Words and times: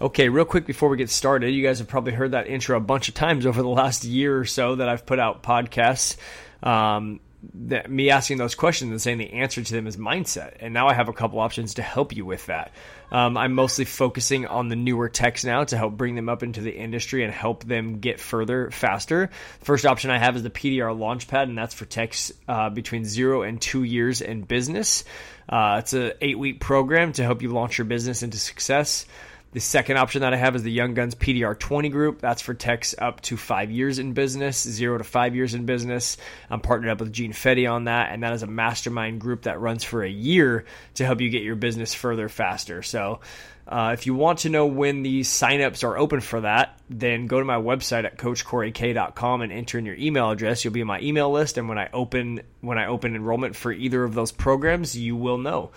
Okay, 0.00 0.28
real 0.28 0.44
quick 0.44 0.66
before 0.66 0.88
we 0.88 0.96
get 0.96 1.08
started, 1.08 1.50
you 1.50 1.62
guys 1.62 1.78
have 1.78 1.86
probably 1.86 2.12
heard 2.12 2.32
that 2.32 2.48
intro 2.48 2.76
a 2.76 2.80
bunch 2.80 3.08
of 3.08 3.14
times 3.14 3.46
over 3.46 3.62
the 3.62 3.68
last 3.68 4.04
year 4.04 4.36
or 4.38 4.44
so 4.44 4.74
that 4.76 4.88
I've 4.88 5.06
put 5.06 5.20
out 5.20 5.42
podcasts. 5.42 6.16
Um, 6.62 7.20
that 7.52 7.90
me 7.90 8.10
asking 8.10 8.38
those 8.38 8.54
questions 8.54 8.90
and 8.90 9.00
saying 9.00 9.18
the 9.18 9.34
answer 9.34 9.62
to 9.62 9.72
them 9.72 9.86
is 9.86 9.96
mindset. 9.96 10.56
And 10.60 10.72
now 10.72 10.88
I 10.88 10.94
have 10.94 11.08
a 11.08 11.12
couple 11.12 11.38
options 11.40 11.74
to 11.74 11.82
help 11.82 12.16
you 12.16 12.24
with 12.24 12.46
that. 12.46 12.72
Um, 13.12 13.36
I'm 13.36 13.52
mostly 13.52 13.84
focusing 13.84 14.46
on 14.46 14.68
the 14.68 14.76
newer 14.76 15.08
techs 15.08 15.44
now 15.44 15.62
to 15.64 15.76
help 15.76 15.96
bring 15.96 16.14
them 16.14 16.28
up 16.28 16.42
into 16.42 16.60
the 16.60 16.74
industry 16.74 17.22
and 17.22 17.32
help 17.32 17.62
them 17.64 18.00
get 18.00 18.18
further 18.18 18.70
faster. 18.70 19.30
First 19.60 19.86
option 19.86 20.10
I 20.10 20.18
have 20.18 20.36
is 20.36 20.42
the 20.42 20.50
PDR 20.50 20.96
Launchpad, 20.96 21.44
and 21.44 21.56
that's 21.56 21.74
for 21.74 21.84
techs 21.84 22.32
uh, 22.48 22.70
between 22.70 23.04
zero 23.04 23.42
and 23.42 23.60
two 23.60 23.84
years 23.84 24.20
in 24.20 24.42
business. 24.42 25.04
Uh, 25.48 25.76
it's 25.80 25.92
an 25.92 26.12
eight 26.20 26.38
week 26.38 26.60
program 26.60 27.12
to 27.12 27.22
help 27.22 27.42
you 27.42 27.52
launch 27.52 27.78
your 27.78 27.84
business 27.84 28.22
into 28.22 28.38
success. 28.38 29.06
The 29.54 29.60
second 29.60 29.98
option 29.98 30.22
that 30.22 30.34
I 30.34 30.36
have 30.36 30.56
is 30.56 30.64
the 30.64 30.72
Young 30.72 30.94
Guns 30.94 31.14
PDR 31.14 31.56
20 31.56 31.88
group. 31.88 32.20
That's 32.20 32.42
for 32.42 32.54
techs 32.54 32.92
up 32.98 33.20
to 33.20 33.36
five 33.36 33.70
years 33.70 34.00
in 34.00 34.12
business, 34.12 34.60
zero 34.60 34.98
to 34.98 35.04
five 35.04 35.36
years 35.36 35.54
in 35.54 35.64
business. 35.64 36.16
I'm 36.50 36.58
partnered 36.58 36.90
up 36.90 36.98
with 36.98 37.12
Gene 37.12 37.32
Fetty 37.32 37.70
on 37.70 37.84
that, 37.84 38.10
and 38.10 38.24
that 38.24 38.32
is 38.32 38.42
a 38.42 38.48
mastermind 38.48 39.20
group 39.20 39.42
that 39.42 39.60
runs 39.60 39.84
for 39.84 40.02
a 40.02 40.10
year 40.10 40.64
to 40.94 41.06
help 41.06 41.20
you 41.20 41.30
get 41.30 41.44
your 41.44 41.54
business 41.54 41.94
further 41.94 42.28
faster. 42.28 42.82
So, 42.82 43.20
uh, 43.68 43.90
if 43.92 44.06
you 44.06 44.14
want 44.14 44.40
to 44.40 44.48
know 44.48 44.66
when 44.66 45.04
the 45.04 45.20
signups 45.20 45.84
are 45.84 45.96
open 45.96 46.18
for 46.18 46.40
that, 46.40 46.76
then 46.90 47.28
go 47.28 47.38
to 47.38 47.44
my 47.44 47.54
website 47.54 48.06
at 48.06 48.18
coachcoryk.com 48.18 49.40
and 49.40 49.52
enter 49.52 49.78
in 49.78 49.86
your 49.86 49.94
email 49.94 50.32
address. 50.32 50.64
You'll 50.64 50.74
be 50.74 50.80
in 50.80 50.88
my 50.88 51.00
email 51.00 51.30
list, 51.30 51.58
and 51.58 51.68
when 51.68 51.78
I 51.78 51.88
open 51.92 52.42
when 52.60 52.78
I 52.78 52.86
open 52.86 53.14
enrollment 53.14 53.54
for 53.54 53.70
either 53.70 54.02
of 54.02 54.14
those 54.14 54.32
programs, 54.32 54.98
you 54.98 55.14
will 55.14 55.38
know. 55.38 55.70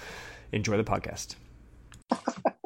Enjoy 0.51 0.77
the 0.77 0.83
podcast. 0.83 1.35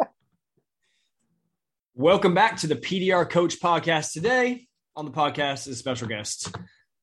Welcome 2.02 2.34
back 2.34 2.58
to 2.58 2.68
the 2.68 2.76
PDR 2.76 3.30
Coach 3.30 3.60
Podcast. 3.60 4.14
Today 4.14 4.66
on 4.96 5.06
the 5.06 5.12
podcast 5.12 5.68
is 5.68 5.68
a 5.68 5.76
special 5.76 6.08
guest. 6.08 6.52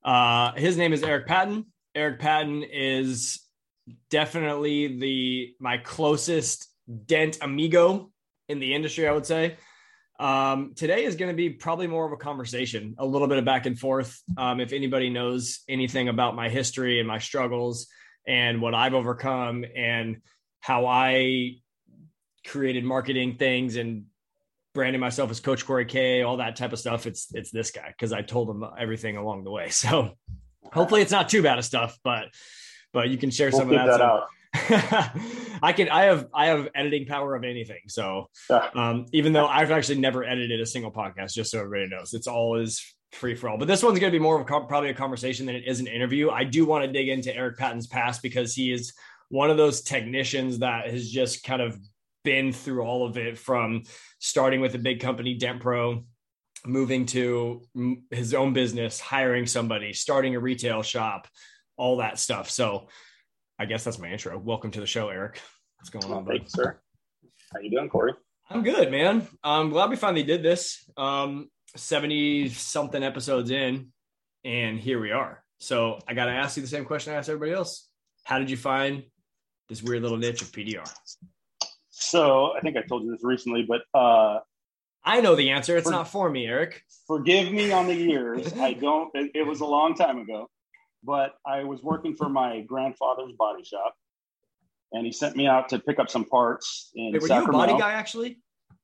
Uh, 0.04 0.50
his 0.54 0.76
name 0.76 0.92
is 0.92 1.04
Eric 1.04 1.28
Patton. 1.28 1.66
Eric 1.94 2.18
Patton 2.18 2.64
is 2.64 3.40
definitely 4.10 4.98
the 4.98 5.54
my 5.60 5.78
closest 5.78 6.66
dent 7.06 7.38
amigo 7.40 8.10
in 8.48 8.58
the 8.58 8.74
industry. 8.74 9.06
I 9.06 9.12
would 9.12 9.24
say. 9.24 9.56
Um, 10.18 10.72
today 10.74 11.04
is 11.04 11.14
going 11.14 11.30
to 11.30 11.36
be 11.36 11.50
probably 11.50 11.86
more 11.86 12.04
of 12.04 12.10
a 12.10 12.16
conversation, 12.16 12.96
a 12.98 13.06
little 13.06 13.28
bit 13.28 13.38
of 13.38 13.44
back 13.44 13.66
and 13.66 13.78
forth. 13.78 14.20
Um, 14.36 14.58
if 14.58 14.72
anybody 14.72 15.10
knows 15.10 15.60
anything 15.68 16.08
about 16.08 16.34
my 16.34 16.48
history 16.48 16.98
and 16.98 17.06
my 17.06 17.18
struggles 17.18 17.86
and 18.26 18.60
what 18.60 18.74
I've 18.74 18.94
overcome 18.94 19.64
and 19.76 20.22
how 20.58 20.86
I 20.86 21.58
created 22.44 22.82
marketing 22.82 23.36
things 23.36 23.76
and 23.76 24.06
branding 24.74 25.00
myself 25.00 25.30
as 25.30 25.40
Coach 25.40 25.66
Cory 25.66 25.84
K, 25.84 26.22
all 26.22 26.38
that 26.38 26.56
type 26.56 26.72
of 26.72 26.78
stuff. 26.78 27.06
It's 27.06 27.28
it's 27.34 27.50
this 27.50 27.70
guy 27.70 27.88
because 27.88 28.12
I 28.12 28.22
told 28.22 28.50
him 28.50 28.64
everything 28.78 29.16
along 29.16 29.44
the 29.44 29.50
way. 29.50 29.70
So 29.78 30.12
hopefully 30.72 31.02
it's 31.02 31.12
not 31.12 31.28
too 31.28 31.42
bad 31.42 31.58
of 31.58 31.64
stuff, 31.64 31.98
but 32.02 32.26
but 32.92 33.08
you 33.08 33.18
can 33.18 33.30
share 33.30 33.50
we'll 33.50 33.60
some 33.60 33.70
of 33.70 33.76
that. 33.76 33.86
that 33.86 34.00
out. 34.00 34.26
I 35.62 35.72
can 35.72 35.88
I 35.88 36.04
have 36.04 36.26
I 36.34 36.46
have 36.46 36.68
editing 36.74 37.06
power 37.06 37.34
of 37.34 37.44
anything. 37.44 37.80
So 37.88 38.28
um, 38.74 39.06
even 39.12 39.32
though 39.32 39.46
I've 39.46 39.70
actually 39.70 40.00
never 40.00 40.24
edited 40.24 40.60
a 40.60 40.66
single 40.66 40.90
podcast, 40.90 41.34
just 41.34 41.50
so 41.50 41.60
everybody 41.60 41.88
knows, 41.88 42.14
it's 42.14 42.26
always 42.26 42.94
free 43.12 43.34
for 43.34 43.48
all. 43.48 43.58
But 43.58 43.68
this 43.68 43.82
one's 43.82 43.98
going 43.98 44.12
to 44.12 44.18
be 44.18 44.22
more 44.22 44.36
of 44.36 44.42
a, 44.42 44.44
probably 44.44 44.90
a 44.90 44.94
conversation 44.94 45.46
than 45.46 45.54
it 45.54 45.64
is 45.66 45.80
an 45.80 45.86
interview. 45.86 46.30
I 46.30 46.44
do 46.44 46.64
want 46.64 46.84
to 46.84 46.92
dig 46.92 47.08
into 47.08 47.34
Eric 47.34 47.58
Patton's 47.58 47.86
past 47.86 48.22
because 48.22 48.54
he 48.54 48.72
is 48.72 48.92
one 49.28 49.50
of 49.50 49.56
those 49.56 49.82
technicians 49.82 50.60
that 50.60 50.88
has 50.88 51.10
just 51.10 51.44
kind 51.44 51.62
of 51.62 51.78
been 52.28 52.52
through 52.52 52.82
all 52.82 53.06
of 53.06 53.16
it 53.16 53.38
from 53.38 53.84
starting 54.18 54.60
with 54.60 54.74
a 54.74 54.78
big 54.78 55.00
company, 55.00 55.32
Dent 55.32 55.62
Pro, 55.62 56.04
moving 56.66 57.06
to 57.06 57.62
his 58.10 58.34
own 58.34 58.52
business, 58.52 59.00
hiring 59.00 59.46
somebody, 59.46 59.94
starting 59.94 60.34
a 60.34 60.38
retail 60.38 60.82
shop, 60.82 61.26
all 61.78 61.96
that 61.96 62.18
stuff. 62.18 62.50
So 62.50 62.88
I 63.58 63.64
guess 63.64 63.82
that's 63.82 63.98
my 63.98 64.12
intro. 64.12 64.38
Welcome 64.38 64.72
to 64.72 64.80
the 64.80 64.86
show, 64.86 65.08
Eric. 65.08 65.40
What's 65.78 65.88
going 65.88 66.12
on, 66.12 66.26
buddy? 66.26 66.44
Sir. 66.48 66.78
How 67.50 67.60
you 67.60 67.70
doing, 67.70 67.88
Cory? 67.88 68.12
I'm 68.50 68.62
good, 68.62 68.90
man. 68.90 69.26
I'm 69.42 69.70
glad 69.70 69.88
we 69.88 69.96
finally 69.96 70.22
did 70.22 70.42
this. 70.42 70.84
Um, 70.98 71.48
70 71.76 72.50
something 72.50 73.02
episodes 73.02 73.50
in, 73.50 73.88
and 74.44 74.78
here 74.78 75.00
we 75.00 75.12
are. 75.12 75.42
So 75.60 75.98
I 76.06 76.12
got 76.12 76.26
to 76.26 76.32
ask 76.32 76.58
you 76.58 76.62
the 76.62 76.68
same 76.68 76.84
question 76.84 77.14
I 77.14 77.16
asked 77.16 77.30
everybody 77.30 77.52
else. 77.52 77.88
How 78.24 78.38
did 78.38 78.50
you 78.50 78.58
find 78.58 79.04
this 79.70 79.82
weird 79.82 80.02
little 80.02 80.18
niche 80.18 80.42
of 80.42 80.52
PDR? 80.52 80.86
So 82.00 82.52
I 82.56 82.60
think 82.60 82.76
I 82.76 82.82
told 82.82 83.04
you 83.04 83.10
this 83.10 83.24
recently, 83.24 83.66
but 83.68 83.82
uh, 83.92 84.38
I 85.04 85.20
know 85.20 85.34
the 85.34 85.50
answer. 85.50 85.76
It's 85.76 85.86
for, 85.86 85.90
not 85.90 86.08
for 86.08 86.30
me, 86.30 86.46
Eric. 86.46 86.82
Forgive 87.08 87.50
me 87.50 87.72
on 87.72 87.88
the 87.88 87.94
years. 87.94 88.52
I 88.60 88.74
don't. 88.74 89.10
It, 89.14 89.32
it, 89.34 89.46
was 89.46 89.60
a 89.60 89.66
long 89.66 89.94
time 89.94 90.18
ago, 90.18 90.48
but 91.02 91.34
I 91.44 91.64
was 91.64 91.82
working 91.82 92.14
for 92.14 92.28
my 92.28 92.60
grandfather's 92.60 93.32
body 93.36 93.64
shop, 93.64 93.94
and 94.92 95.04
he 95.04 95.10
sent 95.10 95.36
me 95.36 95.48
out 95.48 95.68
to 95.70 95.80
pick 95.80 95.98
up 95.98 96.08
some 96.08 96.24
parts 96.24 96.92
in 96.94 97.12
Wait, 97.12 97.20
were 97.20 97.28
Sacramento. 97.28 97.58
you 97.58 97.64
a 97.64 97.66
body 97.66 97.80
guy 97.80 97.92
actually? 97.92 98.38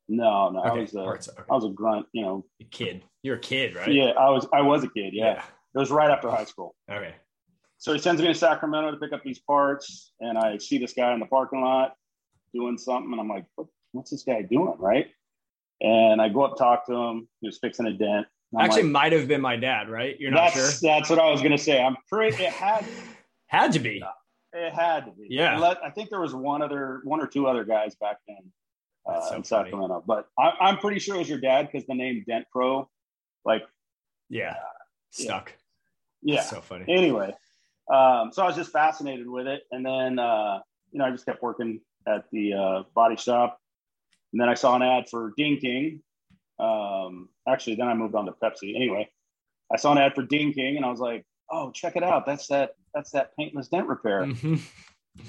No, 0.09 0.51
no. 0.51 0.61
Okay, 0.61 0.69
I 0.69 0.73
was 0.73 0.95
a, 0.95 1.05
parts, 1.05 1.29
okay. 1.29 1.43
I 1.49 1.55
was 1.55 1.65
a 1.65 1.71
grunt. 1.71 2.07
You 2.13 2.23
know, 2.23 2.45
a 2.61 2.65
kid. 2.65 3.05
You're 3.23 3.37
a 3.37 3.41
kid, 3.41 3.77
right? 3.77 3.93
Yeah, 3.93 4.11
I 4.19 4.29
was. 4.31 4.47
I 4.53 4.63
was 4.63 4.83
a 4.83 4.89
kid. 4.89 5.15
Yeah. 5.15 5.35
yeah. 5.35 5.43
It 5.75 5.79
was 5.79 5.93
right 5.93 6.11
after 6.11 6.31
high 6.31 6.45
school. 6.45 6.75
Okay. 6.91 7.15
So 7.79 7.93
he 7.93 7.99
sends 8.01 8.21
me 8.21 8.29
to 8.29 8.35
Sacramento 8.35 8.91
to 8.91 8.97
pick 8.97 9.13
up 9.13 9.23
these 9.23 9.39
parts, 9.39 10.13
and 10.19 10.37
I 10.37 10.59
see 10.59 10.79
this 10.79 10.95
guy 10.95 11.13
in 11.15 11.21
the 11.21 11.27
parking 11.27 11.61
lot 11.61 11.95
doing 12.55 12.79
something, 12.79 13.13
and 13.13 13.21
I'm 13.21 13.29
like, 13.29 13.45
what, 13.57 13.67
what's 13.93 14.11
this 14.11 14.23
guy 14.23 14.43
doing, 14.43 14.75
right? 14.79 15.07
And 15.81 16.23
I 16.23 16.29
go 16.29 16.43
up, 16.43 16.57
talk 16.57 16.87
to 16.87 16.95
him. 16.95 17.29
He 17.41 17.49
was 17.49 17.59
fixing 17.59 17.87
a 17.87 17.93
dent. 17.93 18.27
Actually, 18.59 18.85
like, 18.85 18.93
might 18.93 19.13
have 19.13 19.27
been 19.27 19.41
my 19.41 19.57
dad, 19.57 19.89
right? 19.89 20.17
You're 20.21 20.31
not 20.31 20.53
sure. 20.53 20.71
That's 20.81 21.11
what 21.11 21.19
I 21.19 21.31
was 21.31 21.43
gonna 21.43 21.59
say. 21.59 21.83
I'm 21.83 21.97
pretty. 22.09 22.43
It 22.43 22.53
had 22.53 22.85
had 23.47 23.73
to 23.73 23.81
be. 23.81 24.03
It 24.53 24.73
had 24.73 25.07
to 25.07 25.11
be. 25.11 25.27
Yeah. 25.29 25.75
I 25.83 25.91
think 25.91 26.11
there 26.11 26.21
was 26.21 26.33
one 26.33 26.63
other, 26.63 27.01
one 27.03 27.21
or 27.21 27.27
two 27.27 27.49
other 27.49 27.65
guys 27.65 27.97
back 27.97 28.19
then 28.29 28.53
uh, 29.07 29.21
so 29.21 29.27
in 29.37 29.43
funny. 29.43 29.71
Sacramento, 29.71 30.05
but 30.07 30.29
I, 30.39 30.69
am 30.69 30.79
pretty 30.79 30.99
sure 30.99 31.17
it 31.17 31.19
was 31.19 31.29
your 31.29 31.41
dad 31.41 31.69
because 31.71 31.87
the 31.87 31.95
name 31.95 32.25
Dent 32.27 32.47
Pro, 32.51 32.89
like, 33.45 33.63
yeah, 34.29 34.51
uh, 34.51 34.83
stuck. 35.11 35.53
Yeah. 36.23 36.37
That's 36.37 36.51
so 36.51 36.61
funny. 36.61 36.85
Anyway, 36.89 37.35
um, 37.93 38.31
so 38.33 38.43
I 38.43 38.47
was 38.47 38.57
just 38.57 38.73
fascinated 38.73 39.29
with 39.29 39.47
it, 39.47 39.63
and 39.73 39.85
then 39.85 40.19
uh, 40.19 40.61
you 40.91 40.99
know 40.99 41.05
I 41.05 41.11
just 41.11 41.27
kept 41.27 41.43
working 41.43 41.81
at 42.07 42.25
the 42.33 42.55
uh, 42.55 42.83
body 42.95 43.17
shop. 43.17 43.59
And 44.33 44.41
then 44.41 44.49
I 44.49 44.55
saw 44.55 44.75
an 44.75 44.83
ad 44.83 45.09
for 45.09 45.33
Ding 45.37 45.59
King. 45.59 46.03
Um, 46.59 47.29
actually, 47.49 47.77
then 47.77 47.89
I 47.89 47.95
moved 47.95 48.15
on 48.15 48.27
to 48.27 48.33
Pepsi. 48.33 48.75
Anyway, 48.75 49.09
I 49.73 49.77
saw 49.77 49.93
an 49.93 49.99
ad 49.99 50.15
for 50.15 50.23
Ding 50.23 50.53
King, 50.53 50.77
and 50.77 50.85
I 50.85 50.91
was 50.91 51.01
like, 51.01 51.25
"Oh, 51.51 51.71
check 51.71 51.97
it 51.97 52.03
out! 52.03 52.27
That's 52.27 52.47
that. 52.49 52.71
That's 52.95 53.11
that 53.11 53.37
paintless 53.37 53.69
dent 53.69 53.87
repair." 53.87 54.23
Mm-hmm. 54.23 54.57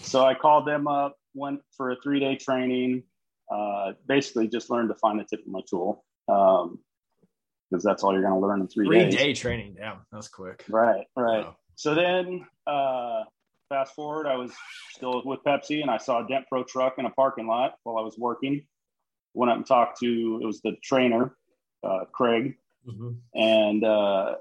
So 0.01 0.25
I 0.25 0.33
called 0.33 0.67
them 0.67 0.87
up, 0.87 1.15
went 1.33 1.61
for 1.75 1.91
a 1.91 1.95
three 2.01 2.19
day 2.19 2.35
training. 2.35 3.03
Uh, 3.51 3.93
basically, 4.07 4.47
just 4.47 4.69
learned 4.69 4.89
to 4.89 4.95
find 4.95 5.19
the 5.19 5.23
tip 5.23 5.41
of 5.41 5.51
my 5.51 5.61
tool 5.69 6.03
because 6.27 6.65
um, 6.65 6.79
that's 7.83 8.03
all 8.03 8.13
you're 8.13 8.23
going 8.23 8.33
to 8.33 8.39
learn 8.39 8.61
in 8.61 8.67
three, 8.67 8.87
three 8.87 8.99
days. 8.99 9.15
Three 9.15 9.23
day 9.23 9.33
training, 9.33 9.75
yeah, 9.77 9.97
that's 10.11 10.27
quick. 10.27 10.63
Right, 10.67 11.05
right. 11.15 11.45
Wow. 11.45 11.55
So 11.75 11.93
then 11.93 12.47
uh, 12.65 13.23
fast 13.69 13.95
forward, 13.95 14.27
I 14.27 14.35
was 14.35 14.51
still 14.91 15.21
with 15.25 15.43
Pepsi 15.43 15.81
and 15.81 15.89
I 15.89 15.97
saw 15.97 16.23
a 16.23 16.27
Dent 16.27 16.45
Pro 16.47 16.63
truck 16.63 16.95
in 16.97 17.05
a 17.05 17.09
parking 17.09 17.47
lot 17.47 17.75
while 17.83 17.97
I 17.97 18.01
was 18.01 18.17
working. 18.17 18.65
Went 19.33 19.51
up 19.51 19.57
and 19.57 19.65
talked 19.65 19.99
to 19.99 20.39
it 20.41 20.45
was 20.45 20.61
the 20.61 20.75
trainer, 20.83 21.35
uh, 21.83 22.05
Craig, 22.11 22.55
mm-hmm. 22.87 23.11
and 23.33 23.83
uh, 23.83 24.35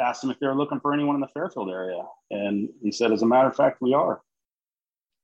asked 0.00 0.22
him 0.22 0.30
if 0.30 0.38
they 0.38 0.46
were 0.46 0.54
looking 0.54 0.80
for 0.80 0.92
anyone 0.92 1.14
in 1.14 1.20
the 1.20 1.28
Fairfield 1.28 1.70
area. 1.70 2.02
And 2.30 2.68
he 2.82 2.92
said, 2.92 3.12
as 3.12 3.22
a 3.22 3.26
matter 3.26 3.48
of 3.48 3.56
fact, 3.56 3.80
we 3.80 3.94
are. 3.94 4.20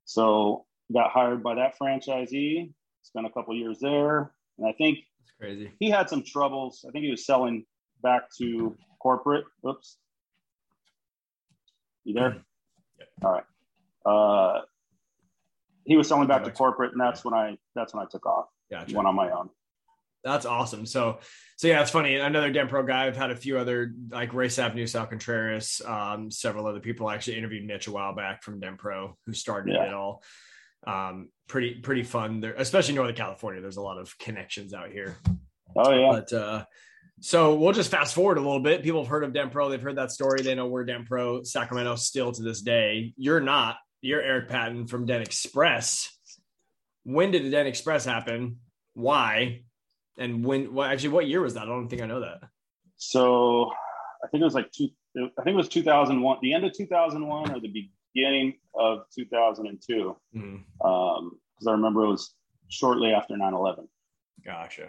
So 0.05 0.65
got 0.93 1.11
hired 1.11 1.43
by 1.43 1.55
that 1.55 1.79
franchisee, 1.81 2.73
spent 3.03 3.27
a 3.27 3.31
couple 3.31 3.55
years 3.55 3.79
there. 3.81 4.33
And 4.59 4.67
I 4.67 4.73
think 4.73 4.99
That's 5.21 5.33
crazy. 5.39 5.73
He 5.79 5.91
had 5.91 6.09
some 6.09 6.25
troubles. 6.25 6.85
I 6.87 6.91
think 6.91 7.05
he 7.05 7.11
was 7.11 7.25
selling 7.25 7.65
back 8.03 8.25
to 8.39 8.77
corporate. 9.01 9.45
Oops. 9.67 9.97
You 12.05 12.15
there? 12.15 12.43
All 13.23 13.33
right. 13.33 13.45
Uh, 14.05 14.63
he 15.85 15.97
was 15.97 16.09
selling 16.09 16.29
back 16.29 16.45
to 16.45 16.51
corporate, 16.51 16.93
and 16.93 17.01
that's 17.01 17.25
when 17.25 17.35
I 17.35 17.57
that's 17.75 17.95
when 17.95 18.05
I 18.05 18.09
took 18.11 18.27
off. 18.27 18.47
Gotcha. 18.71 18.95
Went 18.95 19.07
on 19.07 19.15
my 19.15 19.31
own. 19.31 19.51
That's 20.25 20.47
awesome. 20.47 20.87
So, 20.87 21.19
so 21.57 21.69
yeah, 21.69 21.83
it's 21.83 21.91
funny. 21.91 22.17
Another 22.17 22.51
Dent 22.51 22.71
Pro 22.71 22.83
guy. 22.83 23.07
I've 23.07 23.17
had 23.17 23.31
a 23.31 23.37
few 23.37 23.59
other 23.59 23.93
like 24.11 24.33
Race 24.33 24.59
Avenue, 24.59 24.87
Sal 24.87 25.07
Contreras, 25.07 25.83
um, 25.85 26.31
several 26.31 26.67
other 26.67 26.81
people. 26.81 27.07
I 27.07 27.15
actually 27.15 27.37
interviewed 27.37 27.67
Mitch 27.67 27.89
a 27.89 27.93
while 27.93 28.15
back 28.15 28.43
from 28.43 28.59
Dent 28.59 28.79
Pro 28.79 29.19
who 29.27 29.35
started 29.35 29.75
yeah. 29.75 29.89
it 29.89 29.93
all. 29.93 30.23
Um, 30.87 31.29
pretty, 31.47 31.75
pretty 31.75 32.05
fun 32.05 32.41
there, 32.41 32.55
especially 32.55 32.95
Northern 32.95 33.15
California. 33.15 33.61
There's 33.61 33.77
a 33.77 33.83
lot 33.83 33.99
of 33.99 34.17
connections 34.19 34.73
out 34.73 34.91
here. 34.91 35.17
Oh 35.77 35.93
yeah. 35.93 36.11
But, 36.11 36.33
uh, 36.33 36.65
so 37.21 37.55
we'll 37.55 37.73
just 37.73 37.91
fast 37.91 38.15
forward 38.15 38.39
a 38.39 38.41
little 38.41 38.61
bit. 38.61 38.83
People 38.83 39.03
have 39.03 39.09
heard 39.09 39.25
of 39.25 39.33
Dent 39.33 39.53
Pro. 39.53 39.69
They've 39.69 39.81
heard 39.81 39.97
that 39.97 40.11
story. 40.11 40.43
They 40.43 40.55
know 40.55 40.67
we're 40.67 40.85
Dent 40.85 41.07
Pro 41.07 41.43
Sacramento 41.43 41.97
still 41.97 42.33
to 42.33 42.43
this 42.43 42.61
day. 42.61 43.15
You're 43.17 43.41
not. 43.41 43.77
You're 44.01 44.23
Eric 44.23 44.49
Patton 44.49 44.87
from 44.87 45.07
Dent 45.07 45.23
Express. 45.23 46.11
When 47.05 47.31
did 47.31 47.45
the 47.45 47.51
Dent 47.51 47.69
Express 47.69 48.05
happen? 48.05 48.59
Why? 48.95 49.63
And 50.19 50.45
when? 50.45 50.75
Well, 50.75 50.87
actually, 50.87 51.11
what 51.11 51.27
year 51.27 51.41
was 51.41 51.55
that? 51.55 51.63
I 51.63 51.67
don't 51.67 51.89
think 51.89 52.03
I 52.03 52.07
know 52.07 52.21
that. 52.21 52.41
So, 52.97 53.71
I 54.23 54.29
think 54.29 54.43
it 54.43 54.45
was 54.45 54.55
like 54.55 54.71
two. 54.73 54.89
I 55.17 55.43
think 55.43 55.55
it 55.55 55.57
was 55.57 55.69
2001, 55.69 56.39
the 56.43 56.53
end 56.53 56.65
of 56.65 56.73
2001 56.73 57.51
or 57.53 57.61
the 57.61 57.89
beginning 58.15 58.55
of 58.75 59.05
2002. 59.15 60.17
Because 60.33 60.45
mm-hmm. 60.45 60.87
um, 60.87 61.39
I 61.67 61.71
remember 61.71 62.05
it 62.05 62.09
was 62.09 62.35
shortly 62.69 63.13
after 63.13 63.35
9/11. 63.35 63.87
Gotcha. 64.45 64.89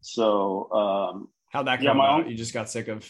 So 0.00 0.70
um, 0.72 1.28
how'd 1.54 1.66
that 1.68 1.76
come 1.76 1.86
yeah, 1.86 1.92
my 1.94 2.08
Own, 2.08 2.28
you 2.28 2.36
just 2.36 2.52
got 2.52 2.68
sick 2.68 2.88
of. 2.88 3.08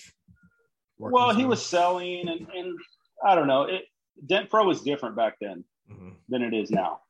Well, 0.98 1.34
he 1.34 1.44
was 1.44 1.64
selling, 1.64 2.28
and, 2.28 2.46
and 2.54 2.78
I 3.26 3.34
don't 3.34 3.48
know. 3.48 3.62
It, 3.62 3.82
Dent 4.24 4.48
Pro 4.48 4.64
was 4.64 4.82
different 4.82 5.16
back 5.16 5.34
then 5.40 5.64
mm-hmm. 5.90 6.10
than 6.28 6.42
it 6.42 6.54
is 6.54 6.70
now. 6.70 7.00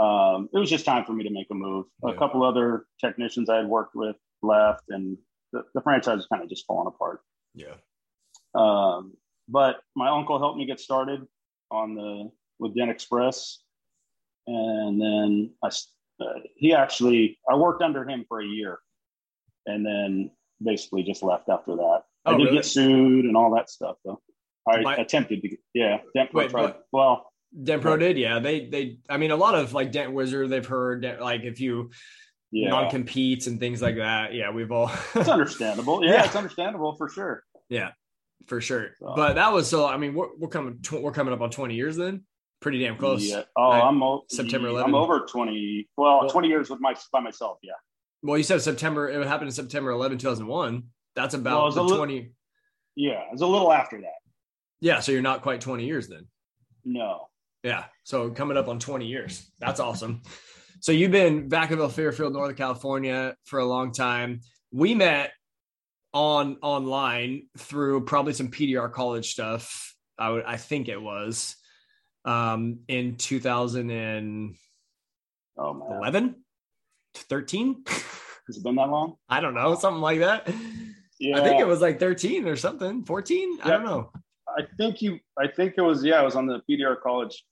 Um, 0.00 0.48
it 0.54 0.58
was 0.58 0.70
just 0.70 0.86
time 0.86 1.04
for 1.04 1.12
me 1.12 1.24
to 1.24 1.30
make 1.30 1.48
a 1.50 1.54
move. 1.54 1.86
Yeah. 2.02 2.12
A 2.12 2.16
couple 2.16 2.42
other 2.42 2.86
technicians 3.00 3.50
I 3.50 3.56
had 3.56 3.66
worked 3.66 3.94
with 3.94 4.16
left, 4.42 4.84
and 4.88 5.18
the, 5.52 5.64
the 5.74 5.82
franchise 5.82 6.16
was 6.16 6.26
kind 6.26 6.42
of 6.42 6.48
just 6.48 6.64
falling 6.66 6.86
apart. 6.86 7.20
Yeah. 7.54 7.74
Um, 8.54 9.14
but 9.48 9.80
my 9.94 10.08
uncle 10.08 10.38
helped 10.38 10.56
me 10.56 10.64
get 10.64 10.80
started 10.80 11.26
on 11.70 11.94
the 11.94 12.30
with 12.58 12.74
Dent 12.74 12.90
Express, 12.90 13.58
and 14.46 15.00
then 15.00 15.52
I 15.62 15.68
uh, 15.68 16.40
he 16.56 16.72
actually 16.72 17.38
I 17.50 17.56
worked 17.56 17.82
under 17.82 18.08
him 18.08 18.24
for 18.28 18.40
a 18.40 18.46
year 18.46 18.78
and 19.68 19.84
then 19.84 20.30
basically 20.62 21.02
just 21.02 21.22
left 21.22 21.48
after 21.48 21.76
that. 21.76 22.02
Oh, 22.26 22.34
I 22.34 22.36
did 22.36 22.44
really? 22.44 22.56
get 22.56 22.64
sued 22.64 23.24
and 23.24 23.36
all 23.36 23.54
that 23.54 23.70
stuff 23.70 23.96
though. 24.04 24.20
I 24.70 24.96
attempted 24.96 25.42
to, 25.42 25.56
yeah. 25.72 25.98
Dent 26.14 26.30
Pro 26.30 26.48
tried. 26.48 26.74
Well, 26.92 27.32
Dent 27.62 27.80
Pro 27.80 27.96
did, 27.96 28.18
yeah. 28.18 28.38
They, 28.38 28.66
they. 28.66 28.98
I 29.08 29.16
mean, 29.16 29.30
a 29.30 29.36
lot 29.36 29.54
of 29.54 29.72
like 29.72 29.92
Dent 29.92 30.12
Wizard, 30.12 30.50
they've 30.50 30.66
heard 30.66 31.06
like 31.20 31.42
if 31.42 31.60
you 31.60 31.90
yeah. 32.50 32.68
non 32.68 32.90
competes 32.90 33.46
and 33.46 33.58
things 33.58 33.80
like 33.80 33.96
that. 33.96 34.34
Yeah, 34.34 34.50
we've 34.50 34.70
all. 34.70 34.90
it's 35.14 35.28
understandable. 35.28 36.04
Yeah, 36.04 36.12
yeah, 36.12 36.24
it's 36.26 36.36
understandable 36.36 36.94
for 36.96 37.08
sure. 37.08 37.42
Yeah, 37.68 37.90
for 38.46 38.60
sure. 38.60 38.90
So. 39.00 39.14
But 39.16 39.34
that 39.34 39.52
was 39.52 39.68
so. 39.68 39.86
I 39.86 39.96
mean, 39.96 40.14
we're, 40.14 40.28
we're 40.36 40.48
coming. 40.48 40.78
We're 40.92 41.12
coming 41.12 41.32
up 41.32 41.40
on 41.40 41.50
twenty 41.50 41.74
years 41.74 41.96
then. 41.96 42.24
Pretty 42.60 42.80
damn 42.80 42.96
close. 42.96 43.24
Yeah. 43.24 43.42
Oh, 43.56 43.70
right? 43.70 43.82
I'm 43.82 44.02
o- 44.02 44.24
September 44.28 44.66
11. 44.68 44.88
I'm 44.88 44.94
over 44.94 45.20
twenty. 45.20 45.88
Well, 45.96 46.20
well, 46.20 46.28
twenty 46.28 46.48
years 46.48 46.68
with 46.68 46.80
my 46.80 46.94
by 47.12 47.20
myself. 47.20 47.58
Yeah. 47.62 47.72
Well, 48.22 48.36
you 48.36 48.44
said 48.44 48.60
September. 48.62 49.08
It 49.08 49.26
happened 49.26 49.48
in 49.48 49.54
September 49.54 49.90
11, 49.90 50.18
2001. 50.18 50.84
That's 51.14 51.34
about 51.34 51.74
well, 51.74 51.86
the 51.88 51.96
20. 51.96 52.32
yeah, 52.96 53.22
it 53.22 53.32
was 53.32 53.40
a 53.40 53.46
little 53.46 53.72
after 53.72 54.00
that. 54.00 54.18
Yeah, 54.80 55.00
so 55.00 55.12
you're 55.12 55.22
not 55.22 55.42
quite 55.42 55.60
20 55.60 55.84
years 55.84 56.08
then. 56.08 56.26
No. 56.84 57.28
Yeah, 57.62 57.84
so 58.04 58.30
coming 58.30 58.56
up 58.56 58.68
on 58.68 58.78
20 58.78 59.06
years. 59.06 59.50
That's 59.58 59.80
awesome. 59.80 60.22
So 60.80 60.92
you've 60.92 61.10
been 61.10 61.48
Vacaville 61.48 61.90
Fairfield, 61.90 62.32
Northern 62.32 62.54
California 62.54 63.34
for 63.44 63.58
a 63.58 63.66
long 63.66 63.90
time. 63.92 64.40
We 64.70 64.94
met 64.94 65.32
on 66.12 66.58
online 66.62 67.48
through 67.56 68.04
probably 68.04 68.32
some 68.32 68.48
PDR 68.48 68.92
college 68.92 69.30
stuff. 69.30 69.94
I 70.16 70.30
would, 70.30 70.44
I 70.44 70.56
think 70.56 70.88
it 70.88 71.00
was 71.00 71.56
um, 72.24 72.80
in 72.88 73.16
2011. 73.16 74.54
Oh, 75.60 76.00
13? 77.14 77.84
Has 78.46 78.56
it 78.56 78.62
been 78.62 78.76
that 78.76 78.88
long? 78.88 79.16
I 79.28 79.40
don't 79.40 79.54
know, 79.54 79.74
something 79.74 80.00
like 80.00 80.20
that. 80.20 80.48
Yeah. 81.20 81.38
I 81.38 81.44
think 81.44 81.60
it 81.60 81.66
was 81.66 81.80
like 81.80 82.00
13 82.00 82.46
or 82.46 82.56
something, 82.56 83.04
14. 83.04 83.58
I 83.62 83.70
don't 83.70 83.84
know. 83.84 84.10
I 84.48 84.62
think 84.76 85.02
you, 85.02 85.18
I 85.38 85.48
think 85.48 85.74
it 85.76 85.82
was, 85.82 86.02
yeah, 86.02 86.16
I 86.16 86.22
was 86.22 86.34
on 86.34 86.46
the 86.46 86.62
PDR 86.68 87.00
college 87.00 87.44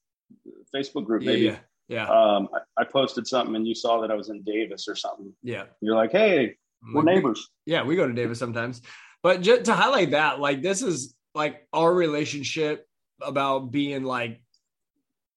Facebook 0.75 1.05
group, 1.05 1.23
maybe. 1.23 1.43
Yeah. 1.43 1.58
Yeah. 1.88 2.08
Um, 2.08 2.49
I, 2.53 2.82
I, 2.82 2.85
posted 2.85 3.29
something 3.29 3.55
and 3.55 3.67
you 3.67 3.75
saw 3.75 4.00
that 4.00 4.11
I 4.11 4.14
was 4.14 4.29
in 4.29 4.43
Davis 4.43 4.88
or 4.88 4.97
something. 4.97 5.32
Yeah. 5.43 5.64
You're 5.81 5.94
like, 5.94 6.11
hey, 6.11 6.56
we're 6.93 7.05
neighbors. 7.05 7.49
Yeah, 7.64 7.85
we 7.85 7.94
go 7.94 8.08
to 8.08 8.12
Davis 8.12 8.38
sometimes. 8.38 8.82
But 9.23 9.41
just 9.41 9.67
to 9.67 9.75
highlight 9.75 10.11
that, 10.11 10.41
like, 10.41 10.62
this 10.62 10.82
is 10.82 11.14
like 11.35 11.67
our 11.73 11.93
relationship 11.93 12.87
about 13.20 13.70
being 13.70 14.03
like 14.03 14.41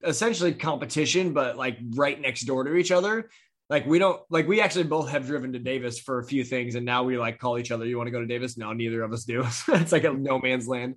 essentially 0.04 0.54
competition, 0.54 1.34
but 1.34 1.58
like 1.58 1.78
right 1.96 2.20
next 2.20 2.42
door 2.46 2.64
to 2.64 2.76
each 2.76 2.92
other 2.92 3.30
like 3.70 3.86
we 3.86 4.00
don't 4.00 4.20
like 4.30 4.48
we 4.48 4.62
actually 4.62 4.86
both 4.86 5.10
have 5.10 5.28
driven 5.28 5.54
to 5.54 5.60
Davis 5.60 6.00
for 6.00 6.20
a 6.20 6.24
few 6.24 6.44
things, 6.44 6.74
and 6.74 6.86
now 6.86 7.04
we 7.04 7.20
like 7.20 7.38
call 7.38 7.60
each 7.60 7.72
other. 7.72 7.86
You 7.86 7.98
want 7.98 8.08
to 8.08 8.12
go 8.12 8.20
to 8.20 8.26
Davis? 8.26 8.58
No, 8.58 8.74
neither 8.74 9.04
of 9.04 9.14
us 9.14 9.26
do. 9.26 9.46
it's 9.68 9.92
like 9.92 10.06
a 10.06 10.12
no 10.12 10.40
man's 10.40 10.68
land. 10.68 10.96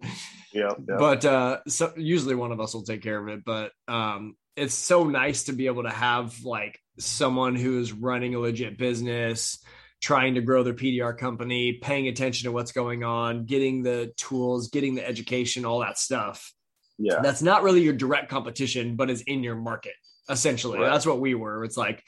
Yeah, 0.55 0.71
yeah. 0.89 0.97
But 0.99 1.25
uh, 1.25 1.59
so 1.69 1.93
usually 1.97 2.35
one 2.35 2.51
of 2.51 2.61
us 2.61 2.73
will 2.73 2.83
take 2.83 3.03
care 3.03 3.19
of 3.19 3.29
it. 3.29 3.45
But 3.45 3.73
um, 3.89 4.37
it's 4.57 4.75
so 4.75 5.05
nice 5.05 5.45
to 5.45 5.53
be 5.53 5.67
able 5.67 5.83
to 5.83 5.91
have 5.91 6.45
like 6.45 6.79
someone 6.99 7.57
who 7.57 7.79
is 7.79 7.93
running 7.93 8.35
a 8.35 8.39
legit 8.39 8.79
business, 8.79 9.63
trying 10.01 10.37
to 10.37 10.41
grow 10.41 10.63
their 10.63 10.75
PDR 10.75 11.17
company, 11.17 11.75
paying 11.75 12.09
attention 12.09 12.47
to 12.47 12.53
what's 12.53 12.73
going 12.73 13.05
on, 13.05 13.45
getting 13.45 13.83
the 13.83 14.15
tools, 14.17 14.71
getting 14.71 14.95
the 14.95 15.07
education, 15.07 15.67
all 15.67 15.81
that 15.81 15.99
stuff. 15.99 16.51
Yeah, 16.99 17.21
that's 17.23 17.43
not 17.43 17.65
really 17.65 17.83
your 17.83 17.93
direct 17.93 18.31
competition, 18.31 18.97
but 18.97 19.11
is 19.11 19.21
in 19.21 19.43
your 19.43 19.57
market 19.57 19.93
essentially. 20.29 20.79
Right. 20.79 20.91
That's 20.91 21.05
what 21.05 21.21
we 21.21 21.35
were. 21.35 21.65
It's 21.65 21.77
like 21.77 22.03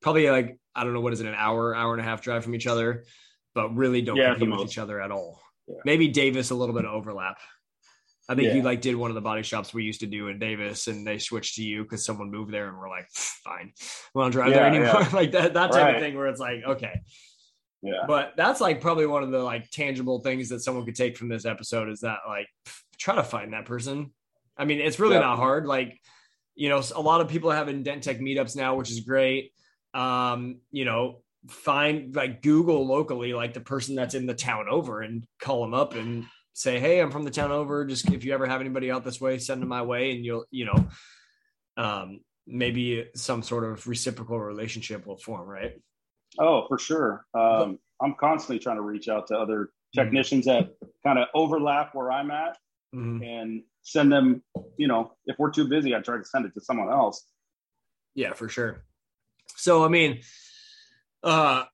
probably 0.00 0.30
like 0.30 0.58
I 0.74 0.84
don't 0.84 0.92
know 0.92 1.00
what 1.00 1.12
is 1.12 1.20
it 1.20 1.26
an 1.26 1.34
hour 1.34 1.74
hour 1.74 1.92
and 1.92 2.00
a 2.00 2.04
half 2.04 2.22
drive 2.22 2.44
from 2.44 2.54
each 2.54 2.66
other, 2.66 3.04
but 3.54 3.74
really 3.74 4.02
don't 4.02 4.16
yeah, 4.16 4.34
compete 4.34 4.50
with 4.50 4.68
each 4.68 4.78
other 4.78 5.00
at 5.00 5.10
all. 5.10 5.40
Yeah. 5.66 5.76
Maybe 5.84 6.08
Davis 6.08 6.50
a 6.50 6.54
little 6.54 6.74
bit 6.74 6.84
of 6.84 6.92
overlap. 6.92 7.38
I 8.30 8.34
think 8.34 8.48
yeah. 8.48 8.54
you 8.54 8.62
like 8.62 8.82
did 8.82 8.94
one 8.94 9.10
of 9.10 9.14
the 9.14 9.22
body 9.22 9.42
shops 9.42 9.72
we 9.72 9.84
used 9.84 10.00
to 10.00 10.06
do 10.06 10.28
in 10.28 10.38
Davis, 10.38 10.86
and 10.86 11.06
they 11.06 11.18
switched 11.18 11.56
to 11.56 11.62
you 11.62 11.82
because 11.82 12.04
someone 12.04 12.30
moved 12.30 12.52
there, 12.52 12.68
and 12.68 12.78
we're 12.78 12.90
like, 12.90 13.08
fine, 13.10 13.72
we 14.14 14.22
don't 14.22 14.30
drive 14.30 14.52
there 14.52 14.66
anymore. 14.66 15.06
like 15.12 15.32
that 15.32 15.54
that 15.54 15.72
type 15.72 15.82
right. 15.82 15.94
of 15.96 16.02
thing 16.02 16.14
where 16.16 16.26
it's 16.26 16.40
like, 16.40 16.62
okay. 16.66 17.00
Yeah. 17.80 18.04
But 18.06 18.34
that's 18.36 18.60
like 18.60 18.80
probably 18.80 19.06
one 19.06 19.22
of 19.22 19.30
the 19.30 19.38
like 19.38 19.70
tangible 19.70 20.20
things 20.20 20.48
that 20.48 20.60
someone 20.60 20.84
could 20.84 20.96
take 20.96 21.16
from 21.16 21.28
this 21.28 21.46
episode 21.46 21.88
is 21.88 22.00
that 22.00 22.18
like 22.26 22.48
try 22.98 23.14
to 23.14 23.22
find 23.22 23.52
that 23.52 23.66
person. 23.66 24.12
I 24.56 24.64
mean, 24.64 24.80
it's 24.80 24.98
really 24.98 25.18
not 25.18 25.36
hard. 25.36 25.64
Like, 25.64 25.98
you 26.56 26.68
know, 26.68 26.82
a 26.96 27.00
lot 27.00 27.20
of 27.20 27.28
people 27.28 27.52
are 27.52 27.56
having 27.56 27.84
dent 27.84 28.02
tech 28.02 28.18
meetups 28.18 28.56
now, 28.56 28.74
which 28.74 28.90
is 28.90 29.00
great 29.00 29.52
um, 29.94 30.60
you 30.70 30.84
know, 30.84 31.22
find 31.48 32.14
like 32.14 32.42
Google 32.42 32.86
locally, 32.86 33.32
like 33.32 33.54
the 33.54 33.60
person 33.60 33.94
that's 33.94 34.14
in 34.14 34.26
the 34.26 34.34
town 34.34 34.66
over 34.70 35.00
and 35.00 35.24
call 35.40 35.62
them 35.62 35.74
up 35.74 35.94
and 35.94 36.24
say, 36.52 36.78
Hey, 36.80 37.00
I'm 37.00 37.10
from 37.10 37.24
the 37.24 37.30
town 37.30 37.52
over. 37.52 37.84
Just 37.84 38.10
if 38.10 38.24
you 38.24 38.32
ever 38.34 38.46
have 38.46 38.60
anybody 38.60 38.90
out 38.90 39.04
this 39.04 39.20
way, 39.20 39.38
send 39.38 39.62
them 39.62 39.68
my 39.68 39.82
way. 39.82 40.10
And 40.12 40.24
you'll, 40.24 40.44
you 40.50 40.66
know, 40.66 40.88
um, 41.76 42.20
maybe 42.46 43.06
some 43.14 43.42
sort 43.42 43.64
of 43.64 43.86
reciprocal 43.86 44.40
relationship 44.40 45.06
will 45.06 45.18
form. 45.18 45.48
Right. 45.48 45.72
Oh, 46.38 46.66
for 46.68 46.78
sure. 46.78 47.24
Um, 47.34 47.78
I'm 48.02 48.14
constantly 48.18 48.58
trying 48.58 48.76
to 48.76 48.82
reach 48.82 49.08
out 49.08 49.28
to 49.28 49.38
other 49.38 49.64
mm-hmm. 49.64 50.00
technicians 50.00 50.46
that 50.46 50.70
kind 51.04 51.18
of 51.18 51.28
overlap 51.34 51.94
where 51.94 52.12
I'm 52.12 52.30
at 52.30 52.56
mm-hmm. 52.94 53.22
and 53.22 53.62
send 53.82 54.12
them, 54.12 54.42
you 54.76 54.88
know, 54.88 55.12
if 55.26 55.36
we're 55.38 55.50
too 55.50 55.68
busy, 55.68 55.94
I 55.94 56.00
try 56.00 56.18
to 56.18 56.24
send 56.24 56.44
it 56.44 56.54
to 56.54 56.60
someone 56.60 56.90
else. 56.90 57.24
Yeah, 58.14 58.32
for 58.32 58.48
sure. 58.48 58.84
So 59.56 59.84
I 59.84 59.88
mean, 59.88 60.20
uh, 61.22 61.64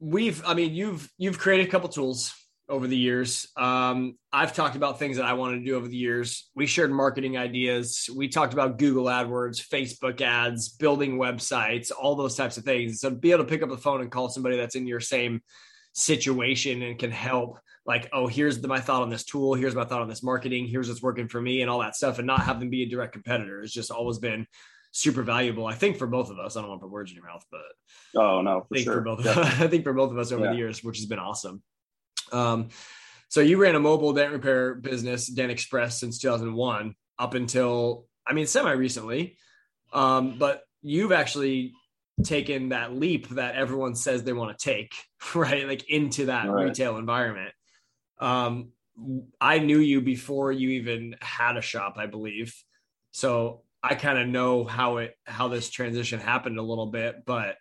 we've 0.00 0.42
I 0.46 0.54
mean 0.54 0.74
you've 0.74 1.10
you've 1.18 1.38
created 1.38 1.66
a 1.66 1.70
couple 1.70 1.88
tools 1.88 2.34
over 2.68 2.86
the 2.86 2.96
years. 2.96 3.48
Um, 3.56 4.16
I've 4.32 4.54
talked 4.54 4.76
about 4.76 4.98
things 4.98 5.18
that 5.18 5.26
I 5.26 5.34
wanted 5.34 5.58
to 5.58 5.64
do 5.64 5.76
over 5.76 5.88
the 5.88 5.96
years. 5.96 6.48
We 6.54 6.66
shared 6.66 6.90
marketing 6.90 7.36
ideas. 7.36 8.08
We 8.14 8.28
talked 8.28 8.54
about 8.54 8.78
Google 8.78 9.04
AdWords, 9.04 9.60
Facebook 9.60 10.20
ads, 10.22 10.70
building 10.70 11.18
websites, 11.18 11.90
all 11.90 12.16
those 12.16 12.34
types 12.34 12.56
of 12.56 12.64
things. 12.64 13.00
So 13.00 13.10
be 13.10 13.32
able 13.32 13.44
to 13.44 13.50
pick 13.50 13.62
up 13.62 13.68
the 13.68 13.76
phone 13.76 14.00
and 14.00 14.10
call 14.10 14.30
somebody 14.30 14.56
that's 14.56 14.74
in 14.74 14.86
your 14.86 15.00
same 15.00 15.42
situation 15.92 16.82
and 16.82 16.98
can 16.98 17.10
help 17.10 17.58
like 17.84 18.08
oh 18.12 18.26
here's 18.26 18.60
the, 18.60 18.68
my 18.68 18.80
thought 18.80 19.02
on 19.02 19.10
this 19.10 19.24
tool 19.24 19.54
here's 19.54 19.74
my 19.74 19.84
thought 19.84 20.00
on 20.00 20.08
this 20.08 20.22
marketing 20.22 20.66
here's 20.66 20.88
what's 20.88 21.02
working 21.02 21.28
for 21.28 21.40
me 21.40 21.60
and 21.60 21.70
all 21.70 21.80
that 21.80 21.94
stuff 21.94 22.18
and 22.18 22.26
not 22.26 22.40
have 22.42 22.60
them 22.60 22.70
be 22.70 22.82
a 22.82 22.88
direct 22.88 23.12
competitor 23.12 23.60
it's 23.60 23.72
just 23.72 23.90
always 23.90 24.18
been 24.18 24.46
super 24.92 25.22
valuable. 25.22 25.66
I 25.66 25.74
think 25.74 25.96
for 25.96 26.06
both 26.06 26.30
of 26.30 26.38
us. 26.38 26.56
I 26.56 26.60
don't 26.60 26.68
want 26.68 26.80
to 26.80 26.84
put 26.84 26.92
words 26.92 27.10
in 27.10 27.16
your 27.16 27.26
mouth, 27.26 27.44
but 27.50 28.20
oh 28.20 28.42
no, 28.42 28.60
for 28.60 28.74
I 28.74 28.76
think 28.76 28.84
sure. 28.84 28.94
for 28.94 29.00
both 29.00 29.20
of 29.20 29.26
us, 29.26 29.36
I 29.60 29.66
think 29.66 29.84
for 29.84 29.92
both 29.92 30.12
of 30.12 30.18
us 30.18 30.30
over 30.30 30.44
yeah. 30.44 30.50
the 30.52 30.56
years, 30.56 30.84
which 30.84 30.98
has 30.98 31.06
been 31.06 31.18
awesome. 31.18 31.62
Um, 32.30 32.68
so 33.28 33.40
you 33.40 33.56
ran 33.56 33.74
a 33.74 33.80
mobile 33.80 34.12
dent 34.12 34.32
repair 34.32 34.74
business, 34.74 35.26
Dent 35.26 35.50
Express, 35.50 35.98
since 35.98 36.18
2001 36.18 36.94
up 37.18 37.34
until 37.34 38.06
I 38.26 38.34
mean 38.34 38.46
semi 38.46 38.72
recently, 38.72 39.36
um, 39.92 40.38
but 40.38 40.62
you've 40.82 41.12
actually 41.12 41.72
taken 42.22 42.68
that 42.68 42.92
leap 42.94 43.28
that 43.30 43.54
everyone 43.54 43.94
says 43.94 44.22
they 44.22 44.34
want 44.34 44.56
to 44.56 44.64
take, 44.64 44.94
right? 45.34 45.66
Like 45.66 45.88
into 45.88 46.26
that 46.26 46.48
right. 46.48 46.64
retail 46.66 46.98
environment. 46.98 47.52
Um, 48.18 48.68
I 49.40 49.58
knew 49.58 49.78
you 49.78 50.02
before 50.02 50.52
you 50.52 50.70
even 50.70 51.16
had 51.20 51.56
a 51.56 51.62
shop, 51.62 51.94
I 51.96 52.06
believe. 52.06 52.54
So 53.12 53.62
I 53.82 53.94
kind 53.94 54.18
of 54.18 54.28
know 54.28 54.64
how 54.64 54.98
it 54.98 55.14
how 55.26 55.48
this 55.48 55.68
transition 55.68 56.20
happened 56.20 56.58
a 56.58 56.62
little 56.62 56.86
bit, 56.86 57.24
but 57.26 57.56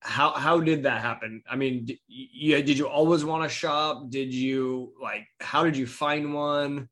how 0.00 0.32
how 0.32 0.60
did 0.60 0.82
that 0.84 1.00
happen? 1.00 1.42
I 1.48 1.56
mean, 1.56 1.86
did 1.86 1.98
you, 2.08 2.62
did 2.62 2.78
you 2.78 2.88
always 2.88 3.24
want 3.24 3.44
a 3.44 3.48
shop? 3.48 4.10
Did 4.10 4.32
you 4.34 4.92
like 5.00 5.26
how 5.40 5.64
did 5.64 5.76
you 5.76 5.86
find 5.86 6.34
one? 6.34 6.88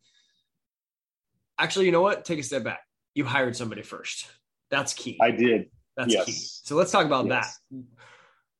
Actually, 1.59 1.87
you 1.87 1.93
know 1.93 2.03
what? 2.03 2.25
Take 2.25 2.39
a 2.39 2.43
step 2.43 2.65
back. 2.65 2.81
You 3.15 3.25
hired 3.25 3.57
somebody 3.57 3.83
first. 3.83 4.29
That's 4.71 4.95
key. 4.95 5.19
I 5.21 5.31
did. 5.31 5.71
That's 5.97 6.13
yes. 6.13 6.25
key. 6.27 6.33
So 6.33 6.77
let's 6.77 6.93
talk 6.93 7.05
about 7.05 7.27
yes. 7.27 7.59
that. 7.71 7.83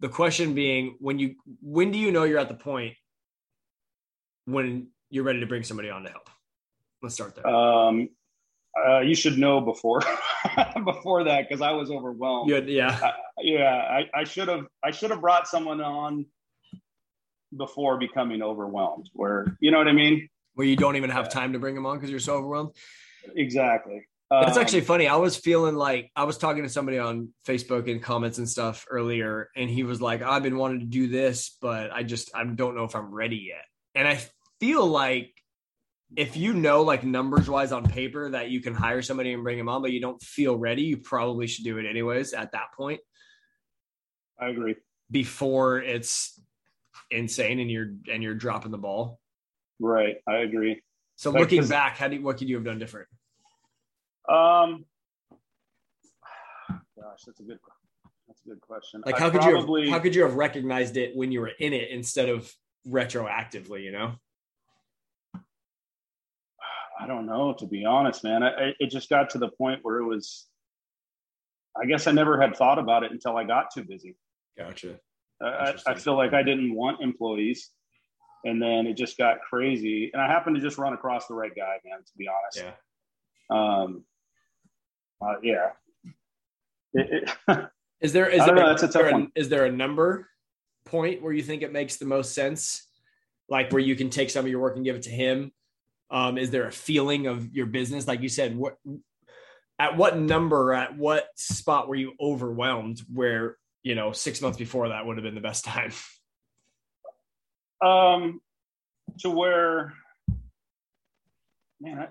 The 0.01 0.09
question 0.09 0.55
being 0.55 0.97
when 0.99 1.19
you 1.19 1.37
when 1.63 1.93
do 1.93 1.99
you 1.99 2.11
know 2.11 2.25
you're 2.25 2.39
at 2.39 2.49
the 2.49 2.55
point 2.55 2.95
when 4.45 4.89
you're 5.11 5.25
ready 5.25 5.41
to 5.41 5.47
bring 5.47 5.63
somebody 5.63 5.91
on 5.91 6.03
to 6.05 6.11
help? 6.11 6.29
Let's 7.03 7.15
start 7.15 7.37
there. 7.37 7.47
Um, 7.47 8.09
uh, 8.77 9.01
you 9.01 9.15
should 9.15 9.39
know 9.39 9.61
before 9.61 10.01
before 10.85 11.25
that 11.25 11.49
because 11.49 11.63
I 11.63 11.73
was 11.73 11.91
overwhelmed. 11.91 12.51
Yeah, 12.51 12.59
yeah, 12.59 12.99
I, 13.03 13.13
yeah. 13.43 14.01
I 14.15 14.25
should 14.25 14.49
have 14.49 14.67
I 14.85 14.91
should 14.91 15.11
have 15.11 15.21
brought 15.21 15.49
someone 15.49 15.81
on 15.81 16.27
before 17.57 17.99
becoming 17.99 18.43
overwhelmed. 18.43 19.11
Where 19.13 19.57
you 19.61 19.71
know 19.71 19.79
what 19.79 19.89
I 19.89 19.93
mean? 19.93 20.29
Where 20.55 20.67
you 20.67 20.77
don't 20.77 20.97
even 20.97 21.11
have 21.11 21.29
time 21.29 21.53
to 21.53 21.59
bring 21.59 21.75
them 21.75 21.87
on 21.87 21.97
because 21.97 22.11
you're 22.11 22.21
so 22.21 22.37
overwhelmed. 22.37 22.75
Exactly. 23.35 24.07
It's 24.31 24.57
um, 24.57 24.61
actually 24.63 24.83
funny. 24.83 25.09
I 25.09 25.17
was 25.17 25.39
feeling 25.39 25.75
like 25.75 26.11
I 26.15 26.25
was 26.25 26.37
talking 26.37 26.63
to 26.63 26.69
somebody 26.69 26.99
on 26.99 27.31
Facebook 27.47 27.91
and 27.91 28.03
comments 28.03 28.37
and 28.37 28.49
stuff 28.49 28.87
earlier, 28.91 29.49
and 29.57 29.71
he 29.71 29.85
was 29.85 30.03
like, 30.03 30.23
"I've 30.23 30.43
been 30.43 30.59
wanting 30.59 30.81
to 30.81 30.87
do 30.87 31.09
this, 31.09 31.57
but 31.63 31.91
I 31.91 32.03
just 32.03 32.31
I 32.35 32.45
don't 32.45 32.77
know 32.77 32.85
if 32.85 32.95
I'm 32.95 33.13
ready 33.13 33.47
yet." 33.49 33.65
And 33.95 34.07
I 34.07 34.21
feel 34.61 34.87
like 34.87 35.33
if 36.17 36.37
you 36.37 36.55
know 36.55 36.83
like 36.83 37.05
numbers 37.05 37.49
wise 37.51 37.73
on 37.73 37.87
paper 37.87 38.31
that 38.31 38.51
you 38.51 38.61
can 38.61 38.75
hire 38.75 39.03
somebody 39.03 39.33
and 39.33 39.43
bring 39.43 39.59
them 39.59 39.69
on, 39.69 39.83
but 39.83 39.93
you 39.93 40.01
don't 40.01 40.21
feel 40.23 40.57
ready, 40.57 40.83
you 40.83 40.97
probably 40.97 41.47
should 41.47 41.65
do 41.65 41.79
it 41.79 41.87
anyways 41.87 42.33
at 42.33 42.53
that 42.53 42.73
point. 42.77 43.01
I 44.41 44.49
agree. 44.49 44.77
Before 45.11 45.79
it's 45.79 46.41
insane 47.11 47.61
and 47.61 47.71
you're 47.71 47.93
and 48.13 48.23
you're 48.23 48.35
dropping 48.35 48.71
the 48.71 48.79
ball. 48.79 49.21
Right. 49.81 50.17
I 50.27 50.39
agree. 50.39 50.83
So 51.17 51.33
but 51.33 51.41
looking 51.41 51.67
back, 51.67 51.97
how 51.97 52.09
do 52.09 52.17
you, 52.17 52.23
what 52.23 52.39
could 52.39 52.49
you 52.49 52.57
have 52.57 52.65
done 52.65 52.79
different? 52.79 53.09
Um 54.29 54.85
gosh, 56.69 57.23
that's 57.27 57.41
a 57.41 57.43
good 57.43 57.59
that's 58.27 58.41
a 58.45 58.49
good 58.49 58.61
question. 58.61 59.03
Like 59.05 59.19
how 59.19 59.29
I 59.29 59.31
could 59.31 59.41
probably, 59.41 59.83
you 59.83 59.89
have, 59.89 59.99
how 59.99 60.03
could 60.03 60.15
you 60.15 60.23
have 60.23 60.35
recognized 60.35 60.97
it 60.97 61.17
when 61.17 61.33
you 61.33 61.41
were 61.41 61.53
in 61.59 61.73
it 61.73 61.91
instead 61.91 62.29
of 62.29 62.53
retroactively, 62.87 63.83
you 63.83 63.93
know? 63.93 64.15
I 67.01 67.07
don't 67.07 67.27
know, 67.27 67.55
to 67.59 67.67
be 67.67 67.85
honest, 67.85 68.25
man. 68.25 68.43
I, 68.43 68.73
it 68.79 68.91
just 68.91 69.09
got 69.09 69.31
to 69.31 69.39
the 69.39 69.49
point 69.49 69.81
where 69.83 69.99
it 69.99 70.05
was, 70.05 70.47
I 71.81 71.87
guess 71.87 72.07
I 72.07 72.13
never 72.13 72.41
had 72.41 72.57
thought 72.57 72.79
about 72.79 73.05
it 73.05 73.13
until 73.13 73.37
I 73.37 73.45
got 73.45 73.73
too 73.73 73.85
busy. 73.85 74.17
Gotcha. 74.57 74.99
I, 75.41 75.75
I 75.87 75.95
feel 75.95 76.17
like 76.17 76.35
I 76.35 76.43
didn't 76.43 76.75
want 76.75 77.01
employees. 77.01 77.71
And 78.45 78.61
then 78.61 78.87
it 78.87 78.97
just 78.97 79.17
got 79.17 79.41
crazy. 79.41 80.11
And 80.13 80.21
I 80.21 80.27
happened 80.27 80.57
to 80.57 80.63
just 80.63 80.79
run 80.79 80.93
across 80.93 81.27
the 81.27 81.35
right 81.35 81.55
guy, 81.55 81.77
man, 81.85 81.99
to 81.99 82.13
be 82.17 82.27
honest. 82.29 82.75
Yeah. 83.51 83.83
Um, 83.83 84.05
uh, 85.21 85.35
yeah. 85.43 85.71
It, 86.95 87.31
it, 87.49 87.69
is 88.01 88.13
there, 88.13 88.29
is 88.29 88.45
there, 88.45 88.55
know, 88.55 88.75
a, 88.75 88.87
there 88.87 89.09
a, 89.09 89.27
is 89.35 89.49
there 89.49 89.67
a 89.67 89.73
number 89.73 90.29
point 90.85 91.23
where 91.23 91.33
you 91.33 91.43
think 91.43 91.63
it 91.63 91.73
makes 91.73 91.97
the 91.97 92.07
most 92.07 92.35
sense? 92.35 92.87
Like 93.49 93.73
where 93.73 93.81
you 93.81 93.95
can 93.95 94.11
take 94.11 94.31
some 94.31 94.45
of 94.45 94.51
your 94.51 94.61
work 94.61 94.77
and 94.77 94.85
give 94.85 94.97
it 94.97 95.03
to 95.03 95.11
him 95.11 95.53
um, 96.11 96.39
is 96.39 96.51
there 96.51 96.67
a 96.67 96.73
feeling 96.73 97.27
of 97.27 97.55
your 97.55 97.67
business? 97.67 98.07
Like 98.07 98.23
you 98.23 98.29
said, 98.29 98.57
what 98.57 98.77
at 99.79 99.97
what 99.97 100.19
number, 100.19 100.73
at 100.73 100.97
what 100.97 101.29
spot 101.37 101.89
were 101.89 101.95
you 101.95 102.13
overwhelmed 102.21 103.01
where, 103.13 103.57
you 103.83 103.95
know, 103.95 104.13
six 104.13 104.41
months 104.41 104.59
before 104.59 104.89
that 104.89 105.07
would 105.07 105.17
have 105.17 105.25
been 105.25 105.35
the 105.35 105.41
best 105.41 105.65
time? 105.65 105.93
Um, 107.85 108.41
to 109.21 109.31
where, 109.31 109.95
man, 111.81 111.99
I, 111.99 112.03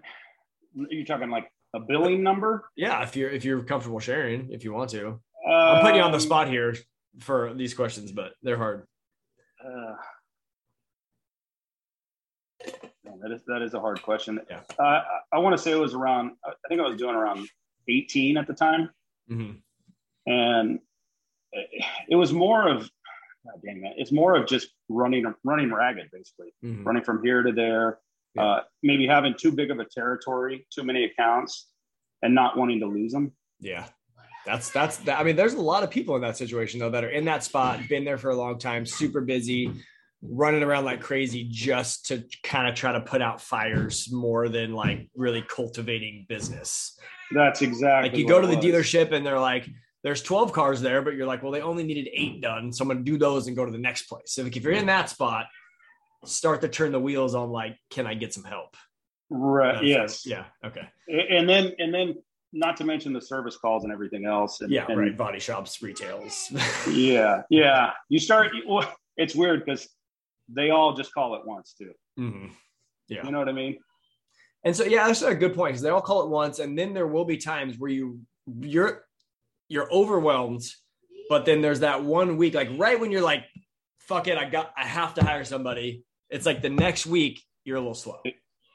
are 0.81 0.87
you 0.89 1.05
talking 1.05 1.29
like 1.29 1.51
a 1.73 1.79
billing 1.79 2.23
number? 2.23 2.69
Yeah. 2.77 3.03
If 3.03 3.15
you're, 3.15 3.29
if 3.29 3.43
you're 3.43 3.63
comfortable 3.63 3.99
sharing, 3.99 4.51
if 4.51 4.63
you 4.63 4.71
want 4.71 4.91
to, 4.91 5.07
um, 5.07 5.19
I'm 5.45 5.81
putting 5.81 5.97
you 5.97 6.03
on 6.03 6.11
the 6.11 6.17
um, 6.17 6.21
spot 6.21 6.47
here 6.47 6.75
for 7.19 7.53
these 7.53 7.73
questions, 7.73 8.11
but 8.11 8.33
they're 8.43 8.57
hard. 8.57 8.87
Uh, 9.63 9.95
that 13.21 13.31
is 13.31 13.41
that 13.47 13.61
is 13.61 13.73
a 13.73 13.79
hard 13.79 14.01
question. 14.01 14.39
Yeah. 14.49 14.61
Uh, 14.79 14.83
I, 14.83 15.01
I 15.33 15.37
want 15.39 15.55
to 15.55 15.61
say 15.61 15.71
it 15.71 15.79
was 15.79 15.93
around. 15.93 16.31
I 16.45 16.51
think 16.69 16.81
I 16.81 16.87
was 16.87 16.97
doing 16.97 17.15
around 17.15 17.47
18 17.89 18.37
at 18.37 18.47
the 18.47 18.53
time, 18.53 18.89
mm-hmm. 19.29 19.53
and 20.31 20.79
it, 21.51 21.85
it, 22.09 22.15
was 22.15 22.33
more 22.33 22.67
of, 22.67 22.81
God 22.81 23.61
dang 23.65 23.81
that, 23.81 23.93
it's 23.97 24.11
more 24.11 24.35
of 24.35 24.47
just 24.47 24.69
running 24.89 25.25
running 25.43 25.71
ragged, 25.71 26.09
basically, 26.11 26.53
mm-hmm. 26.63 26.83
running 26.83 27.03
from 27.03 27.23
here 27.23 27.43
to 27.43 27.51
there. 27.51 27.99
Yeah. 28.35 28.43
Uh, 28.43 28.63
maybe 28.83 29.07
having 29.07 29.33
too 29.37 29.51
big 29.51 29.71
of 29.71 29.79
a 29.79 29.85
territory, 29.85 30.67
too 30.71 30.83
many 30.83 31.05
accounts, 31.05 31.67
and 32.21 32.35
not 32.35 32.57
wanting 32.57 32.79
to 32.81 32.85
lose 32.85 33.11
them. 33.11 33.31
Yeah. 33.59 33.87
That's 34.45 34.69
that's 34.69 34.97
that. 34.99 35.19
I 35.19 35.23
mean, 35.23 35.35
there's 35.35 35.55
a 35.55 35.61
lot 35.61 35.83
of 35.83 35.91
people 35.91 36.15
in 36.15 36.21
that 36.21 36.37
situation 36.37 36.79
though 36.79 36.89
that 36.91 37.03
are 37.03 37.09
in 37.09 37.25
that 37.25 37.43
spot, 37.43 37.81
been 37.89 38.05
there 38.05 38.17
for 38.17 38.29
a 38.29 38.35
long 38.35 38.57
time, 38.57 38.85
super 38.85 39.19
busy, 39.19 39.73
running 40.21 40.63
around 40.63 40.85
like 40.85 41.01
crazy 41.01 41.47
just 41.49 42.07
to 42.07 42.23
kind 42.43 42.67
of 42.67 42.75
try 42.75 42.91
to 42.91 43.01
put 43.01 43.21
out 43.21 43.41
fires 43.41 44.11
more 44.11 44.49
than 44.49 44.73
like 44.73 45.09
really 45.15 45.43
cultivating 45.47 46.25
business. 46.27 46.97
That's 47.31 47.61
exactly 47.61 48.09
like 48.09 48.17
you 48.17 48.27
go 48.27 48.41
to 48.41 48.47
the 48.47 48.55
dealership 48.55 49.11
and 49.11 49.25
they're 49.25 49.39
like, 49.39 49.67
there's 50.03 50.21
12 50.21 50.53
cars 50.53 50.81
there, 50.81 51.01
but 51.01 51.15
you're 51.15 51.27
like, 51.27 51.43
well, 51.43 51.51
they 51.51 51.61
only 51.61 51.83
needed 51.83 52.09
eight 52.13 52.41
done. 52.41 52.71
So 52.71 52.83
I'm 52.83 52.87
going 52.87 53.03
to 53.03 53.03
do 53.03 53.17
those 53.17 53.47
and 53.47 53.55
go 53.55 53.65
to 53.65 53.71
the 53.71 53.77
next 53.77 54.03
place. 54.03 54.31
So 54.31 54.45
if 54.45 54.55
you're 54.55 54.73
in 54.73 54.85
that 54.85 55.09
spot, 55.09 55.47
start 56.25 56.61
to 56.61 56.69
turn 56.69 56.91
the 56.91 56.99
wheels 56.99 57.35
on 57.35 57.49
like, 57.49 57.77
can 57.89 58.07
I 58.07 58.13
get 58.13 58.33
some 58.33 58.43
help? 58.43 58.75
Right. 59.29 59.83
yes. 59.83 60.25
Yeah. 60.25 60.45
Okay. 60.63 60.87
And 61.09 61.49
then, 61.49 61.73
and 61.79 61.93
then 61.93 62.15
not 62.53 62.77
to 62.77 62.85
mention 62.85 63.11
the 63.11 63.21
service 63.21 63.57
calls 63.57 63.83
and 63.83 63.91
everything 63.91 64.25
else. 64.25 64.61
And, 64.61 64.71
yeah. 64.71 64.85
And, 64.87 64.97
right. 64.97 65.17
Body 65.17 65.39
shops, 65.39 65.81
retails. 65.81 66.51
yeah. 66.89 67.41
Yeah. 67.49 67.91
You 68.07 68.19
start, 68.19 68.51
well, 68.67 68.89
it's 69.17 69.35
weird 69.35 69.65
because 69.65 69.89
they 70.49 70.69
all 70.69 70.93
just 70.93 71.13
call 71.13 71.35
it 71.35 71.41
once 71.45 71.73
too. 71.77 71.91
Mm-hmm. 72.19 72.47
Yeah. 73.09 73.25
You 73.25 73.31
know 73.31 73.39
what 73.39 73.49
I 73.49 73.53
mean? 73.53 73.77
And 74.63 74.75
so, 74.75 74.83
yeah, 74.83 75.07
that's 75.07 75.21
a 75.21 75.35
good 75.35 75.53
point 75.55 75.71
because 75.71 75.81
they 75.81 75.89
all 75.89 76.01
call 76.01 76.23
it 76.23 76.29
once. 76.29 76.59
And 76.59 76.77
then 76.77 76.93
there 76.93 77.07
will 77.07 77.25
be 77.25 77.37
times 77.37 77.77
where 77.77 77.91
you, 77.91 78.19
you're, 78.59 79.05
you're 79.69 79.91
overwhelmed, 79.91 80.63
but 81.29 81.45
then 81.45 81.61
there's 81.61 81.81
that 81.81 82.03
one 82.03 82.37
week, 82.37 82.53
like 82.53 82.69
right 82.75 82.99
when 82.99 83.11
you're 83.11 83.21
like, 83.21 83.45
fuck 83.99 84.27
it, 84.27 84.37
I 84.37 84.49
got, 84.49 84.73
I 84.77 84.85
have 84.85 85.13
to 85.15 85.23
hire 85.23 85.45
somebody. 85.45 86.03
It's 86.29 86.45
like 86.45 86.61
the 86.61 86.69
next 86.69 87.05
week 87.05 87.41
you're 87.63 87.77
a 87.77 87.79
little 87.79 87.93
slow. 87.93 88.19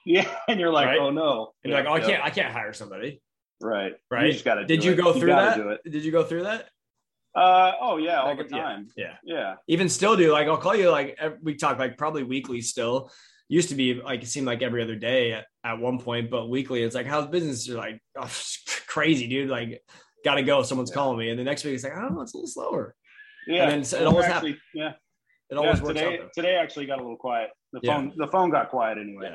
Yeah. 0.07 0.29
And 0.49 0.59
you're 0.59 0.73
like, 0.73 0.87
right? 0.87 0.99
oh 0.99 1.11
no. 1.11 1.52
And 1.62 1.71
you're 1.71 1.83
like, 1.83 1.88
oh, 1.88 1.95
I 1.95 2.00
can't, 2.00 2.25
I 2.25 2.31
can't 2.31 2.52
hire 2.52 2.73
somebody. 2.73 3.21
Right. 3.61 3.93
Right. 4.11 4.26
You 4.26 4.33
just 4.33 4.45
gotta 4.45 4.64
Did 4.64 4.85
you 4.85 4.93
it. 4.93 4.97
go 4.97 5.12
through 5.12 5.31
you 5.31 5.37
that? 5.37 5.81
Did 5.85 6.05
you 6.05 6.12
go 6.12 6.25
through 6.25 6.45
that? 6.45 6.69
Uh 7.35 7.73
oh 7.81 7.97
yeah, 7.97 8.21
all 8.21 8.37
the 8.37 8.45
time. 8.45 8.89
Yeah, 8.97 9.15
yeah, 9.25 9.37
yeah. 9.37 9.55
Even 9.67 9.89
still 9.89 10.17
do 10.17 10.33
like 10.33 10.49
I'll 10.49 10.59
call 10.59 10.77
you 10.77 10.91
like 10.91 11.19
we 11.43 11.55
talk 11.55 11.79
like 11.79 11.97
probably 11.97 12.25
weekly 12.25 12.61
still. 12.61 13.11
Used 13.49 13.71
to 13.71 13.75
be 13.75 13.95
like 13.95 14.23
it 14.23 14.27
seemed 14.27 14.47
like 14.47 14.62
every 14.62 14.83
other 14.83 14.97
day 14.97 15.33
at, 15.33 15.47
at 15.65 15.79
one 15.79 15.99
point, 15.99 16.31
but 16.31 16.49
weekly 16.49 16.83
it's 16.83 16.95
like 16.95 17.07
how's 17.07 17.29
business? 17.29 17.67
You're 17.67 17.79
like 17.79 18.03
oh, 18.19 18.31
crazy, 18.87 19.29
dude. 19.29 19.49
Like 19.49 19.83
got 20.25 20.35
to 20.35 20.43
go. 20.43 20.62
Someone's 20.62 20.91
yeah. 20.91 20.95
calling 20.95 21.19
me, 21.19 21.31
and 21.31 21.39
the 21.39 21.45
next 21.45 21.65
week 21.65 21.75
it's 21.75 21.85
like 21.85 21.97
I 21.97 22.03
don't 22.03 22.15
know, 22.15 22.21
it's 22.21 22.35
a 22.35 22.37
little 22.37 22.49
slower. 22.49 22.95
Yeah, 23.47 23.69
and 23.69 23.85
then 23.85 24.01
it 24.01 24.07
always 24.07 24.27
happens. 24.27 24.57
Yeah, 24.75 24.93
it 25.51 25.57
always 25.57 25.79
yeah, 25.79 25.85
works 25.85 26.01
today, 26.01 26.19
out. 26.21 26.31
Today 26.35 26.55
actually 26.57 26.87
got 26.87 26.99
a 26.99 27.03
little 27.03 27.17
quiet. 27.17 27.51
The 27.73 27.81
phone, 27.85 28.12
the 28.17 28.27
phone 28.29 28.51
got 28.51 28.69
quiet 28.69 28.99
anyway. 28.99 29.33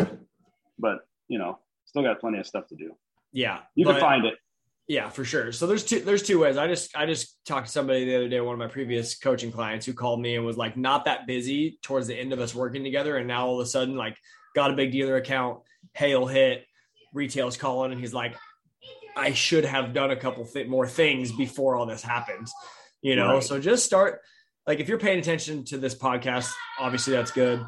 But 0.80 1.00
you 1.28 1.40
know, 1.40 1.60
still 1.86 2.04
got 2.04 2.20
plenty 2.20 2.40
of 2.40 2.48
stuff 2.48 2.68
to 2.68 2.76
do. 2.76 2.96
Yeah, 3.34 3.60
you 3.76 3.86
can 3.86 4.00
find 4.00 4.26
it. 4.26 4.36
Yeah, 4.88 5.10
for 5.10 5.26
sure. 5.26 5.52
So 5.52 5.68
there's 5.68 5.84
two 5.84 6.00
there's 6.00 6.24
two 6.24 6.40
ways. 6.40 6.56
I 6.56 6.68
just 6.68 6.96
I 6.96 7.06
just 7.06 7.38
talked 7.46 7.68
to 7.68 7.72
somebody 7.72 8.06
the 8.06 8.16
other 8.16 8.30
day, 8.30 8.40
one 8.40 8.54
of 8.54 8.60
my 8.60 8.68
previous 8.68 9.18
coaching 9.18 9.52
clients 9.52 9.86
who 9.86 9.94
called 9.94 10.22
me 10.22 10.36
and 10.36 10.46
was 10.46 10.56
like 10.56 10.78
not 10.78 11.06
that 11.06 11.28
busy 11.28 11.78
towards 11.82 12.08
the 12.08 12.16
end 12.16 12.32
of 12.32 12.40
us 12.40 12.56
working 12.56 12.84
together. 12.84 13.18
And 13.18 13.28
now 13.28 13.48
all 13.48 13.60
of 13.60 13.66
a 13.66 13.70
sudden, 13.70 13.98
like 13.98 14.18
got 14.56 14.72
a 14.72 14.76
big 14.76 14.94
dealer 14.94 15.18
account, 15.18 15.60
hail 15.94 16.26
hit, 16.26 16.66
retail's 17.14 17.58
calling, 17.58 17.92
and 17.92 18.00
he's 18.00 18.14
like, 18.14 18.38
I 19.18 19.34
should 19.34 19.66
have 19.66 19.94
done 19.94 20.12
a 20.12 20.16
couple 20.16 20.46
th- 20.46 20.68
more 20.68 20.88
things 20.88 21.34
before 21.34 21.76
all 21.76 21.86
this 21.86 22.02
happened. 22.02 22.48
You 23.02 23.18
know, 23.18 23.34
right. 23.34 23.44
so 23.44 23.60
just 23.60 23.86
start 23.86 24.22
like 24.66 24.80
if 24.80 24.88
you're 24.88 25.00
paying 25.00 25.20
attention 25.20 25.66
to 25.66 25.78
this 25.78 25.96
podcast, 25.96 26.50
obviously 26.80 27.14
that's 27.14 27.32
good. 27.32 27.66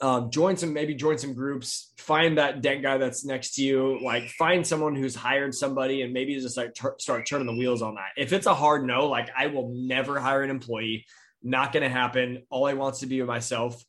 Um, 0.00 0.30
join 0.30 0.56
some 0.56 0.72
maybe 0.72 0.94
join 0.94 1.18
some 1.18 1.34
groups 1.34 1.92
find 1.98 2.38
that 2.38 2.62
dent 2.62 2.82
guy 2.82 2.98
that's 2.98 3.24
next 3.24 3.54
to 3.56 3.62
you 3.62 3.98
like 4.02 4.28
find 4.30 4.64
someone 4.66 4.94
who's 4.94 5.14
hired 5.14 5.54
somebody 5.54 6.02
and 6.02 6.12
maybe 6.12 6.34
just 6.38 6.56
like 6.56 6.70
start 6.98 7.26
turning 7.26 7.46
the 7.46 7.52
wheels 7.56 7.82
on 7.82 7.96
that. 7.96 8.10
If 8.16 8.32
it's 8.32 8.46
a 8.46 8.54
hard 8.54 8.84
no 8.86 9.08
like 9.08 9.28
i 9.36 9.48
will 9.48 9.70
never 9.74 10.18
hire 10.20 10.42
an 10.42 10.50
employee. 10.50 11.04
Not 11.42 11.72
going 11.72 11.82
to 11.82 11.88
happen. 11.88 12.44
All 12.50 12.66
i 12.66 12.74
want 12.74 12.96
to 12.96 13.06
be 13.06 13.20
with 13.20 13.28
myself. 13.28 13.82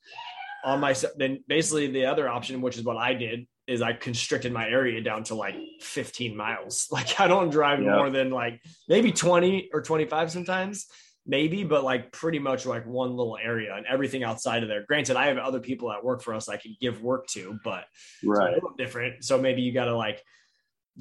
On 0.66 0.80
myself 0.80 1.14
then 1.18 1.44
basically 1.48 1.88
the 1.88 2.06
other 2.08 2.28
option 2.28 2.62
which 2.62 2.78
is 2.78 2.84
what 2.84 2.98
i 2.98 3.14
did 3.14 3.48
is 3.68 3.82
i 3.84 3.94
constricted 3.94 4.52
my 4.52 4.68
area 4.68 5.00
down 5.02 5.24
to 5.26 5.36
like 5.36 5.56
15 5.82 6.36
miles. 6.36 6.88
Like 6.92 7.20
i 7.20 7.28
don't 7.28 7.50
drive 7.52 7.82
Yeah. 7.82 7.96
more 7.96 8.10
than 8.10 8.32
like 8.32 8.60
maybe 8.88 9.12
20 9.12 9.70
or 9.74 9.82
25 9.82 10.32
sometimes 10.32 10.88
maybe, 11.30 11.64
but 11.64 11.84
like 11.84 12.12
pretty 12.12 12.40
much 12.40 12.66
like 12.66 12.86
one 12.88 13.12
little 13.16 13.38
area 13.42 13.76
and 13.76 13.86
everything 13.86 14.24
outside 14.24 14.64
of 14.64 14.68
there. 14.70 14.84
Granted, 14.88 15.16
I 15.16 15.28
have 15.28 15.38
other 15.38 15.60
people 15.60 15.90
that 15.90 16.04
work 16.04 16.24
for 16.24 16.34
us 16.34 16.50
I 16.50 16.58
can 16.58 16.76
give 16.82 17.04
work 17.04 17.28
to, 17.28 17.60
but 17.64 17.86
it's 18.22 18.24
a 18.24 18.28
Right. 18.28 18.54
little 18.56 18.74
different. 18.78 19.24
So 19.24 19.38
maybe 19.40 19.62
you 19.62 19.72
got 19.72 19.86
to 19.86 19.96
like 19.96 20.24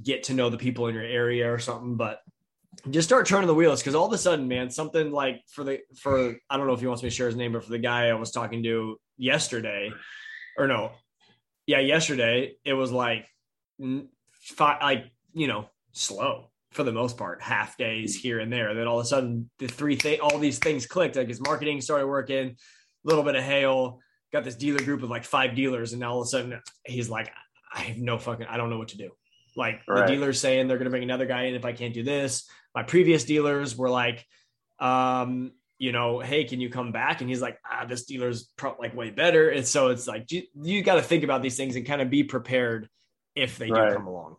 get 0.00 0.24
to 0.24 0.34
know 0.34 0.50
the 0.50 0.58
people 0.58 0.86
in 0.86 0.94
your 0.94 1.02
area 1.02 1.50
or 1.50 1.58
something, 1.58 1.96
but 1.96 2.20
just 2.90 3.08
start 3.08 3.26
turning 3.26 3.46
the 3.46 3.54
wheels 3.54 3.80
because 3.80 3.94
all 3.94 4.06
of 4.06 4.12
a 4.12 4.18
sudden, 4.18 4.46
man, 4.46 4.70
something 4.70 5.10
like 5.10 5.40
for 5.48 5.64
the 5.64 5.80
for 5.96 6.36
I 6.50 6.56
don't 6.58 6.66
know 6.66 6.74
if 6.74 6.80
he 6.80 6.86
wants 6.86 7.02
me 7.02 7.08
to 7.08 7.14
share 7.14 7.26
his 7.26 7.34
name, 7.34 7.52
but 7.54 7.64
for 7.64 7.70
the 7.70 7.78
guy 7.78 8.08
I 8.08 8.14
was 8.14 8.30
talking 8.30 8.62
to 8.64 9.00
yesterday, 9.16 9.90
or 10.58 10.68
no, 10.68 10.92
yeah, 11.66 11.80
yesterday 11.80 12.56
it 12.64 12.74
was 12.74 12.92
like 12.92 13.26
n- 13.82 14.10
fi- 14.30 14.78
like 14.80 15.10
you 15.32 15.48
know 15.48 15.68
slow 15.92 16.50
for 16.72 16.82
the 16.84 16.92
most 16.92 17.16
part, 17.16 17.42
half 17.42 17.76
days 17.76 18.14
here 18.16 18.38
and 18.40 18.52
there. 18.52 18.74
Then 18.74 18.86
all 18.86 18.98
of 19.00 19.04
a 19.04 19.08
sudden, 19.08 19.50
the 19.58 19.66
three 19.68 19.96
thing, 19.96 20.20
all 20.20 20.38
these 20.38 20.58
things 20.58 20.86
clicked. 20.86 21.16
Like 21.16 21.28
his 21.28 21.40
marketing 21.40 21.80
started 21.80 22.06
working, 22.06 22.48
a 22.50 22.54
little 23.04 23.24
bit 23.24 23.36
of 23.36 23.42
hail, 23.42 24.00
got 24.32 24.44
this 24.44 24.56
dealer 24.56 24.82
group 24.84 25.02
of 25.02 25.10
like 25.10 25.24
five 25.24 25.54
dealers, 25.54 25.92
and 25.92 26.00
now 26.00 26.12
all 26.12 26.20
of 26.20 26.26
a 26.26 26.28
sudden 26.28 26.60
he's 26.84 27.08
like, 27.08 27.30
I 27.74 27.80
have 27.80 27.98
no 27.98 28.18
fucking, 28.18 28.46
I 28.46 28.56
don't 28.56 28.70
know 28.70 28.78
what 28.78 28.88
to 28.88 28.98
do. 28.98 29.10
Like 29.56 29.80
Right. 29.88 30.06
the 30.06 30.12
dealers 30.14 30.40
saying 30.40 30.68
they're 30.68 30.78
going 30.78 30.84
to 30.86 30.90
bring 30.90 31.02
another 31.02 31.26
guy 31.26 31.44
in 31.44 31.54
if 31.54 31.64
I 31.64 31.72
can't 31.72 31.94
do 31.94 32.02
this. 32.02 32.48
My 32.74 32.82
previous 32.82 33.24
dealers 33.24 33.76
were 33.76 33.90
like, 33.90 34.24
um, 34.78 35.52
you 35.78 35.92
know, 35.92 36.20
hey, 36.20 36.44
can 36.44 36.60
you 36.60 36.70
come 36.70 36.92
back? 36.92 37.20
And 37.20 37.30
he's 37.30 37.40
like, 37.40 37.58
ah, 37.68 37.84
this 37.86 38.04
dealer's 38.04 38.44
pro- 38.56 38.76
like 38.78 38.94
way 38.94 39.10
better. 39.10 39.48
And 39.48 39.66
so 39.66 39.88
it's 39.88 40.06
like 40.06 40.30
you, 40.30 40.42
you 40.54 40.82
got 40.82 40.96
to 40.96 41.02
think 41.02 41.24
about 41.24 41.42
these 41.42 41.56
things 41.56 41.76
and 41.76 41.86
kind 41.86 42.02
of 42.02 42.10
be 42.10 42.24
prepared 42.24 42.88
if 43.34 43.58
they 43.58 43.70
Right. 43.70 43.88
do 43.90 43.96
come 43.96 44.06
along. 44.06 44.36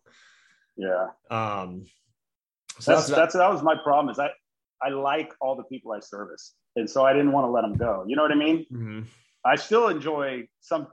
Yeah. 0.78 1.08
Um, 1.30 1.86
so 2.80 2.96
That's, 2.96 3.08
that's, 3.08 3.34
that 3.36 3.50
was 3.52 3.62
my 3.64 3.76
problem 3.84 4.10
is 4.12 4.20
I, 4.20 4.30
I 4.82 4.90
like 4.90 5.34
all 5.42 5.56
the 5.56 5.64
people 5.64 5.92
I 5.92 6.00
service. 6.00 6.54
And 6.76 6.90
so 6.90 7.06
I 7.06 7.14
didn't 7.14 7.32
want 7.32 7.46
to 7.46 7.52
let 7.52 7.62
them 7.62 7.76
go. 7.76 8.04
You 8.08 8.16
know 8.16 8.22
what 8.22 8.32
I 8.32 8.36
mean? 8.36 8.66
Mhm. 8.72 9.06
I 9.46 9.56
still 9.56 9.88
enjoy 9.88 10.48
some, 10.62 10.88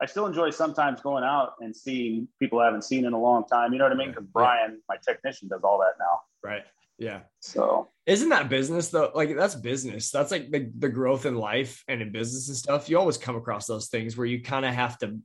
I 0.00 0.06
still 0.06 0.26
enjoy 0.26 0.50
sometimes 0.50 1.00
going 1.00 1.24
out 1.24 1.54
and 1.60 1.74
seeing 1.74 2.28
people 2.38 2.58
I 2.60 2.66
haven't 2.66 2.82
seen 2.84 3.04
in 3.04 3.12
a 3.12 3.18
long 3.20 3.44
time. 3.46 3.72
You 3.72 3.78
know 3.78 3.84
what 3.86 3.92
I 3.92 3.96
mean? 3.96 4.08
Because 4.10 4.24
Yeah. 4.24 4.30
Brian, 4.32 4.82
my 4.88 4.96
technician, 5.04 5.48
does 5.48 5.62
all 5.62 5.78
that 5.78 5.94
now. 5.98 6.20
right. 6.42 6.64
Yeah. 6.98 7.20
So 7.40 7.90
Isn't 8.06 8.30
that 8.30 8.48
business 8.48 8.88
though? 8.88 9.10
Like 9.14 9.36
that's 9.36 9.54
business. 9.54 10.10
That's 10.10 10.30
like 10.30 10.50
the, 10.50 10.70
the 10.78 10.88
growth 10.88 11.26
in 11.26 11.34
life 11.36 11.84
and 11.88 12.00
in 12.00 12.10
business 12.10 12.48
and 12.48 12.56
stuff. 12.56 12.88
You 12.88 12.98
always 12.98 13.18
come 13.18 13.36
across 13.36 13.66
those 13.66 13.88
things 13.88 14.16
where 14.16 14.26
you 14.26 14.40
kind 14.42 14.64
of 14.64 14.72
have 14.74 14.96
to 15.00 15.18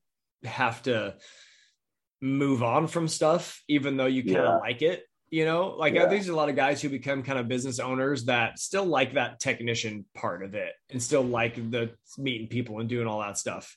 have 0.44 0.82
to 0.84 1.16
move 2.22 2.62
on 2.62 2.88
from 2.88 3.08
stuff, 3.08 3.62
even 3.68 3.98
though 3.98 4.06
you 4.06 4.24
kind 4.24 4.38
of 4.38 4.44
Yeah. 4.44 4.58
like 4.58 4.82
it. 4.82 5.04
You 5.32 5.46
know, 5.46 5.76
like 5.78 5.94
Yeah. 5.94 6.08
there's 6.08 6.28
a 6.28 6.36
lot 6.36 6.50
of 6.50 6.58
guys 6.58 6.82
who 6.82 6.90
become 6.90 7.24
kind 7.24 7.40
of 7.40 7.48
business 7.48 7.80
owners 7.80 8.26
that 8.26 8.60
still 8.60 8.84
like 8.86 9.14
that 9.14 9.40
technician 9.40 10.06
part 10.14 10.44
of 10.44 10.54
it 10.56 10.74
and 10.90 11.02
still 11.02 11.24
like 11.24 11.56
the 11.56 11.92
meeting 12.18 12.48
people 12.50 12.80
and 12.82 12.90
doing 12.90 13.08
all 13.08 13.22
that 13.22 13.38
stuff. 13.38 13.76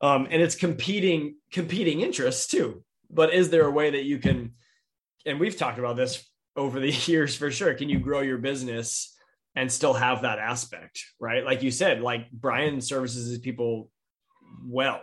Um, 0.00 0.26
and 0.28 0.42
it's 0.42 0.56
competing 0.56 1.36
competing 1.52 2.00
interests 2.00 2.48
too. 2.48 2.82
But 3.08 3.32
is 3.32 3.50
there 3.50 3.64
a 3.64 3.70
way 3.70 3.90
that 3.90 4.02
you 4.04 4.18
can? 4.18 4.54
And 5.24 5.38
we've 5.38 5.56
talked 5.56 5.78
about 5.78 5.94
this 5.96 6.28
over 6.56 6.80
the 6.80 6.90
years 7.06 7.36
for 7.36 7.52
sure. 7.52 7.74
Can 7.74 7.88
you 7.88 8.00
grow 8.00 8.20
your 8.20 8.38
business 8.38 9.16
and 9.54 9.70
still 9.70 9.94
have 9.94 10.22
that 10.22 10.40
aspect, 10.40 11.04
right? 11.20 11.44
Like 11.44 11.62
you 11.62 11.70
said, 11.70 12.00
like 12.00 12.28
Brian 12.32 12.80
services 12.80 13.28
his 13.28 13.38
people 13.38 13.88
well, 14.66 15.00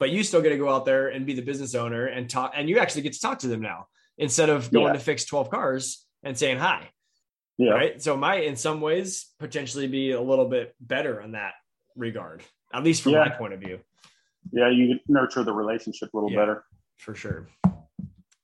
but 0.00 0.10
you 0.10 0.24
still 0.24 0.42
get 0.42 0.48
to 0.48 0.58
go 0.58 0.68
out 0.68 0.84
there 0.84 1.08
and 1.08 1.26
be 1.26 1.34
the 1.34 1.42
business 1.42 1.76
owner 1.76 2.06
and 2.06 2.28
talk, 2.28 2.52
and 2.56 2.68
you 2.68 2.80
actually 2.80 3.02
get 3.02 3.12
to 3.12 3.20
talk 3.20 3.38
to 3.40 3.48
them 3.48 3.60
now 3.60 3.86
instead 4.18 4.48
of 4.48 4.70
going 4.70 4.86
Yeah. 4.88 4.92
to 4.94 4.98
fix 4.98 5.24
12 5.24 5.50
cars 5.50 6.06
and 6.22 6.36
saying 6.38 6.58
hi, 6.58 6.90
yeah, 7.58 7.70
right? 7.72 8.02
So 8.02 8.16
my, 8.16 8.36
in 8.36 8.56
some 8.56 8.80
ways, 8.80 9.32
potentially 9.38 9.86
be 9.86 10.12
a 10.12 10.20
little 10.20 10.48
bit 10.48 10.74
better 10.80 11.20
in 11.20 11.32
that 11.32 11.54
regard, 11.94 12.42
at 12.72 12.82
least 12.84 13.02
from 13.02 13.12
my 13.12 13.28
point 13.28 13.52
of 13.54 13.60
view. 13.60 13.80
yeah, 14.52 14.68
you 14.70 14.98
nurture 15.08 15.42
the 15.42 15.52
relationship 15.52 16.12
a 16.14 16.16
little 16.16 16.30
Yeah. 16.30 16.38
better. 16.38 16.64
for 16.98 17.14
sure. 17.14 17.46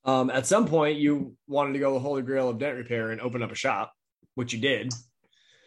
Um, 0.04 0.28
at 0.28 0.44
some 0.46 0.66
point, 0.66 0.98
you 0.98 1.36
wanted 1.46 1.72
to 1.74 1.78
go 1.78 1.94
the 1.94 2.00
holy 2.00 2.20
grail 2.22 2.50
of 2.50 2.58
dent 2.58 2.76
repair 2.76 3.12
and 3.12 3.20
open 3.20 3.42
up 3.42 3.50
a 3.50 3.54
shop, 3.54 3.94
which 4.34 4.52
you 4.52 4.58
did. 4.60 4.92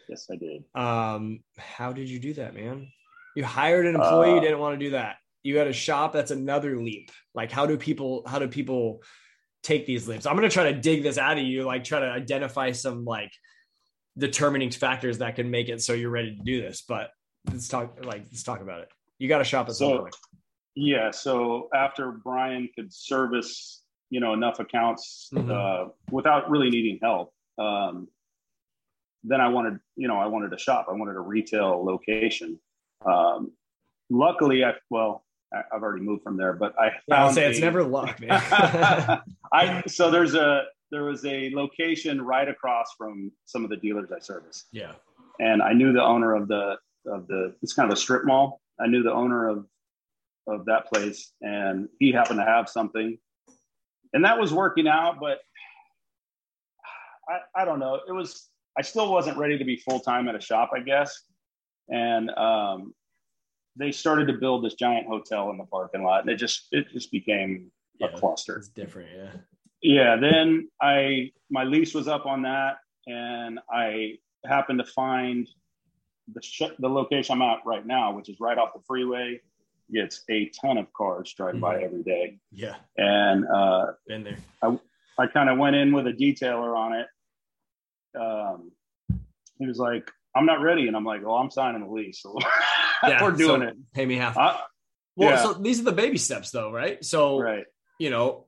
Yes, 0.08 0.28
I 0.30 0.36
did. 0.36 0.62
Um, 0.74 1.42
how 1.58 1.92
did 1.92 2.08
you 2.08 2.20
do 2.20 2.34
that, 2.34 2.54
man? 2.54 2.86
You 3.34 3.44
hired 3.44 3.86
an 3.86 3.96
employee, 3.96 4.30
you 4.32 4.36
Uh, 4.36 4.40
didn't 4.40 4.60
want 4.60 4.78
to 4.78 4.84
do 4.84 4.90
that. 4.92 5.16
You 5.42 5.58
had 5.58 5.66
a 5.66 5.72
shop, 5.72 6.12
that's 6.12 6.30
another 6.30 6.78
leap. 6.78 7.10
Like, 7.34 7.50
how 7.50 7.66
do 7.66 7.76
people, 7.76 8.22
how 8.26 8.38
do 8.38 8.46
people 8.46 9.02
take 9.66 9.84
these 9.86 10.06
leaps? 10.08 10.26
I'm 10.26 10.36
gonna 10.36 10.48
try 10.48 10.70
to 10.72 10.78
dig 10.80 11.02
this 11.02 11.18
out 11.18 11.38
of 11.38 11.44
you, 11.44 11.64
like 11.64 11.84
try 11.84 12.00
to 12.00 12.06
identify 12.06 12.72
some 12.72 13.04
like 13.04 13.32
determining 14.16 14.70
factors 14.70 15.18
that 15.18 15.34
can 15.36 15.50
make 15.50 15.68
it 15.68 15.82
so 15.82 15.92
you're 15.92 16.10
ready 16.10 16.36
to 16.36 16.42
do 16.42 16.60
this. 16.62 16.82
But 16.88 17.10
let's 17.50 17.68
talk 17.68 17.98
like 18.04 18.22
let's 18.30 18.42
talk 18.44 18.60
about 18.60 18.80
it. 18.80 18.88
You 19.18 19.28
got 19.28 19.38
to 19.38 19.44
shop 19.44 19.68
at 19.68 19.74
some 19.74 19.88
So- 19.88 19.98
point. 20.02 20.16
Yeah. 20.74 21.10
So 21.10 21.68
after 21.74 22.12
Brian 22.12 22.68
could 22.74 22.92
service, 22.92 23.82
you 24.10 24.20
know, 24.20 24.34
enough 24.34 24.60
accounts 24.60 25.30
Mhm. 25.34 25.50
uh, 25.50 25.90
without 26.10 26.50
really 26.50 26.68
needing 26.70 26.98
help, 27.02 27.32
um, 27.58 28.08
then 29.24 29.40
I 29.40 29.48
wanted, 29.48 29.80
you 29.96 30.06
know, 30.06 30.18
I 30.18 30.26
wanted 30.26 30.52
a 30.52 30.58
shop. 30.58 30.86
I 30.88 30.92
wanted 30.92 31.16
a 31.16 31.20
retail 31.20 31.82
location. 31.84 32.60
Um, 33.04 33.52
luckily, 34.10 34.64
I 34.64 34.74
well, 34.90 35.24
I've 35.52 35.82
already 35.82 36.04
moved 36.04 36.22
from 36.22 36.36
there, 36.36 36.52
but 36.52 36.74
I 36.78 36.90
Yeah, 37.06 37.24
I'll 37.24 37.32
say 37.32 37.48
it's 37.48 37.60
never 37.60 37.84
luck, 37.84 38.20
man. 38.20 38.30
I 39.52 39.82
so 39.86 40.10
there's 40.10 40.34
a 40.34 40.64
there 40.90 41.04
was 41.04 41.24
a 41.24 41.50
location 41.50 42.20
right 42.22 42.48
across 42.48 42.94
from 42.96 43.32
some 43.44 43.64
of 43.64 43.70
the 43.70 43.76
dealers 43.76 44.10
I 44.14 44.20
service 44.20 44.66
yeah. 44.72 44.92
and 45.40 45.62
I 45.62 45.72
knew 45.72 45.92
the 45.92 46.02
owner 46.02 46.34
of 46.34 46.48
the 46.48 46.76
of 47.06 47.26
the 47.28 47.54
it's 47.62 47.72
kind 47.72 47.90
of 47.90 47.96
a 47.96 48.00
strip 48.00 48.24
mall. 48.24 48.60
I 48.80 48.86
knew 48.86 49.02
the 49.02 49.12
owner 49.12 49.48
of 49.48 49.66
of 50.48 50.64
that 50.66 50.86
place, 50.86 51.32
and 51.40 51.88
he 51.98 52.12
happened 52.12 52.38
to 52.38 52.44
have 52.44 52.68
something, 52.68 53.18
and 54.12 54.24
that 54.24 54.38
was 54.38 54.52
working 54.52 54.88
out. 54.88 55.18
But 55.20 55.38
I 57.28 57.62
I 57.62 57.64
don't 57.64 57.78
know. 57.78 58.00
It 58.06 58.12
was 58.12 58.48
I 58.76 58.82
still 58.82 59.12
wasn't 59.12 59.38
ready 59.38 59.58
to 59.58 59.64
be 59.64 59.76
full 59.76 60.00
time 60.00 60.28
at 60.28 60.34
a 60.34 60.40
shop, 60.40 60.70
I 60.74 60.80
guess, 60.80 61.22
and 61.88 62.30
um, 62.30 62.94
they 63.76 63.92
started 63.92 64.26
to 64.28 64.34
build 64.34 64.64
this 64.64 64.74
giant 64.74 65.06
hotel 65.06 65.50
in 65.50 65.58
the 65.58 65.64
parking 65.64 66.02
lot, 66.02 66.20
and 66.22 66.30
it 66.30 66.36
just 66.36 66.68
it 66.72 66.88
just 66.92 67.10
became 67.12 67.70
Yeah. 67.98 68.08
a 68.08 68.18
cluster 68.18 68.56
It's 68.56 68.68
different, 68.68 69.08
yeah. 69.16 69.30
yeah 69.82 70.16
then 70.16 70.68
i 70.82 71.30
my 71.50 71.64
lease 71.64 71.94
was 71.94 72.08
up 72.08 72.26
on 72.26 72.42
that 72.42 72.78
and 73.06 73.58
i 73.70 74.18
happened 74.44 74.78
to 74.80 74.84
find 74.84 75.48
the 76.34 76.42
sh- 76.42 76.76
the 76.78 76.88
location 76.88 77.34
i'm 77.34 77.42
at 77.42 77.58
right 77.64 77.86
now 77.86 78.12
which 78.16 78.28
is 78.28 78.36
right 78.40 78.58
off 78.58 78.72
the 78.74 78.80
freeway 78.86 79.40
gets 79.92 80.24
a 80.30 80.50
ton 80.60 80.76
of 80.78 80.92
cars 80.92 81.32
drive 81.34 81.58
by 81.60 81.80
every 81.82 82.02
day 82.02 82.38
Yeah. 82.52 82.76
and 82.98 83.46
uh, 83.46 83.92
Been 84.08 84.24
there. 84.24 84.38
i 85.18 85.26
kind 85.26 85.48
of 85.48 85.56
went 85.58 85.76
in 85.76 85.92
with 85.92 86.06
a 86.06 86.12
detailer 86.12 86.76
on 86.76 86.92
it 87.00 87.06
um, 88.20 88.72
he 89.58 89.66
was 89.66 89.78
like 89.78 90.10
i'm 90.34 90.46
not 90.46 90.60
ready 90.60 90.88
and 90.88 90.96
i'm 90.96 91.04
like 91.04 91.22
well 91.24 91.36
i'm 91.36 91.50
signing 91.50 91.82
the 91.86 91.92
lease 91.92 92.20
so 92.24 92.36
Yeah. 93.08 93.22
we're 93.22 93.32
doing 93.32 93.60
so 93.62 93.68
it 93.68 93.76
Pay 93.94 94.06
me 94.06 94.16
half. 94.16 94.36
I- 94.38 94.60
well, 95.16 95.30
yeah. 95.30 95.42
so 95.42 95.52
these 95.54 95.80
are 95.80 95.84
the 95.84 95.92
baby 95.92 96.18
steps 96.18 96.50
though, 96.50 96.70
right? 96.72 97.02
So 97.04 97.38
right 97.40 97.64
you 97.98 98.10
know, 98.10 98.46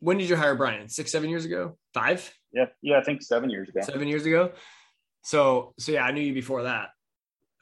when 0.00 0.18
did 0.18 0.28
you 0.28 0.36
hire 0.36 0.54
Brian? 0.54 0.88
Six, 0.88 1.10
seven 1.10 1.28
years 1.30 1.44
ago? 1.44 1.76
Five, 1.92 2.32
yeah 2.52 2.66
yeah 2.82 2.98
i 2.98 3.02
think 3.02 3.20
seven 3.22 3.50
years 3.50 3.68
ago 3.68 3.80
seven 3.82 4.06
years 4.08 4.24
ago. 4.26 4.52
So 5.22 5.74
so 5.78 5.92
yeah, 5.92 6.04
I 6.04 6.12
knew 6.12 6.20
you 6.22 6.34
before 6.34 6.64
that. 6.64 6.90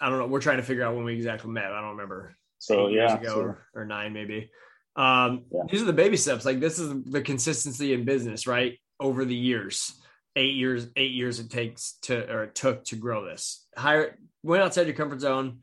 I 0.00 0.08
don't 0.08 0.18
know. 0.18 0.26
We're 0.26 0.40
trying 0.40 0.56
to 0.58 0.62
figure 0.64 0.84
out 0.84 0.94
when 0.96 1.04
we 1.04 1.14
exactly 1.14 1.50
met. 1.50 1.66
I 1.66 1.80
don't 1.80 1.90
remember. 1.92 2.36
so 2.58 2.88
eight 2.88 2.92
years 2.92 3.10
yeah 3.12 3.18
ago 3.20 3.28
so- 3.34 3.40
or, 3.40 3.66
or 3.74 3.84
nine 3.84 4.12
maybe. 4.12 4.50
Um, 4.96 5.44
Yeah. 5.50 5.62
these 5.70 5.80
are 5.80 5.86
the 5.86 5.92
baby 5.94 6.16
steps. 6.18 6.44
Like 6.44 6.60
this 6.60 6.78
is 6.78 6.92
the 7.04 7.22
consistency 7.22 7.94
in 7.94 8.04
business, 8.04 8.46
right? 8.46 8.78
Over 9.00 9.24
the 9.24 9.34
years, 9.34 9.94
eight 10.36 10.54
years, 10.54 10.88
eight 10.96 11.12
years 11.12 11.40
it 11.40 11.50
takes 11.50 11.98
to 12.02 12.30
or 12.30 12.44
it 12.44 12.54
took 12.54 12.84
to 12.86 12.96
grow 12.96 13.24
this. 13.24 13.66
Hire 13.76 14.18
went 14.42 14.62
outside 14.62 14.86
your 14.86 14.96
comfort 14.96 15.20
zone, 15.20 15.60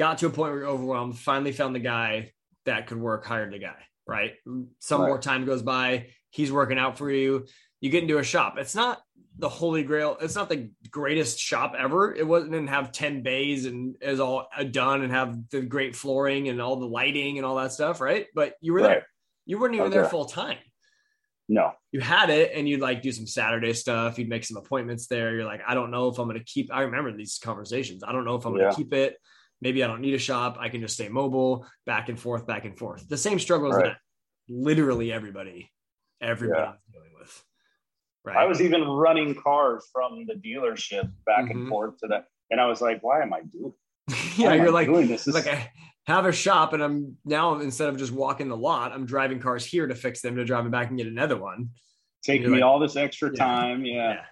got 0.00 0.16
to 0.16 0.26
a 0.26 0.30
point 0.30 0.50
where 0.52 0.60
you're 0.62 0.68
overwhelmed, 0.70 1.18
finally 1.18 1.52
found 1.52 1.74
the 1.74 1.78
guy 1.80 2.32
that 2.64 2.86
could 2.86 2.98
work, 2.98 3.26
hired 3.26 3.52
the 3.52 3.58
guy, 3.58 3.76
right? 4.06 4.32
Some 4.78 5.02
Right. 5.02 5.08
more 5.08 5.18
time 5.18 5.44
goes 5.44 5.60
by, 5.62 6.08
he's 6.30 6.50
working 6.50 6.78
out 6.78 6.96
for 6.96 7.10
you. 7.10 7.46
you 7.82 7.88
get 7.88 8.02
into 8.02 8.18
a 8.18 8.22
shop. 8.22 8.58
It's 8.58 8.74
not 8.74 9.00
the 9.38 9.48
holy 9.48 9.82
grail. 9.82 10.18
It's 10.20 10.34
not 10.34 10.50
the 10.50 10.70
greatest 10.90 11.38
shop 11.38 11.74
ever. 11.78 12.14
It 12.14 12.26
wasn't 12.26 12.52
didn't 12.52 12.68
have 12.68 12.92
10 12.92 13.22
bays 13.22 13.64
and 13.64 13.96
is 14.02 14.20
all 14.20 14.48
done 14.70 15.00
and 15.02 15.10
have 15.10 15.48
the 15.48 15.62
great 15.62 15.96
flooring 15.96 16.48
and 16.48 16.60
all 16.60 16.76
the 16.76 16.86
lighting 16.86 17.38
and 17.38 17.46
all 17.46 17.56
that 17.56 17.72
stuff, 17.72 18.02
right? 18.02 18.26
But 18.34 18.54
you 18.60 18.74
were 18.74 18.80
Right. 18.80 18.88
there. 18.88 19.06
You 19.46 19.58
weren't 19.58 19.74
even 19.76 19.86
Okay. 19.86 19.96
there 19.96 20.04
full 20.10 20.26
time. 20.26 20.58
No. 21.48 21.72
You 21.90 22.00
had 22.00 22.28
it 22.28 22.52
and 22.54 22.68
you'd 22.68 22.80
like 22.82 23.00
do 23.00 23.12
some 23.12 23.26
Saturday 23.26 23.72
stuff. 23.72 24.18
You'd 24.18 24.28
make 24.28 24.44
some 24.44 24.58
appointments 24.58 25.06
there. 25.06 25.34
You're 25.34 25.46
like, 25.46 25.62
I 25.66 25.72
don't 25.74 25.90
know 25.90 26.08
if 26.08 26.18
I'm 26.18 26.28
going 26.28 26.38
to 26.38 26.44
keep. 26.44 26.70
I 26.72 26.82
remember 26.82 27.16
these 27.16 27.38
conversations. 27.42 28.04
I 28.04 28.12
don't 28.12 28.26
know 28.26 28.34
if 28.34 28.44
I'm 28.44 28.52
going 28.54 28.68
to 28.68 28.76
keep 28.76 28.92
it. 28.92 29.16
Maybe 29.62 29.84
I 29.84 29.86
don't 29.86 30.00
need 30.00 30.14
a 30.14 30.18
shop. 30.18 30.56
I 30.58 30.68
can 30.68 30.80
just 30.80 30.94
stay 30.94 31.08
mobile, 31.08 31.66
back 31.86 32.08
and 32.08 32.18
forth, 32.18 32.46
back 32.46 32.64
and 32.64 32.76
forth. 32.78 33.06
The 33.08 33.16
same 33.18 33.38
struggles 33.38 33.74
Right. 33.74 33.84
that 33.86 33.96
literally 34.48 35.12
everybody, 35.12 35.70
everybody 36.20 36.60
Yeah. 36.60 36.72
is 36.72 36.78
dealing 36.92 37.10
with. 37.18 37.44
Right. 38.24 38.36
I 38.36 38.46
was 38.46 38.60
even 38.60 38.82
running 38.82 39.34
cars 39.34 39.88
from 39.92 40.26
the 40.26 40.34
dealership 40.34 41.10
back 41.26 41.46
Mhm. 41.46 41.50
and 41.50 41.68
forth 41.68 41.98
to 41.98 42.08
that. 42.08 42.26
And 42.50 42.60
I 42.60 42.66
was 42.66 42.80
like, 42.80 43.02
why 43.02 43.22
am 43.22 43.32
I 43.32 43.42
doing 43.42 43.72
yeah, 44.36 44.54
you're 44.54 44.68
I 44.68 44.70
like, 44.70 44.88
doing 44.88 45.08
this? 45.08 45.24
This- 45.24 45.34
like 45.34 45.46
I 45.46 45.70
have 46.06 46.24
a 46.26 46.32
shop 46.32 46.72
and 46.72 46.82
I'm 46.82 47.18
now 47.24 47.60
instead 47.60 47.88
of 47.88 47.96
just 47.98 48.12
walking 48.12 48.48
the 48.48 48.56
lot, 48.56 48.92
I'm 48.92 49.06
driving 49.06 49.38
cars 49.40 49.64
here 49.64 49.86
to 49.86 49.94
fix 49.94 50.20
them 50.22 50.36
to 50.36 50.44
drive 50.44 50.64
them 50.64 50.70
back 50.72 50.88
and 50.88 50.98
get 50.98 51.06
another 51.06 51.36
one. 51.36 51.70
taking 52.22 52.48
me 52.50 52.56
like- 52.58 52.64
all 52.64 52.78
this 52.78 52.96
extra 52.96 53.30
Yeah. 53.30 53.38
time. 53.44 53.84
Yeah. 53.86 54.24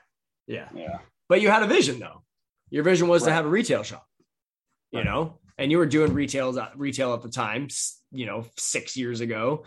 Yeah. 0.47 0.69
Yeah. 0.75 0.99
But 1.29 1.41
you 1.41 1.49
had 1.51 1.62
a 1.62 1.67
vision 1.67 1.99
though. 1.99 2.23
Your 2.71 2.83
vision 2.85 3.09
was 3.09 3.23
to 3.23 3.33
have 3.33 3.47
a 3.47 3.49
retail 3.49 3.83
shop, 3.83 4.07
you 4.90 4.98
Right. 5.01 5.05
know, 5.07 5.38
and 5.59 5.70
you 5.70 5.79
were 5.79 5.87
doing 5.87 6.12
retails 6.14 6.57
at 6.57 6.79
retail 6.79 7.12
at 7.14 7.22
the 7.22 7.29
time, 7.29 7.68
you 8.11 8.27
know, 8.27 8.46
six 8.57 8.96
years 8.96 9.20
ago, 9.20 9.64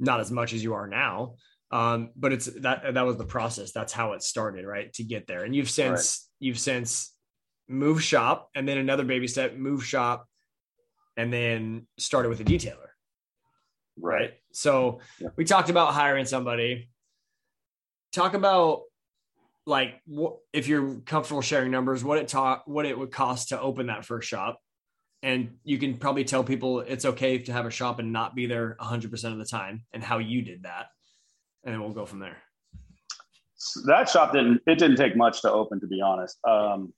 not 0.00 0.20
as 0.20 0.30
much 0.30 0.52
as 0.52 0.62
you 0.62 0.74
are 0.74 0.86
now. 0.86 1.34
Um, 1.70 2.10
but 2.16 2.32
it's 2.32 2.46
that, 2.60 2.94
that 2.94 3.02
was 3.06 3.16
the 3.16 3.24
process. 3.24 3.72
That's 3.72 3.92
how 3.92 4.12
it 4.12 4.22
started, 4.22 4.66
right. 4.66 4.92
To 4.94 5.04
get 5.04 5.26
there. 5.26 5.44
And 5.44 5.54
you've 5.56 5.70
since, 5.70 6.28
you've 6.38 6.58
since 6.58 7.14
moved 7.68 8.04
shop 8.04 8.50
and 8.54 8.68
then 8.68 8.76
another 8.78 9.04
baby 9.04 9.26
step, 9.26 9.54
move 9.56 9.84
shop, 9.84 10.26
and 11.16 11.32
then 11.32 11.86
started 11.98 12.28
with 12.28 12.40
a 12.40 12.44
detailer. 12.44 12.88
right? 13.98 14.32
So 14.52 15.00
Yeah. 15.18 15.28
we 15.36 15.44
talked 15.44 15.68
about 15.70 15.92
hiring 15.92 16.24
somebody. 16.24 16.88
Talk 18.12 18.32
about 18.34 18.82
like 19.66 20.00
what 20.06 20.38
if 20.52 20.66
you're 20.66 20.96
comfortable 21.00 21.42
sharing 21.42 21.70
numbers, 21.70 22.02
what 22.02 22.18
it 22.18 22.26
taught, 22.28 22.66
what 22.66 22.84
it 22.86 22.98
would 22.98 23.10
cost 23.12 23.50
to 23.50 23.60
open 23.60 23.86
that 23.86 24.04
first 24.04 24.28
shop. 24.28 24.61
And 25.22 25.56
you 25.62 25.78
can 25.78 25.98
probably 25.98 26.24
tell 26.24 26.42
people 26.42 26.80
it's 26.80 27.04
okay 27.04 27.38
to 27.38 27.52
have 27.52 27.64
a 27.64 27.70
shop 27.70 28.00
and 28.00 28.12
not 28.12 28.34
be 28.34 28.46
there 28.46 28.76
100% 28.80 29.32
of 29.32 29.38
the 29.38 29.44
time 29.44 29.84
and 29.92 30.02
how 30.02 30.18
you 30.18 30.42
did 30.42 30.64
that. 30.64 30.86
And 31.64 31.72
then 31.72 31.80
we'll 31.80 31.92
go 31.92 32.04
from 32.06 32.18
there. 32.18 32.38
That 33.86 34.08
shop 34.08 34.32
didn't, 34.32 34.60
it 34.66 34.76
didn't 34.80 34.96
take 34.96 35.16
much 35.16 35.42
to 35.42 35.52
open, 35.52 35.78
to 35.80 35.86
be 35.86 36.00
honest. 36.00 36.38
Um, 36.44 36.92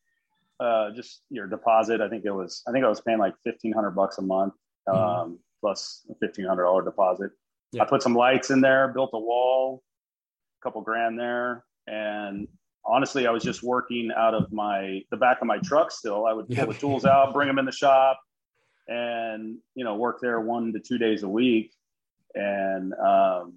uh, 0.58 0.90
just 0.92 1.24
your 1.28 1.46
deposit. 1.46 2.00
I 2.00 2.08
think 2.08 2.24
it 2.24 2.30
was, 2.30 2.62
I 2.66 2.72
think 2.72 2.84
I 2.84 2.88
was 2.88 3.02
paying 3.02 3.18
like 3.18 3.34
1500 3.42 3.90
bucks 3.90 4.16
a 4.16 4.22
month, 4.22 4.54
um, 4.86 4.94
Mhm. 4.96 5.38
plus 5.60 6.06
a 6.08 6.14
$1,500 6.24 6.82
deposit. 6.82 7.30
Yeah. 7.72 7.82
I 7.82 7.86
put 7.86 8.02
some 8.02 8.14
lights 8.14 8.50
in 8.50 8.62
there, 8.62 8.88
built 8.88 9.10
a 9.12 9.18
wall, 9.18 9.82
a 10.58 10.64
couple 10.64 10.80
grand 10.80 11.18
there. 11.20 11.64
And 11.86 12.48
honestly, 12.86 13.26
I 13.26 13.30
was 13.30 13.42
just 13.42 13.62
working 13.62 14.10
out 14.16 14.34
of 14.34 14.52
my, 14.52 15.02
the 15.10 15.16
back 15.16 15.40
of 15.40 15.46
my 15.46 15.58
truck 15.58 15.90
still. 15.90 16.26
I 16.26 16.32
would 16.32 16.46
pull 16.48 16.56
Yeah. 16.56 16.64
the 16.66 16.74
tools 16.74 17.04
out, 17.04 17.32
bring 17.32 17.48
them 17.48 17.58
in 17.58 17.64
the 17.64 17.72
shop 17.72 18.20
and, 18.88 19.58
you 19.74 19.84
know, 19.84 19.94
work 19.96 20.18
there 20.20 20.40
one 20.40 20.72
to 20.72 20.78
two 20.80 20.98
days 20.98 21.22
a 21.22 21.28
week. 21.28 21.72
And, 22.34 22.92
um, 22.94 23.54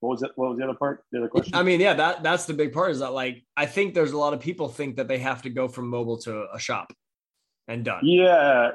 what 0.00 0.10
was 0.10 0.22
it? 0.22 0.30
What 0.36 0.50
was 0.50 0.58
the 0.58 0.64
other 0.64 0.74
part? 0.78 1.02
The 1.10 1.18
other 1.18 1.28
question? 1.28 1.56
I 1.56 1.64
mean, 1.64 1.80
yeah, 1.80 1.92
that 1.94 2.22
that's 2.22 2.44
the 2.46 2.54
big 2.54 2.72
part 2.72 2.92
is 2.92 3.00
that 3.00 3.12
like 3.12 3.42
I 3.56 3.66
think 3.66 3.94
there's 3.94 4.12
a 4.12 4.16
lot 4.16 4.32
of 4.32 4.38
people 4.38 4.68
think 4.68 4.94
that 4.94 5.08
they 5.08 5.18
have 5.18 5.42
to 5.42 5.50
go 5.50 5.66
from 5.66 5.88
mobile 5.88 6.18
to 6.18 6.46
a 6.54 6.58
shop 6.60 6.92
and 7.66 7.84
done. 7.84 8.02
Yeah. 8.04 8.72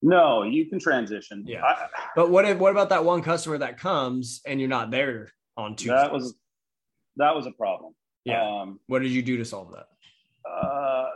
No, 0.00 0.42
you 0.42 0.64
can 0.66 0.78
transition. 0.78 1.44
Yeah. 1.46 1.64
I, 1.64 1.88
But 2.14 2.30
what 2.30 2.46
if, 2.46 2.56
what 2.58 2.70
about 2.70 2.88
that 2.88 3.04
one 3.04 3.20
customer 3.22 3.58
that 3.58 3.78
comes 3.78 4.40
and 4.46 4.58
you're 4.58 4.70
not 4.70 4.90
there 4.90 5.28
on 5.58 5.76
Tuesday? 5.76 5.94
that 5.96 6.12
was 6.12 6.34
that 7.16 7.34
was 7.34 7.46
a 7.46 7.50
problem. 7.52 7.94
yeah. 8.24 8.42
Um, 8.62 8.80
what 8.86 9.00
did 9.02 9.10
you 9.10 9.22
do 9.22 9.36
to 9.38 9.44
solve 9.44 9.72
that? 9.72 9.86
uh, 10.48 11.08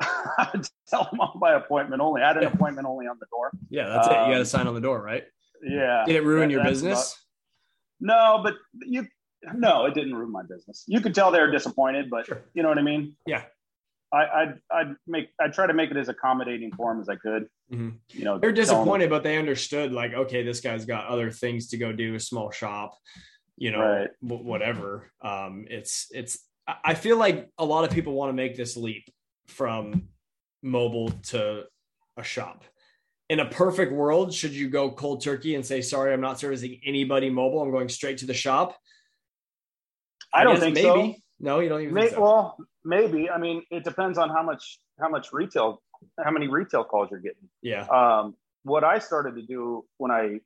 I 0.00 0.48
would 0.52 0.66
tell 0.88 1.04
them 1.10 1.20
on 1.20 1.38
by 1.38 1.54
appointment 1.54 2.00
only. 2.00 2.22
I 2.22 2.28
had 2.28 2.38
an 2.38 2.44
appointment 2.44 2.86
only 2.86 3.06
on 3.06 3.16
the 3.20 3.26
door. 3.30 3.50
Yeah, 3.68 3.88
that's 3.88 4.06
it. 4.06 4.10
You 4.12 4.16
got 4.16 4.28
to 4.30 4.36
Um, 4.40 4.44
sign 4.44 4.66
on 4.66 4.74
the 4.74 4.80
door, 4.80 5.02
right? 5.02 5.24
Yeah. 5.62 6.04
Did 6.06 6.16
it 6.16 6.24
ruin 6.24 6.48
that- 6.48 6.54
your 6.54 6.64
business? 6.64 7.16
No, 8.00 8.40
but 8.42 8.54
you. 8.80 9.06
No, 9.54 9.86
it 9.86 9.94
didn't 9.94 10.14
ruin 10.14 10.30
my 10.32 10.42
business. 10.42 10.84
You 10.86 11.00
could 11.00 11.14
tell 11.14 11.30
they 11.30 11.40
were 11.40 11.50
disappointed, 11.50 12.10
but 12.10 12.26
Sure. 12.26 12.42
you 12.54 12.62
know 12.62 12.68
what 12.68 12.78
I 12.78 12.82
mean. 12.82 13.16
Yeah. 13.26 13.44
I, 14.12 14.24
I'd, 14.26 14.54
I'd 14.72 14.94
make. 15.06 15.28
I 15.40 15.48
try 15.48 15.66
to 15.66 15.72
make 15.74 15.90
it 15.90 15.96
as 15.96 16.08
accommodating 16.08 16.72
for 16.74 16.92
them 16.92 17.00
as 17.00 17.08
I 17.08 17.16
could. 17.16 17.46
Mhm. 17.72 17.98
You 18.12 18.24
know, 18.24 18.38
They're 18.38 18.52
disappointed, 18.52 19.08
but 19.10 19.22
they 19.22 19.36
understood 19.38 19.92
like, 19.92 20.12
okay, 20.14 20.42
this 20.42 20.60
guy's 20.60 20.84
got 20.84 21.06
other 21.06 21.30
things 21.30 21.68
to 21.68 21.76
go 21.78 21.92
do, 21.92 22.14
a 22.14 22.20
small 22.20 22.50
shop, 22.50 22.96
you 23.60 23.70
know, 23.70 23.78
Right. 23.80 24.10
wh- 24.20 24.44
whatever. 24.44 25.12
Um, 25.22 25.66
it's 25.70 26.08
it's. 26.10 26.44
I 26.66 26.74
I 26.90 26.94
feel 26.94 27.16
like 27.16 27.48
a 27.58 27.64
lot 27.64 27.84
of 27.84 27.90
people 27.92 28.14
want 28.14 28.30
to 28.30 28.34
make 28.42 28.56
this 28.56 28.76
leap 28.76 29.04
from 29.46 30.08
mobile 30.62 31.10
to 31.30 31.64
a 32.16 32.22
shop. 32.24 32.64
In 33.28 33.38
a 33.38 33.46
perfect 33.48 33.92
world, 33.92 34.34
should 34.34 34.50
you 34.52 34.68
go 34.68 34.90
cold 34.90 35.22
turkey 35.22 35.54
and 35.54 35.64
say, 35.64 35.80
"Sorry, 35.82 36.12
I'm 36.12 36.20
not 36.20 36.40
servicing 36.40 36.80
anybody 36.84 37.30
mobile. 37.30 37.62
I'm 37.62 37.70
going 37.70 37.88
straight 37.88 38.18
to 38.18 38.26
the 38.26 38.34
shop"? 38.34 38.76
I 40.34 40.42
don't 40.44 40.54
guess 40.54 40.62
think 40.64 40.74
maybe. 40.74 41.12
so. 41.12 41.14
No, 41.38 41.60
you 41.60 41.68
don't 41.68 41.82
even. 41.82 41.94
May, 41.94 42.10
so. 42.10 42.20
Well, 42.20 42.56
maybe. 42.84 43.30
I 43.30 43.38
mean, 43.38 43.62
it 43.70 43.84
depends 43.84 44.18
on 44.18 44.28
how 44.30 44.42
much 44.42 44.80
how 45.00 45.08
much 45.08 45.32
retail 45.32 45.82
how 46.24 46.30
many 46.30 46.48
retail 46.48 46.82
calls 46.84 47.08
you're 47.10 47.20
getting. 47.20 47.48
yeah. 47.62 47.86
Um, 47.86 48.34
what 48.62 48.84
I 48.84 48.98
started 48.98 49.34
to 49.36 49.42
do 49.42 49.84
when 49.98 50.10
I 50.10 50.40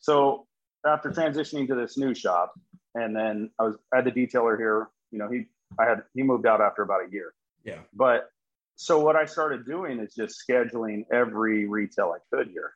so 0.00 0.46
after 0.86 1.10
transitioning 1.10 1.66
to 1.68 1.74
this 1.74 1.96
new 1.96 2.14
shop, 2.14 2.54
and 2.94 3.14
then 3.14 3.50
I 3.58 3.64
was 3.64 3.76
I 3.92 3.96
had 3.96 4.04
the 4.04 4.12
detailer 4.12 4.58
here. 4.58 4.88
You 5.10 5.18
know, 5.18 5.30
he 5.30 5.46
I 5.78 5.84
had 5.84 6.02
he 6.14 6.22
moved 6.22 6.46
out 6.46 6.60
after 6.60 6.82
about 6.82 7.00
a 7.06 7.10
year. 7.10 7.34
Yeah. 7.64 7.78
But 7.94 8.30
so 8.76 8.98
what 8.98 9.16
I 9.16 9.26
started 9.26 9.66
doing 9.66 10.00
is 10.00 10.14
just 10.14 10.42
scheduling 10.48 11.04
every 11.12 11.66
retail 11.66 12.14
I 12.16 12.34
could 12.34 12.48
here. 12.48 12.72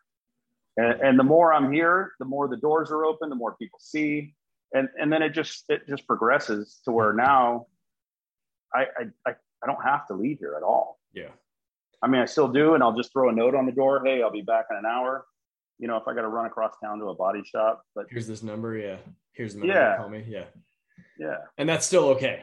And, 0.77 1.01
and 1.01 1.19
the 1.19 1.25
more 1.25 1.53
I'm 1.53 1.73
here, 1.73 2.13
the 2.19 2.25
more 2.25 2.49
the 2.49 2.57
doors 2.57 2.91
are 2.91 3.05
open, 3.05 3.31
the 3.31 3.37
more 3.37 3.55
people 3.57 3.79
see. 3.81 4.35
And, 4.75 4.89
and 5.01 5.13
then 5.13 5.23
it 5.23 5.31
just 5.31 5.65
it 5.69 5.89
just 5.89 6.07
progresses 6.07 6.81
to 6.85 6.93
where 6.93 7.13
now 7.13 7.69
I, 8.75 8.83
I, 8.83 9.31
I, 9.31 9.35
I 9.63 9.67
don't 9.67 9.83
have 9.83 10.07
to 10.09 10.15
leave 10.15 10.39
here 10.41 10.55
at 10.57 10.63
all. 10.63 10.99
Yeah. 11.15 11.29
I 12.03 12.09
mean, 12.09 12.21
I 12.21 12.27
still 12.27 12.49
do, 12.49 12.75
and 12.75 12.83
I'll 12.83 12.97
just 12.97 13.13
throw 13.13 13.31
a 13.31 13.33
note 13.33 13.55
on 13.55 13.65
the 13.67 13.73
door. 13.73 14.03
Hey, 14.05 14.21
I'll 14.21 14.31
be 14.31 14.43
back 14.43 14.67
in 14.71 14.77
an 14.77 14.85
hour. 14.85 15.25
You 15.85 15.89
know, 15.89 15.99
if 15.99 16.09
I 16.09 16.15
got 16.15 16.23
to 16.23 16.29
run 16.29 16.47
across 16.47 16.73
town 16.83 16.99
to 17.01 17.09
a 17.11 17.15
body 17.15 17.43
shop, 17.45 17.83
but 17.95 18.07
Here's 18.09 18.27
this 18.27 18.43
number. 18.43 18.75
Yeah. 18.75 18.97
Here's 19.33 19.53
the 19.53 19.59
number. 19.61 19.75
Yeah. 19.75 19.97
Call 19.99 20.09
me. 20.09 20.25
Yeah. 20.27 20.45
yeah, 21.19 21.37
And 21.59 21.69
that's 21.69 21.85
still 21.85 22.05
okay. 22.17 22.43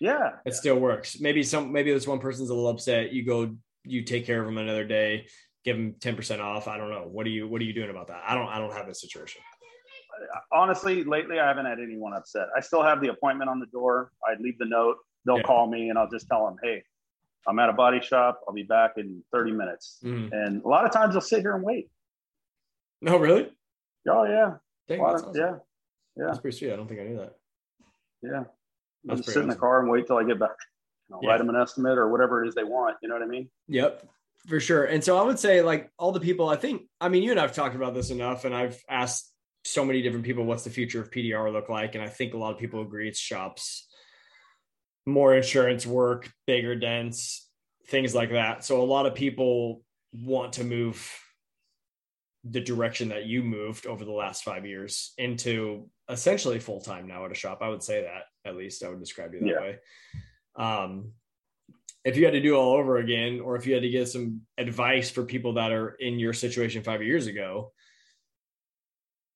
yeah, 0.00 0.30
It 0.46 0.54
still 0.54 0.78
works. 0.78 1.20
Maybe 1.20 1.42
some. 1.42 1.70
Maybe 1.72 1.92
this 1.92 2.06
one 2.06 2.20
person's 2.20 2.48
a 2.48 2.54
little 2.54 2.70
upset. 2.70 3.12
You 3.12 3.22
go. 3.26 3.54
You 3.84 4.02
take 4.02 4.24
care 4.24 4.40
of 4.40 4.46
them 4.46 4.56
another 4.56 4.86
day. 4.86 5.26
Give 5.62 5.76
them 5.76 5.96
ten 6.00 6.16
percent 6.16 6.40
off. 6.40 6.68
I 6.68 6.78
don't 6.78 6.88
know. 6.88 7.06
What 7.06 7.26
are 7.26 7.28
you 7.28 7.46
What 7.46 7.60
are 7.60 7.64
you 7.64 7.74
doing 7.74 7.90
about 7.90 8.06
that? 8.06 8.22
I 8.26 8.34
don't. 8.34 8.48
I 8.48 8.56
don't 8.58 8.72
have 8.72 8.86
this 8.86 9.02
situation. 9.02 9.42
honestly, 10.50 11.04
lately 11.04 11.38
I 11.40 11.46
haven't 11.46 11.66
had 11.66 11.80
anyone 11.80 12.14
upset. 12.14 12.46
I 12.56 12.60
still 12.60 12.82
have 12.82 13.02
the 13.02 13.10
appointment 13.10 13.50
on 13.50 13.60
the 13.60 13.66
door. 13.66 14.10
I 14.26 14.40
leave 14.40 14.56
the 14.58 14.64
note. 14.64 14.96
They'll 15.26 15.36
Yeah. 15.36 15.42
call 15.42 15.66
me, 15.68 15.90
and 15.90 15.98
I'll 15.98 16.08
just 16.08 16.26
tell 16.28 16.46
them, 16.46 16.56
"Hey, 16.62 16.82
I'm 17.46 17.58
at 17.58 17.68
a 17.68 17.74
body 17.74 18.00
shop. 18.00 18.40
I'll 18.48 18.54
be 18.54 18.62
back 18.62 18.92
in 18.96 19.22
30 19.32 19.52
minutes." 19.52 20.00
Mhm. 20.02 20.32
And 20.32 20.62
a 20.64 20.68
lot 20.68 20.86
of 20.86 20.92
times 20.92 21.12
they'll 21.12 21.20
sit 21.20 21.40
here 21.40 21.54
and 21.54 21.62
wait. 21.62 21.90
No, 23.00 23.16
really. 23.16 23.50
Oh 24.08 24.24
yeah, 24.24 24.54
Dang, 24.88 25.00
awesome. 25.00 25.32
yeah, 25.36 25.56
yeah, 26.16 26.26
That's 26.26 26.38
pretty 26.38 26.56
sweet. 26.56 26.72
I 26.72 26.76
don't 26.76 26.88
think 26.88 27.00
I 27.00 27.04
knew 27.04 27.18
that. 27.18 27.34
yeah. 28.22 28.38
I'll 28.38 29.16
That's 29.16 29.20
just 29.20 29.34
sit 29.34 29.42
in 29.42 29.48
the 29.48 29.54
car 29.56 29.80
and 29.80 29.88
wait 29.90 30.06
till 30.06 30.16
I 30.16 30.24
get 30.24 30.38
back. 30.40 30.56
I'll 31.12 31.20
Yeah. 31.22 31.30
write 31.30 31.38
them 31.38 31.48
an 31.50 31.56
estimate 31.56 31.98
or 31.98 32.10
whatever 32.10 32.42
it 32.44 32.48
is 32.48 32.54
they 32.54 32.64
want. 32.64 32.96
You 33.02 33.08
know 33.08 33.14
what 33.14 33.22
I 33.22 33.26
mean? 33.26 33.48
Yep, 33.68 34.08
for 34.48 34.58
sure. 34.60 34.84
And 34.84 35.02
so 35.04 35.16
I 35.18 35.22
would 35.22 35.38
say, 35.38 35.62
like 35.62 35.90
all 35.98 36.10
the 36.12 36.20
people, 36.20 36.48
I 36.48 36.56
think. 36.56 36.82
I 37.00 37.08
mean, 37.08 37.22
you 37.22 37.30
and 37.30 37.40
I've 37.40 37.54
talked 37.54 37.76
about 37.76 37.94
this 37.94 38.10
enough, 38.10 38.44
and 38.44 38.54
I've 38.54 38.82
asked 38.88 39.32
so 39.64 39.84
many 39.84 40.02
different 40.02 40.24
people, 40.24 40.44
"What's 40.44 40.64
the 40.64 40.70
future 40.70 41.00
of 41.00 41.10
PDR 41.10 41.50
look 41.52 41.68
like?" 41.68 41.94
And 41.94 42.02
I 42.02 42.08
think 42.08 42.34
a 42.34 42.38
lot 42.38 42.52
of 42.54 42.58
people 42.58 42.80
agree 42.82 43.08
it's 43.08 43.18
shops, 43.20 43.88
more 45.06 45.34
insurance 45.34 45.86
work, 45.86 46.30
bigger 46.46 46.74
dents, 46.74 47.48
things 47.86 48.14
like 48.14 48.30
that. 48.30 48.64
So 48.64 48.82
a 48.82 48.84
lot 48.84 49.06
of 49.06 49.14
people 49.14 49.82
want 50.12 50.54
to 50.54 50.64
move 50.64 51.10
the 52.50 52.60
direction 52.60 53.08
that 53.08 53.26
you 53.26 53.42
moved 53.42 53.86
over 53.86 54.04
the 54.04 54.12
last 54.12 54.42
five 54.44 54.64
years 54.66 55.12
into 55.18 55.88
essentially 56.08 56.58
full 56.58 56.80
time 56.80 57.06
now 57.06 57.24
at 57.24 57.32
a 57.32 57.34
shop. 57.34 57.58
I 57.62 57.68
would 57.68 57.82
say 57.82 58.02
that 58.02 58.24
at 58.48 58.56
least 58.56 58.82
I 58.84 58.88
would 58.88 59.00
describe 59.00 59.34
you 59.34 59.40
that 59.40 59.46
Yeah. 59.48 59.60
way. 59.60 59.78
Um, 60.56 61.12
if 62.04 62.16
you 62.16 62.24
had 62.24 62.32
to 62.32 62.40
do 62.40 62.54
all 62.54 62.74
over 62.74 62.98
again, 62.98 63.40
or 63.40 63.56
if 63.56 63.66
you 63.66 63.74
had 63.74 63.82
to 63.82 63.90
get 63.90 64.08
some 64.08 64.42
advice 64.56 65.10
for 65.10 65.24
people 65.24 65.54
that 65.54 65.72
are 65.72 65.90
in 65.90 66.18
your 66.18 66.32
situation 66.32 66.82
five 66.82 67.02
years 67.02 67.26
ago, 67.26 67.72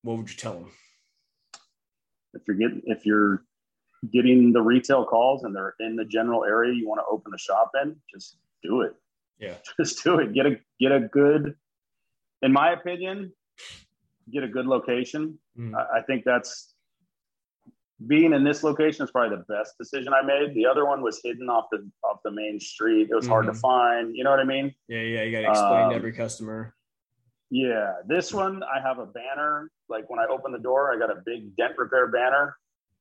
what 0.03 0.17
would 0.19 0.31
you 0.31 0.37
tell 0.37 0.55
them? 0.55 0.71
if 2.35 2.41
you're 2.49 2.57
getting 2.57 2.81
if 2.87 3.05
you're 3.05 3.45
getting 4.11 4.53
the 4.55 4.63
retail 4.63 5.05
calls 5.05 5.45
and 5.45 5.55
they're 5.55 5.75
in 5.81 5.97
the 5.97 6.05
general 6.07 6.45
area 6.45 6.73
you 6.73 6.89
want 6.89 6.99
to 6.99 7.05
open 7.11 7.31
the 7.31 7.37
shop 7.39 7.71
in, 7.83 7.95
just 8.11 8.39
do 8.63 8.81
it. 8.81 8.95
Yeah. 9.39 9.57
Just 9.79 10.03
do 10.05 10.19
it. 10.21 10.33
Get 10.33 10.47
a 10.47 10.59
get 10.81 10.93
a 10.93 11.01
good 11.01 11.57
in 12.43 12.53
my 12.53 12.73
opinion, 12.73 13.33
get 14.33 14.43
a 14.43 14.49
good 14.49 14.67
location. 14.67 15.39
Mm. 15.59 15.75
I, 15.75 15.99
I 15.99 16.03
think 16.03 16.25
that's 16.25 16.75
being 18.07 18.33
in 18.33 18.45
this 18.45 18.63
location 18.63 19.05
is 19.05 19.11
probably 19.11 19.37
the 19.37 19.45
best 19.55 19.79
decision 19.79 20.13
I 20.13 20.23
made. 20.23 20.55
The 20.55 20.67
other 20.67 20.87
one 20.87 21.03
was 21.03 21.21
hidden 21.23 21.49
off 21.49 21.67
the 21.71 21.89
off 22.05 22.19
the 22.25 22.31
main 22.31 22.59
street. 22.59 23.09
It 23.11 23.15
was 23.15 23.25
mm-hmm. 23.25 23.33
hard 23.33 23.47
to 23.47 23.53
mm-hmm. 23.53 23.61
find. 23.61 24.17
You 24.17 24.25
know 24.25 24.31
what 24.31 24.41
I 24.41 24.45
mean? 24.45 24.75
Yeah, 24.89 25.01
yeah. 25.01 25.23
You 25.23 25.33
got 25.33 25.41
to 25.41 25.51
explain 25.51 25.83
um, 25.85 25.91
to 25.91 25.97
every 25.97 26.13
customer. 26.13 26.75
Yeah, 27.51 27.93
this 28.07 28.33
one 28.33 28.63
I 28.63 28.81
have 28.81 28.99
a 28.99 29.07
banner. 29.07 29.71
Like 29.89 30.09
when 30.09 30.19
I 30.19 30.27
open 30.31 30.53
the 30.53 30.59
door, 30.59 30.93
I 30.93 30.99
got 30.99 31.11
a 31.11 31.21
big 31.25 31.55
dent 31.57 31.75
repair 31.77 32.09
banner, 32.09 32.57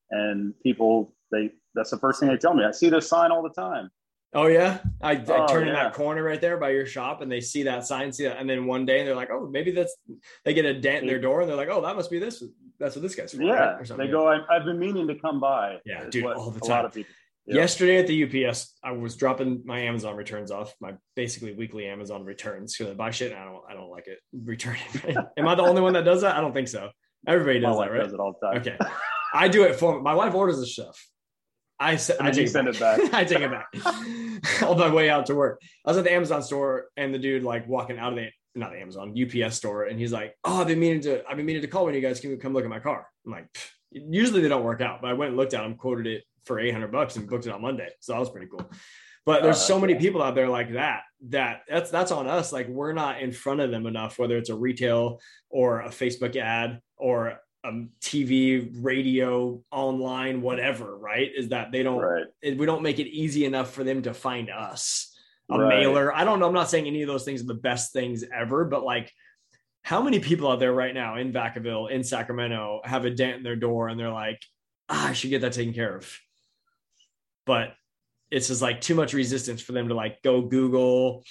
and 0.09 0.53
people 0.61 1.13
they 1.31 1.51
that's 1.73 1.91
the 1.91 1.97
first 1.97 2.19
thing 2.19 2.29
they 2.29 2.37
tell 2.37 2.53
me. 2.53 2.65
I 2.65 2.71
see 2.71 2.89
this 2.89 3.07
sign 3.07 3.31
all 3.31 3.43
the 3.43 3.49
time. 3.49 3.89
Oh 4.33 4.47
yeah, 4.47 4.79
I, 5.01 5.11
I 5.11 5.23
oh, 5.27 5.47
turn 5.47 5.67
yeah. 5.67 5.73
in 5.73 5.73
that 5.73 5.93
corner 5.93 6.23
right 6.23 6.39
there 6.39 6.57
by 6.57 6.69
your 6.69 6.85
shop, 6.85 7.21
and 7.21 7.29
they 7.29 7.41
see 7.41 7.63
that 7.63 7.85
sign, 7.85 8.13
see 8.13 8.23
that, 8.23 8.37
and 8.37 8.49
then 8.49 8.65
one 8.65 8.85
day 8.85 9.03
they're 9.03 9.15
like, 9.15 9.29
"Oh, 9.29 9.49
maybe 9.51 9.71
that's." 9.71 9.93
They 10.45 10.53
get 10.53 10.63
a 10.63 10.73
dent 10.73 11.01
in 11.01 11.07
their 11.07 11.19
mm. 11.19 11.23
door, 11.23 11.41
and 11.41 11.49
they're 11.49 11.57
like, 11.57 11.67
"Oh, 11.69 11.81
that 11.81 11.97
must 11.97 12.09
be 12.09 12.17
this. 12.17 12.41
That's 12.79 12.95
what 12.95 13.01
this 13.01 13.13
guy's 13.13 13.33
for." 13.33 13.43
Yeah, 13.43 13.75
right? 13.75 13.97
they 13.97 14.07
go. 14.07 14.29
I, 14.29 14.39
have 14.49 14.63
been 14.63 14.79
meaning 14.79 15.07
to 15.07 15.15
come 15.15 15.41
by. 15.41 15.79
Yeah, 15.85 16.09
dude, 16.09 16.23
all 16.25 16.49
the 16.49 16.61
time. 16.61 16.71
A 16.71 16.73
lot 16.73 16.85
of 16.85 16.93
people. 16.93 17.13
Yeah. 17.45 17.55
Yesterday 17.55 17.97
at 17.97 18.07
the 18.07 18.47
UPS, 18.47 18.77
I 18.83 18.91
was 18.91 19.15
dropping 19.17 19.63
my 19.65 19.79
Amazon 19.79 20.15
returns 20.15 20.51
off, 20.51 20.73
my 20.79 20.93
basically 21.15 21.53
weekly 21.53 21.87
Amazon 21.87 22.23
returns 22.23 22.77
because 22.77 22.91
I 22.91 22.95
buy 22.95 23.09
shit 23.09 23.31
and 23.31 23.41
I 23.41 23.45
don't, 23.45 23.63
I 23.67 23.73
don't 23.73 23.89
like 23.89 24.07
it 24.07 24.19
returning. 24.31 24.81
Am 25.37 25.47
I 25.47 25.55
the 25.55 25.63
only 25.63 25.81
one 25.81 25.93
that 25.93 26.05
does 26.05 26.21
that? 26.21 26.35
I 26.35 26.41
don't 26.41 26.53
think 26.53 26.67
so. 26.67 26.91
Everybody 27.27 27.59
does 27.59 27.77
that, 27.79 27.91
right? 27.91 28.03
Does 28.03 28.13
it 28.13 28.19
all 28.19 28.35
the 28.39 28.47
time. 28.47 28.61
Okay, 28.61 28.77
I 29.33 29.47
do 29.47 29.63
it 29.63 29.75
for 29.75 30.01
my 30.01 30.13
wife 30.13 30.35
orders 30.35 30.59
the 30.59 30.67
stuff. 30.67 31.03
I, 31.81 31.99
I 32.19 32.29
take 32.29 32.47
send 32.47 32.67
it 32.67 32.79
back. 32.79 32.99
I 33.13 33.23
take 33.23 33.39
it 33.39 33.49
back 33.49 34.63
on 34.63 34.77
my 34.77 34.93
way 34.93 35.09
out 35.09 35.25
to 35.25 35.35
work. 35.35 35.59
I 35.83 35.89
was 35.89 35.97
at 35.97 36.03
the 36.03 36.13
Amazon 36.13 36.43
store 36.43 36.85
and 36.95 37.11
the 37.11 37.17
dude 37.17 37.43
like 37.43 37.67
walking 37.67 37.97
out 37.97 38.13
of 38.13 38.19
the 38.19 38.29
not 38.53 38.71
the 38.71 38.79
Amazon 38.79 39.15
UPS 39.17 39.55
store 39.55 39.85
and 39.85 39.99
he's 39.99 40.11
like, 40.11 40.35
"Oh, 40.43 40.61
I've 40.61 40.67
been 40.67 40.79
meaning 40.79 41.01
to 41.01 41.23
I've 41.27 41.37
been 41.37 41.45
meaning 41.45 41.63
to 41.63 41.67
call 41.67 41.85
when 41.85 41.95
you 41.95 42.01
guys 42.01 42.19
can 42.19 42.37
come 42.37 42.53
look 42.53 42.63
at 42.63 42.69
my 42.69 42.79
car." 42.79 43.07
I'm 43.25 43.31
like, 43.31 43.47
usually 43.91 44.41
they 44.41 44.47
don't 44.47 44.63
work 44.63 44.81
out, 44.81 45.01
but 45.01 45.09
I 45.09 45.13
went 45.13 45.29
and 45.29 45.37
looked 45.37 45.55
at 45.55 45.63
them, 45.63 45.75
quoted 45.75 46.05
it 46.05 46.23
for 46.45 46.59
800 46.59 46.91
bucks 46.91 47.15
and 47.15 47.27
booked 47.27 47.47
it 47.47 47.51
on 47.51 47.61
Monday. 47.61 47.89
So 47.99 48.13
that 48.13 48.19
was 48.19 48.29
pretty 48.29 48.47
cool. 48.47 48.69
But 49.25 49.43
there's 49.43 49.57
uh, 49.57 49.59
so 49.59 49.79
many 49.79 49.95
people 49.95 50.21
out 50.21 50.35
there 50.35 50.49
like 50.49 50.73
that 50.73 51.01
that 51.29 51.61
that's 51.67 51.89
that's 51.89 52.11
on 52.11 52.27
us. 52.27 52.53
Like 52.53 52.67
we're 52.67 52.93
not 52.93 53.21
in 53.21 53.31
front 53.31 53.59
of 53.59 53.71
them 53.71 53.87
enough, 53.87 54.19
whether 54.19 54.37
it's 54.37 54.49
a 54.49 54.55
retail 54.55 55.19
or 55.49 55.81
a 55.81 55.89
Facebook 55.89 56.35
ad 56.35 56.79
or 56.97 57.39
um, 57.63 57.89
TV, 58.01 58.69
radio, 58.81 59.61
online, 59.71 60.41
whatever, 60.41 60.97
right? 60.97 61.29
Is 61.35 61.49
that 61.49 61.71
they 61.71 61.83
don't, 61.83 62.01
right. 62.01 62.25
we 62.43 62.65
don't 62.65 62.81
make 62.81 62.99
it 62.99 63.07
easy 63.07 63.45
enough 63.45 63.71
for 63.71 63.83
them 63.83 64.01
to 64.03 64.13
find 64.13 64.49
us. 64.49 65.07
A 65.49 65.59
right. 65.59 65.79
mailer. 65.79 66.15
I 66.15 66.23
don't 66.23 66.39
know. 66.39 66.47
I'm 66.47 66.53
not 66.53 66.69
saying 66.69 66.87
any 66.87 67.01
of 67.01 67.07
those 67.07 67.25
things 67.25 67.41
are 67.41 67.47
the 67.47 67.53
best 67.53 67.91
things 67.91 68.23
ever, 68.33 68.65
but 68.65 68.83
like, 68.83 69.11
how 69.83 70.01
many 70.01 70.19
people 70.19 70.49
out 70.49 70.59
there 70.59 70.73
right 70.73 70.93
now 70.93 71.17
in 71.17 71.33
Vacaville, 71.33 71.89
in 71.89 72.03
Sacramento, 72.03 72.81
have 72.83 73.05
a 73.05 73.09
dent 73.09 73.37
in 73.37 73.43
their 73.43 73.55
door 73.55 73.89
and 73.89 73.99
they're 73.99 74.11
like, 74.11 74.39
ah, 74.89 75.09
I 75.09 75.13
should 75.13 75.31
get 75.31 75.41
that 75.41 75.53
taken 75.53 75.73
care 75.73 75.95
of. 75.95 76.17
But 77.45 77.73
it's 78.29 78.47
just 78.47 78.61
like 78.61 78.79
too 78.81 78.95
much 78.95 79.13
resistance 79.13 79.61
for 79.61 79.71
them 79.71 79.89
to 79.89 79.95
like 79.95 80.21
go 80.21 80.41
Google, 80.41 81.23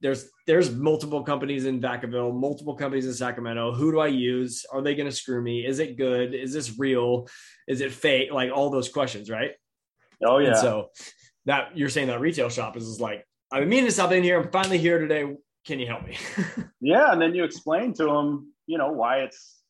there's 0.00 0.28
there's 0.46 0.70
multiple 0.70 1.22
companies 1.22 1.66
in 1.66 1.80
Vacaville, 1.80 2.34
multiple 2.34 2.74
companies 2.74 3.06
in 3.06 3.12
Sacramento. 3.12 3.72
Who 3.72 3.92
do 3.92 4.00
I 4.00 4.06
use? 4.06 4.64
Are 4.72 4.82
they 4.82 4.94
going 4.94 5.08
to 5.08 5.14
screw 5.14 5.42
me? 5.42 5.66
Is 5.66 5.78
it 5.78 5.96
good? 5.96 6.34
Is 6.34 6.52
this 6.52 6.78
real? 6.78 7.28
Is 7.68 7.80
it 7.80 7.92
fake? 7.92 8.32
Like 8.32 8.50
all 8.50 8.70
those 8.70 8.88
questions, 8.88 9.30
right? 9.30 9.52
Oh 10.24 10.38
yeah. 10.38 10.48
And 10.48 10.56
so 10.56 10.90
that 11.46 11.76
you're 11.76 11.88
saying 11.88 12.08
that 12.08 12.20
retail 12.20 12.48
shop 12.48 12.76
is, 12.76 12.86
is 12.86 13.00
like 13.00 13.26
I've 13.52 13.60
been 13.60 13.68
meaning 13.68 13.86
to 13.86 13.92
stop 13.92 14.12
in 14.12 14.22
here. 14.22 14.40
I'm 14.40 14.50
finally 14.50 14.78
here 14.78 14.98
today. 14.98 15.36
Can 15.66 15.78
you 15.78 15.86
help 15.86 16.06
me? 16.06 16.16
yeah, 16.80 17.12
and 17.12 17.20
then 17.20 17.34
you 17.34 17.44
explain 17.44 17.92
to 17.94 18.04
them, 18.04 18.52
you 18.66 18.78
know, 18.78 18.92
why 18.92 19.18
it's 19.18 19.60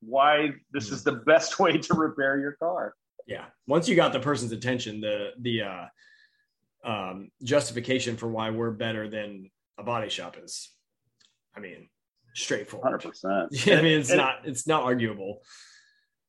why 0.00 0.50
this 0.72 0.90
is 0.90 1.04
the 1.04 1.12
best 1.12 1.58
way 1.58 1.76
to 1.76 1.94
repair 1.94 2.38
your 2.38 2.52
car. 2.52 2.94
Yeah. 3.26 3.44
Once 3.66 3.88
you 3.88 3.96
got 3.96 4.12
the 4.12 4.20
person's 4.20 4.52
attention, 4.52 5.00
the 5.00 5.30
the 5.40 5.62
uh 5.62 5.86
um 6.84 7.30
justification 7.42 8.16
for 8.16 8.28
why 8.28 8.50
we're 8.50 8.70
better 8.70 9.08
than 9.08 9.50
a 9.78 9.82
body 9.82 10.08
shop 10.08 10.36
is. 10.42 10.70
I 11.56 11.60
mean, 11.60 11.88
straightforward. 12.34 13.00
100%. 13.00 13.48
Yeah, 13.66 13.78
I 13.78 13.82
mean, 13.82 14.00
it's 14.00 14.10
and, 14.10 14.18
not 14.18 14.40
it's 14.44 14.66
not 14.66 14.82
arguable. 14.82 15.42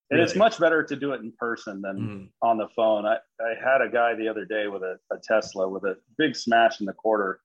And 0.10 0.18
really. 0.18 0.30
it's 0.30 0.36
much 0.36 0.60
better 0.60 0.84
to 0.84 0.96
do 0.96 1.12
it 1.14 1.22
in 1.22 1.32
person 1.38 1.82
than 1.82 1.98
mm. 1.98 2.30
on 2.42 2.58
the 2.58 2.68
phone. 2.76 3.06
I, 3.06 3.18
I 3.40 3.54
had 3.64 3.82
a 3.82 3.90
guy 3.90 4.16
the 4.16 4.28
other 4.28 4.44
day 4.44 4.68
with 4.68 4.82
a, 4.82 4.98
a 5.12 5.18
Tesla 5.22 5.70
with 5.70 5.84
a 5.84 5.98
big 6.18 6.36
smash 6.36 6.80
in 6.80 6.88
the 6.88 6.94
quarter, 6.94 7.40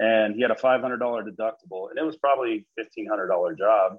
and 0.00 0.34
he 0.34 0.40
had 0.40 0.50
a 0.50 0.54
$500 0.54 0.98
deductible, 0.98 1.90
and 1.90 1.98
it 1.98 2.04
was 2.04 2.16
probably 2.16 2.66
$1,500 2.80 3.58
job. 3.58 3.98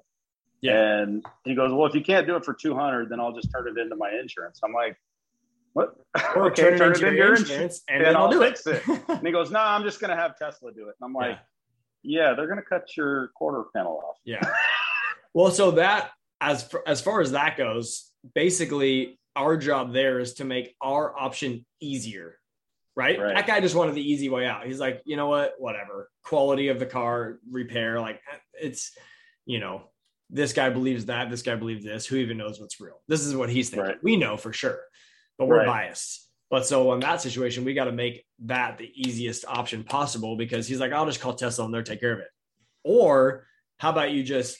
Yeah. 0.60 1.02
And 1.02 1.24
he 1.44 1.54
goes, 1.54 1.72
well, 1.72 1.86
if 1.86 1.94
you 1.94 2.02
can't 2.02 2.26
do 2.26 2.36
it 2.36 2.44
for 2.44 2.54
200, 2.54 3.10
then 3.10 3.20
I'll 3.20 3.34
just 3.34 3.52
turn 3.52 3.68
it 3.68 3.78
into 3.78 3.96
my 3.96 4.10
insurance. 4.10 4.60
I'm 4.64 4.72
like, 4.72 4.96
what? 5.74 5.94
Or 6.36 6.46
okay, 6.46 6.62
turn, 6.62 6.78
turn 6.78 6.92
it 6.92 7.02
into, 7.02 7.16
your 7.16 7.34
insurance, 7.34 7.82
and, 7.88 7.98
and, 7.98 8.06
then 8.06 8.16
I'll, 8.16 8.24
I'll 8.24 8.30
do 8.30 8.40
fix 8.40 8.66
it. 8.66 8.82
it. 8.88 9.02
and 9.08 9.26
he 9.26 9.32
goes, 9.32 9.50
no, 9.50 9.58
nah, 9.58 9.74
I'm 9.74 9.82
just 9.82 10.00
going 10.00 10.10
to 10.10 10.16
have 10.16 10.38
Tesla 10.38 10.72
do 10.72 10.82
it. 10.88 10.94
And 11.00 11.06
I'm 11.06 11.12
like, 11.12 11.38
yeah, 12.02 12.28
yeah 12.28 12.34
they're 12.34 12.46
going 12.46 12.58
to 12.58 12.64
cut 12.64 12.96
your 12.96 13.30
quarter 13.36 13.64
panel 13.74 14.00
off. 14.08 14.16
Yeah. 14.24 14.40
well, 15.34 15.50
so 15.50 15.72
that 15.72 16.10
as 16.40 16.72
as 16.86 17.00
far 17.00 17.20
as 17.20 17.32
that 17.32 17.56
goes, 17.56 18.10
basically 18.34 19.18
our 19.34 19.56
job 19.56 19.92
there 19.92 20.20
is 20.20 20.34
to 20.34 20.44
make 20.44 20.74
our 20.80 21.18
option 21.18 21.66
easier. 21.80 22.38
Right? 22.96 23.18
right? 23.18 23.34
That 23.34 23.48
guy 23.48 23.60
just 23.60 23.74
wanted 23.74 23.96
the 23.96 24.08
easy 24.08 24.28
way 24.28 24.46
out. 24.46 24.66
He's 24.66 24.78
like, 24.78 25.02
you 25.04 25.16
know 25.16 25.26
what? 25.26 25.54
Whatever. 25.58 26.08
Quality 26.22 26.68
of 26.68 26.78
the 26.78 26.86
car, 26.86 27.40
repair, 27.50 28.00
like 28.00 28.20
it's, 28.52 28.92
you 29.46 29.58
know, 29.58 29.82
this 30.30 30.52
guy 30.52 30.70
believes 30.70 31.06
that, 31.06 31.28
this 31.28 31.42
guy 31.42 31.56
believes 31.56 31.84
this. 31.84 32.06
Who 32.06 32.16
even 32.16 32.36
knows 32.36 32.60
what's 32.60 32.80
real? 32.80 33.00
This 33.08 33.22
is 33.22 33.34
what 33.34 33.50
he's 33.50 33.70
thinking. 33.70 33.88
Right. 33.88 34.02
We 34.04 34.16
know 34.16 34.36
for 34.36 34.52
sure 34.52 34.78
but 35.38 35.46
we're 35.46 35.58
right. 35.58 35.66
biased. 35.66 36.28
But 36.50 36.66
so 36.66 36.92
in 36.92 37.00
that 37.00 37.20
situation, 37.20 37.64
we 37.64 37.74
got 37.74 37.84
to 37.84 37.92
make 37.92 38.24
that 38.44 38.78
the 38.78 38.90
easiest 38.94 39.44
option 39.46 39.82
possible 39.82 40.36
because 40.36 40.68
he's 40.68 40.78
like, 40.78 40.92
I'll 40.92 41.06
just 41.06 41.20
call 41.20 41.34
Tesla 41.34 41.64
and 41.64 41.74
they'll 41.74 41.82
take 41.82 42.00
care 42.00 42.12
of 42.12 42.20
it. 42.20 42.28
Or 42.84 43.46
how 43.78 43.90
about 43.90 44.12
you 44.12 44.22
just 44.22 44.56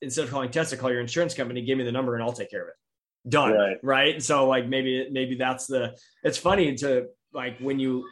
instead 0.00 0.24
of 0.24 0.30
calling 0.30 0.50
Tesla, 0.50 0.76
call 0.78 0.90
your 0.90 1.00
insurance 1.00 1.34
company, 1.34 1.62
give 1.62 1.78
me 1.78 1.84
the 1.84 1.92
number 1.92 2.14
and 2.14 2.22
I'll 2.22 2.32
take 2.32 2.50
care 2.50 2.62
of 2.62 2.68
it. 2.68 3.30
Done. 3.30 3.52
Right. 3.52 3.76
right? 3.82 4.22
So 4.22 4.48
like 4.48 4.66
maybe 4.66 5.08
maybe 5.10 5.36
that's 5.36 5.66
the 5.66 5.96
it's 6.24 6.38
funny 6.38 6.74
to 6.76 7.06
like 7.32 7.58
when 7.58 7.78
you 7.78 8.08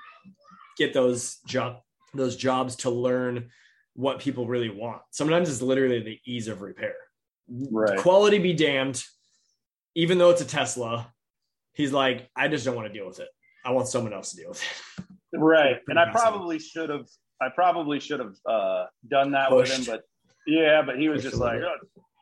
get 0.79 0.93
those 0.93 1.39
job 1.47 1.81
those 2.15 2.37
jobs 2.37 2.77
to 2.77 2.91
learn 2.91 3.51
what 3.95 4.21
people 4.21 4.47
really 4.47 4.71
want. 4.71 5.03
Sometimes 5.11 5.51
it's 5.51 5.63
literally 5.63 6.01
the 6.01 6.19
ease 6.25 6.49
of 6.49 6.61
repair. 6.61 6.95
Right. 7.49 7.99
Quality 7.99 8.39
be 8.39 8.53
damned. 8.53 9.03
Even 9.97 10.19
though 10.19 10.31
it's 10.31 10.41
a 10.41 10.47
Tesla, 10.47 11.13
he's 11.75 11.93
like, 11.93 12.29
I 12.37 12.49
just 12.49 12.65
don't 12.65 12.77
want 12.77 12.89
to 12.89 12.93
deal 12.93 13.07
with 13.07 13.21
it. 13.21 13.29
I 13.65 13.73
want 13.73 13.89
someone 13.89 14.13
else 14.13 14.31
to 14.31 14.37
deal 14.37 14.51
with 14.51 14.63
it. 14.63 15.05
Right. 15.33 15.77
and 15.87 15.97
I 15.97 16.11
probably 16.11 16.59
should 16.59 16.91
have, 16.91 17.07
I 17.41 17.51
probably 17.55 18.01
should 18.01 18.19
have 18.19 18.35
uh, 18.47 18.87
done 19.09 19.31
that 19.31 19.51
Pushed. 19.51 19.79
with 19.79 19.87
him, 19.87 19.95
but 19.95 20.03
yeah, 20.45 20.83
but 20.83 20.99
he 20.99 21.09
was 21.09 21.23
Pushed 21.23 21.35
just 21.35 21.41
like, 21.41 21.61
oh, 21.61 21.77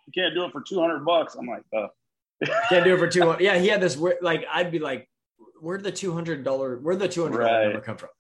you 0.07 0.13
can't 0.15 0.35
do 0.35 0.45
it 0.45 0.53
for 0.53 0.61
200 0.61 1.07
bucks. 1.07 1.35
I'm 1.35 1.47
like, 1.47 1.63
uh, 1.75 1.87
can't 2.69 2.85
do 2.85 2.95
it 2.95 2.99
for 2.99 3.09
200. 3.09 3.41
Yeah. 3.41 3.57
He 3.57 3.69
had 3.69 3.81
this, 3.81 3.97
like, 4.21 4.45
I'd 4.53 4.71
be 4.71 4.79
like, 4.79 5.09
where'd 5.63 5.85
the 5.85 5.91
$200, 5.91 6.83
where'd 6.83 6.99
the 6.99 7.09
$200 7.09 7.39
right. 7.39 7.65
number 7.65 7.81
come 7.81 7.97
from? 7.97 8.11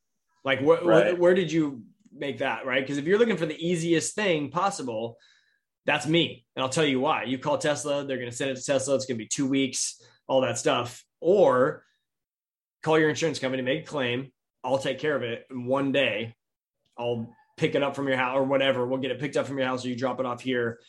Like, 0.42 0.60
wh- 0.60 0.82
right. 0.82 0.84
where, 0.84 1.16
where 1.16 1.34
did 1.34 1.52
you 1.52 1.82
make 2.10 2.38
that? 2.38 2.64
Right. 2.64 2.86
Cause 2.86 2.96
if 2.96 3.04
you're 3.04 3.18
looking 3.18 3.36
for 3.36 3.44
the 3.44 3.62
easiest 3.62 4.14
thing 4.14 4.50
possible, 4.50 5.18
that's 5.84 6.06
me. 6.06 6.46
And 6.56 6.62
I'll 6.62 6.70
tell 6.70 6.86
you 6.86 6.98
why. 6.98 7.24
You 7.24 7.36
call 7.36 7.58
Tesla, 7.58 8.06
they're 8.06 8.16
going 8.16 8.30
to 8.30 8.34
send 8.34 8.52
it 8.52 8.56
to 8.56 8.64
Tesla. 8.64 8.94
It's 8.94 9.04
going 9.04 9.18
to 9.18 9.22
be 9.22 9.28
two 9.28 9.46
weeks, 9.46 10.00
all 10.26 10.40
that 10.40 10.56
stuff 10.56 11.04
or 11.20 11.84
call 12.82 12.98
your 12.98 13.08
insurance 13.08 13.38
company, 13.38 13.62
make 13.62 13.84
a 13.84 13.86
claim. 13.86 14.32
I'll 14.64 14.78
take 14.78 14.98
care 14.98 15.16
of 15.16 15.22
it 15.22 15.46
in 15.50 15.66
one 15.66 15.92
day. 15.92 16.34
I'll 16.98 17.34
pick 17.56 17.74
it 17.74 17.82
up 17.82 17.94
from 17.94 18.08
your 18.08 18.16
house 18.16 18.36
or 18.36 18.44
whatever. 18.44 18.86
We'll 18.86 19.00
get 19.00 19.10
it 19.10 19.20
picked 19.20 19.36
up 19.36 19.46
from 19.46 19.58
your 19.58 19.66
house 19.66 19.84
or 19.84 19.88
you 19.88 19.96
drop 19.96 20.20
it 20.20 20.26
off 20.26 20.40
here, 20.40 20.80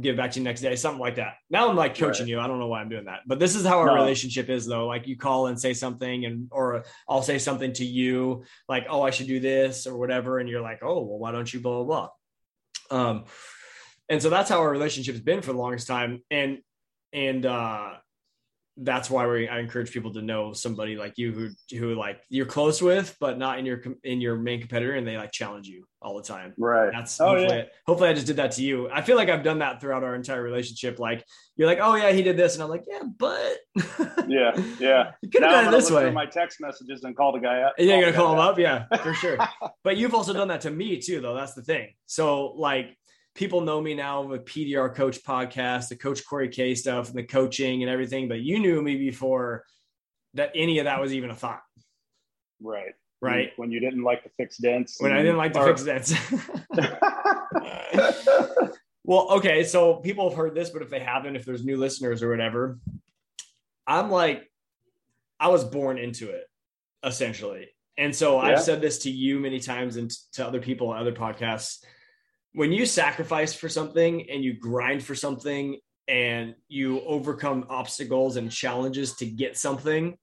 give 0.00 0.14
it 0.14 0.18
back 0.18 0.32
to 0.32 0.40
you 0.40 0.44
next 0.44 0.60
day, 0.60 0.74
something 0.76 1.00
like 1.00 1.16
that. 1.16 1.34
Now 1.50 1.68
I'm 1.68 1.76
like 1.76 1.96
coaching 1.96 2.24
right. 2.24 2.30
you. 2.30 2.40
I 2.40 2.46
don't 2.46 2.58
know 2.58 2.66
why 2.66 2.80
I'm 2.80 2.88
doing 2.88 3.04
that, 3.04 3.20
but 3.26 3.38
this 3.38 3.54
is 3.54 3.64
how 3.64 3.78
our 3.78 3.86
no. 3.86 3.94
relationship 3.94 4.48
is 4.48 4.66
though. 4.66 4.86
Like 4.86 5.06
you 5.06 5.16
call 5.16 5.46
and 5.46 5.60
say 5.60 5.74
something 5.74 6.24
and, 6.24 6.48
or 6.50 6.84
I'll 7.08 7.22
say 7.22 7.38
something 7.38 7.72
to 7.74 7.84
you 7.84 8.44
like, 8.68 8.86
Oh, 8.88 9.02
I 9.02 9.10
should 9.10 9.26
do 9.26 9.40
this 9.40 9.86
or 9.86 9.96
whatever. 9.96 10.38
And 10.38 10.48
you're 10.48 10.62
like, 10.62 10.80
Oh, 10.82 11.02
well, 11.02 11.18
why 11.18 11.32
don't 11.32 11.52
you 11.52 11.60
blah, 11.60 11.82
blah, 11.82 12.08
blah. 12.90 13.08
Um, 13.08 13.24
and 14.08 14.20
so 14.20 14.28
that's 14.28 14.50
how 14.50 14.60
our 14.60 14.70
relationship 14.70 15.14
has 15.14 15.22
been 15.22 15.40
for 15.40 15.52
the 15.52 15.58
longest 15.58 15.86
time. 15.86 16.22
And, 16.30 16.58
and, 17.12 17.46
uh, 17.46 17.94
that's 18.76 19.08
why 19.08 19.26
we, 19.26 19.48
I 19.48 19.60
encourage 19.60 19.92
people 19.92 20.12
to 20.14 20.22
know 20.22 20.52
somebody 20.52 20.96
like 20.96 21.16
you 21.16 21.32
who 21.32 21.50
who 21.78 21.94
like 21.94 22.20
you're 22.28 22.46
close 22.46 22.82
with, 22.82 23.16
but 23.20 23.38
not 23.38 23.58
in 23.58 23.66
your 23.66 23.82
in 24.02 24.20
your 24.20 24.36
main 24.36 24.60
competitor, 24.60 24.94
and 24.94 25.06
they 25.06 25.16
like 25.16 25.30
challenge 25.30 25.68
you 25.68 25.86
all 26.02 26.16
the 26.16 26.22
time. 26.22 26.52
Right. 26.58 26.90
That's 26.92 27.20
Oh, 27.20 27.28
hopefully, 27.28 27.58
yeah. 27.58 27.64
hopefully 27.86 28.10
I 28.10 28.12
just 28.14 28.26
did 28.26 28.36
that 28.36 28.52
to 28.52 28.62
you. 28.62 28.90
I 28.90 29.00
feel 29.02 29.16
like 29.16 29.28
I've 29.28 29.44
done 29.44 29.60
that 29.60 29.80
throughout 29.80 30.02
our 30.02 30.14
entire 30.14 30.42
relationship. 30.42 30.98
Like 30.98 31.24
you're 31.56 31.68
like, 31.68 31.78
oh 31.80 31.94
yeah, 31.94 32.10
he 32.10 32.22
did 32.22 32.36
this, 32.36 32.54
and 32.54 32.62
I'm 32.64 32.68
like, 32.68 32.84
yeah, 32.88 33.02
but 33.16 33.58
Yeah. 34.28 34.52
Yeah. 34.80 35.12
you 35.22 35.30
could 35.30 35.42
have 35.42 35.52
done 35.52 35.68
it 35.68 35.70
this 35.70 35.90
way. 35.90 36.10
my 36.10 36.26
text 36.26 36.60
messages 36.60 37.04
and 37.04 37.16
call 37.16 37.32
the 37.32 37.38
guy 37.38 37.60
up. 37.60 37.74
Yeah, 37.78 37.94
you're 37.96 38.00
gonna 38.10 38.16
call 38.16 38.32
him 38.32 38.38
guy 38.38 38.48
up, 38.48 38.58
yeah, 38.90 38.96
for 39.02 39.14
sure. 39.14 39.38
but 39.84 39.96
you've 39.96 40.14
also 40.14 40.32
done 40.32 40.48
that 40.48 40.62
to 40.62 40.70
me 40.70 41.00
too, 41.00 41.20
though. 41.20 41.34
That's 41.34 41.54
the 41.54 41.62
thing. 41.62 41.94
So 42.06 42.48
like 42.56 42.96
people 43.34 43.60
know 43.62 43.80
me 43.80 43.94
now 43.94 44.22
with 44.22 44.44
PDR 44.44 44.94
Coach 44.94 45.22
Podcast, 45.24 45.88
the 45.88 45.96
Coach 45.96 46.24
Cory 46.26 46.48
K 46.48 46.74
stuff, 46.74 47.08
and 47.08 47.16
the 47.18 47.24
coaching 47.24 47.82
and 47.82 47.90
everything. 47.90 48.28
But 48.28 48.40
you 48.40 48.58
knew 48.58 48.80
me 48.82 48.96
before 48.96 49.64
that 50.34 50.52
any 50.54 50.78
of 50.78 50.84
that 50.84 51.00
was 51.00 51.12
even 51.14 51.30
a 51.30 51.34
thought, 51.34 51.62
Right. 52.60 52.94
right? 53.20 53.50
When 53.56 53.70
you 53.70 53.80
didn't 53.80 54.02
like 54.02 54.24
the 54.24 54.30
fixed 54.36 54.60
dents. 54.60 54.96
When 55.00 55.12
I 55.12 55.18
didn't 55.18 55.36
like 55.36 55.52
to 55.54 55.60
or- 55.60 55.66
fix 55.76 55.82
that. 55.84 56.08
well, 59.04 59.28
okay, 59.32 59.64
so 59.64 59.96
people 59.96 60.28
have 60.28 60.36
heard 60.38 60.54
this, 60.54 60.70
but 60.70 60.82
if 60.82 60.90
they 60.90 61.00
haven't, 61.00 61.36
if 61.36 61.44
there's 61.44 61.64
new 61.64 61.76
listeners 61.76 62.22
or 62.22 62.30
whatever, 62.30 62.78
I'm 63.86 64.10
like, 64.10 64.50
I 65.38 65.48
was 65.48 65.64
born 65.64 65.98
into 65.98 66.30
it, 66.30 66.46
essentially. 67.04 67.68
And 67.96 68.14
so 68.14 68.40
Yeah. 68.42 68.48
I've 68.52 68.62
said 68.62 68.80
this 68.80 69.00
to 69.00 69.10
you 69.10 69.38
many 69.38 69.60
times 69.60 69.96
and 69.96 70.10
to 70.32 70.46
other 70.46 70.60
people 70.60 70.88
on 70.88 70.98
other 70.98 71.12
podcasts. 71.12 71.84
When 72.54 72.70
you 72.70 72.86
sacrifice 72.86 73.52
for 73.52 73.68
something 73.68 74.30
and 74.30 74.44
you 74.44 74.54
grind 74.54 75.02
for 75.02 75.16
something 75.16 75.80
and 76.06 76.54
you 76.68 77.00
overcome 77.00 77.66
obstacles 77.68 78.36
and 78.36 78.50
challenges 78.50 79.16
to 79.16 79.26
get 79.26 79.56
something, 79.56 80.16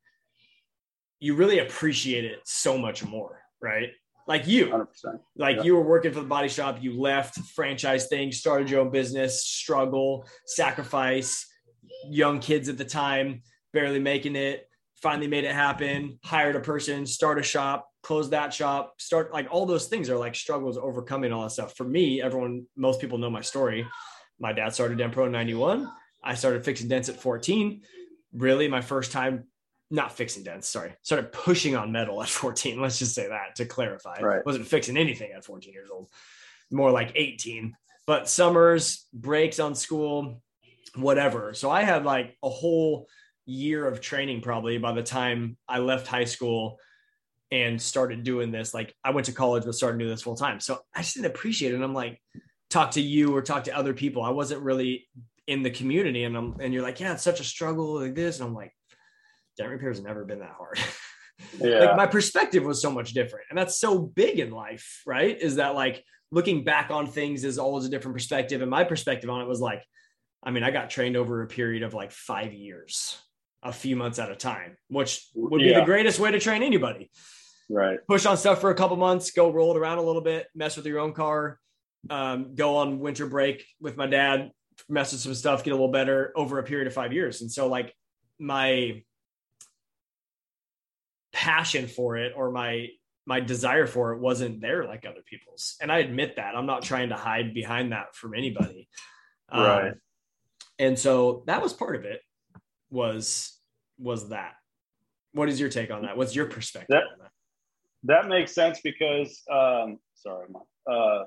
you 1.19 1.35
really 1.35 1.59
appreciate 1.59 2.23
it 2.23 2.39
so 2.45 2.77
much 2.77 3.03
more, 3.05 3.41
right? 3.61 3.89
Like 4.27 4.47
you, 4.47 4.67
100%. 4.67 5.19
like 5.35 5.57
Yeah. 5.57 5.63
you 5.63 5.75
were 5.75 5.81
working 5.81 6.13
for 6.13 6.21
the 6.21 6.25
body 6.25 6.47
shop, 6.47 6.77
you 6.81 6.97
left 6.97 7.37
franchise 7.53 8.07
thing, 8.07 8.31
started 8.31 8.69
your 8.69 8.79
own 8.79 8.91
business, 8.91 9.43
struggle, 9.45 10.25
sacrifice, 10.45 11.45
young 12.09 12.39
kids 12.39 12.69
at 12.69 12.77
the 12.77 12.85
time, 12.85 13.41
barely 13.73 13.99
making 13.99 14.37
it, 14.37 14.69
finally 15.01 15.27
made 15.27 15.43
it 15.43 15.53
happen, 15.53 16.17
hired 16.23 16.55
a 16.55 16.61
person, 16.61 17.05
start 17.05 17.39
a 17.39 17.43
shop, 17.43 17.90
close 18.03 18.29
that 18.29 18.53
shop, 18.53 18.95
start 18.99 19.33
like 19.33 19.47
all 19.51 19.65
those 19.65 19.87
things 19.87 20.09
are 20.09 20.17
like 20.17 20.35
struggles 20.35 20.77
overcoming 20.77 21.31
all 21.31 21.43
that 21.43 21.51
stuff. 21.51 21.75
For 21.75 21.83
me, 21.83 22.21
everyone, 22.21 22.65
most 22.75 22.99
people 22.99 23.17
know 23.17 23.29
my 23.29 23.41
story. 23.41 23.87
My 24.39 24.53
dad 24.53 24.73
started 24.73 24.97
Denpro 24.97 25.27
in 25.27 25.31
91. 25.31 25.89
I 26.23 26.35
started 26.35 26.65
fixing 26.65 26.87
dents 26.87 27.09
at 27.09 27.19
14. 27.19 27.81
Really, 28.33 28.67
my 28.67 28.81
first 28.81 29.11
time 29.11 29.45
not 29.91 30.13
fixing 30.13 30.43
dents, 30.43 30.69
sorry, 30.69 30.95
started 31.01 31.31
pushing 31.33 31.75
on 31.75 31.91
metal 31.91 32.23
at 32.23 32.29
14. 32.29 32.81
Let's 32.81 32.97
just 32.97 33.13
say 33.13 33.27
that 33.27 33.55
to 33.57 33.65
clarify. 33.65 34.19
Right. 34.21 34.45
Wasn't 34.45 34.65
fixing 34.65 34.97
anything 34.97 35.31
at 35.35 35.43
14 35.43 35.73
years 35.73 35.89
old, 35.91 36.09
more 36.71 36.91
like 36.91 37.11
18. 37.15 37.75
But 38.07 38.29
summers, 38.29 39.05
breaks 39.13 39.59
on 39.59 39.75
school, 39.75 40.41
whatever. 40.95 41.53
So 41.53 41.69
I 41.69 41.83
had 41.83 42.05
like 42.05 42.37
a 42.41 42.49
whole 42.49 43.07
year 43.45 43.85
of 43.85 44.01
training 44.01 44.41
probably 44.41 44.77
by 44.77 44.93
the 44.93 45.03
time 45.03 45.57
I 45.67 45.79
left 45.79 46.07
high 46.07 46.23
school 46.23 46.77
and 47.51 47.81
started 47.81 48.23
doing 48.23 48.51
this. 48.51 48.73
Like 48.73 48.95
I 49.03 49.11
went 49.11 49.25
to 49.27 49.33
college, 49.33 49.65
but 49.65 49.75
started 49.75 49.97
doing 49.99 50.09
this 50.11 50.21
full 50.21 50.35
time. 50.35 50.59
So 50.59 50.79
I 50.95 51.01
just 51.01 51.15
didn't 51.15 51.27
appreciate 51.27 51.71
it. 51.73 51.75
And 51.75 51.83
I'm 51.83 51.93
like, 51.93 52.21
talk 52.69 52.91
to 52.91 53.01
you 53.01 53.35
or 53.35 53.41
talk 53.41 53.65
to 53.65 53.77
other 53.77 53.93
people. 53.93 54.23
I 54.23 54.29
wasn't 54.29 54.61
really 54.61 55.07
in 55.47 55.61
the 55.63 55.69
community. 55.71 56.23
And 56.23 56.37
I'm, 56.37 56.55
and 56.61 56.73
you're 56.73 56.83
like, 56.83 56.99
yeah, 56.99 57.13
it's 57.13 57.23
such 57.23 57.39
a 57.41 57.43
struggle 57.43 57.99
like 57.99 58.15
this. 58.15 58.39
And 58.39 58.47
I'm 58.47 58.55
like, 58.55 58.73
dent 59.57 59.69
repair 59.69 59.89
has 59.89 60.01
never 60.01 60.23
been 60.25 60.39
that 60.39 60.55
hard. 60.57 60.79
Yeah. 61.59 61.79
like 61.79 61.95
my 61.97 62.05
perspective 62.05 62.63
was 62.63 62.79
so 62.83 62.91
much 62.91 63.13
different. 63.13 63.45
And 63.49 63.57
that's 63.57 63.79
so 63.79 63.97
big 63.97 64.37
in 64.37 64.51
life, 64.51 65.01
right? 65.07 65.35
Is 65.41 65.55
that 65.55 65.73
like 65.73 66.03
looking 66.31 66.63
back 66.63 66.91
on 66.91 67.07
things 67.07 67.43
is 67.43 67.57
always 67.57 67.83
a 67.83 67.89
different 67.89 68.15
perspective. 68.15 68.61
And 68.61 68.69
my 68.69 68.83
perspective 68.83 69.27
on 69.27 69.41
it 69.41 69.47
was 69.47 69.59
like, 69.59 69.83
I 70.43 70.51
mean, 70.51 70.61
I 70.63 70.69
got 70.69 70.91
trained 70.91 71.17
over 71.17 71.41
a 71.41 71.47
period 71.47 71.81
of 71.81 71.95
like 71.95 72.11
five 72.11 72.53
years, 72.53 73.17
a 73.63 73.73
few 73.73 73.95
months 73.95 74.19
at 74.19 74.29
a 74.31 74.35
time, 74.35 74.77
which 74.87 75.25
would 75.33 75.57
be 75.59 75.69
Yeah. 75.69 75.79
the 75.79 75.85
greatest 75.85 76.19
way 76.19 76.29
to 76.29 76.39
train 76.39 76.61
anybody. 76.61 77.09
Right. 77.71 77.99
Push 78.07 78.25
on 78.25 78.37
stuff 78.37 78.59
for 78.61 78.69
a 78.71 78.75
couple 78.75 78.97
months, 78.97 79.31
go 79.31 79.51
roll 79.51 79.71
it 79.75 79.77
around 79.79 79.97
a 79.97 80.01
little 80.01 80.21
bit, 80.21 80.47
mess 80.53 80.75
with 80.77 80.85
your 80.85 80.99
own 80.99 81.13
car, 81.13 81.59
um, 82.09 82.53
go 82.55 82.77
on 82.77 82.99
winter 82.99 83.25
break 83.27 83.65
with 83.79 83.95
my 83.97 84.07
dad, 84.07 84.51
mess 84.89 85.11
with 85.11 85.21
some 85.21 85.33
stuff, 85.33 85.63
get 85.63 85.71
a 85.71 85.75
little 85.75 85.91
better 85.91 86.31
over 86.35 86.59
a 86.59 86.63
period 86.63 86.87
of 86.87 86.93
five 86.93 87.13
years. 87.13 87.41
And 87.41 87.51
so, 87.51 87.67
like, 87.67 87.93
my 88.39 89.03
passion 91.31 91.87
for 91.87 92.17
it 92.17 92.33
or 92.35 92.51
my 92.51 92.87
my 93.25 93.39
desire 93.39 93.87
for 93.87 94.13
it 94.13 94.19
wasn't 94.19 94.59
there 94.61 94.83
like 94.85 95.05
other 95.05 95.21
people's 95.25 95.75
and 95.81 95.91
i 95.91 95.99
admit 95.99 96.35
that 96.35 96.55
i'm 96.55 96.65
not 96.65 96.81
trying 96.83 97.09
to 97.09 97.15
hide 97.15 97.53
behind 97.53 97.91
that 97.93 98.13
from 98.15 98.33
anybody 98.33 98.87
Um, 99.49 99.63
Right. 99.63 99.93
and 100.79 100.99
so 100.99 101.43
that 101.47 101.61
was 101.61 101.71
part 101.71 101.95
of 101.95 102.03
it 102.03 102.21
was 102.89 103.57
was 103.97 104.29
that 104.29 104.53
what 105.33 105.47
is 105.47 105.59
your 105.59 105.69
take 105.69 105.89
on 105.91 106.01
that 106.01 106.17
what's 106.17 106.35
your 106.35 106.47
perspective 106.47 106.97
on 106.97 107.19
That- 107.19 107.31
that 108.03 108.27
makes 108.27 108.53
sense 108.53 108.79
because, 108.83 109.41
um, 109.51 109.99
sorry. 110.15 110.47
Uh, 110.89 111.23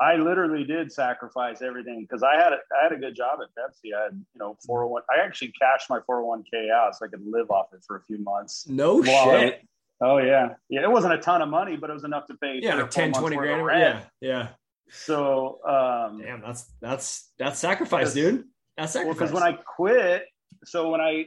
I 0.00 0.14
literally 0.14 0.64
did 0.64 0.92
sacrifice 0.92 1.60
everything 1.60 2.02
because 2.02 2.22
I 2.22 2.36
had 2.36 2.52
a, 2.52 2.58
I 2.78 2.84
had 2.84 2.92
a 2.92 2.96
good 2.96 3.16
job 3.16 3.40
at 3.42 3.48
Pepsi. 3.48 3.92
I 3.98 4.04
had, 4.04 4.12
you 4.12 4.38
know, 4.38 4.56
401. 4.64 5.02
I 5.10 5.24
actually 5.24 5.52
cashed 5.60 5.90
my 5.90 5.98
401k 6.08 6.70
out 6.70 6.94
so 6.94 7.04
I 7.04 7.08
could 7.08 7.26
live 7.26 7.50
off 7.50 7.66
it 7.72 7.80
for 7.84 7.96
a 7.96 8.02
few 8.02 8.18
months. 8.18 8.66
no 8.68 9.02
shit 9.02 9.62
Oh 10.00 10.18
yeah, 10.18 10.50
yeah. 10.68 10.82
It 10.82 10.90
wasn't 10.90 11.14
a 11.14 11.18
ton 11.18 11.42
of 11.42 11.48
money, 11.48 11.76
but 11.76 11.90
it 11.90 11.92
was 11.92 12.04
enough 12.04 12.26
to 12.28 12.34
pay. 12.34 12.60
yeah 12.62 12.74
like 12.76 12.92
four 12.92 13.02
10 13.02 13.10
months 13.10 13.18
20 13.20 13.36
worth 13.36 13.50
of 13.58 13.62
grand 13.64 13.80
yeah 14.20 14.28
yeah 14.28 14.48
So, 14.90 15.58
um, 15.66 16.20
damn 16.22 16.40
that's 16.40 16.70
that's 16.80 17.30
that's 17.38 17.58
sacrifice 17.58 18.14
dude 18.14 18.44
that's 18.76 18.94
well, 18.94 19.02
sacrifice 19.04 19.18
because 19.18 19.32
when 19.32 19.42
I 19.42 19.58
quit, 19.76 20.26
so 20.64 20.90
when 20.90 21.00
I 21.00 21.24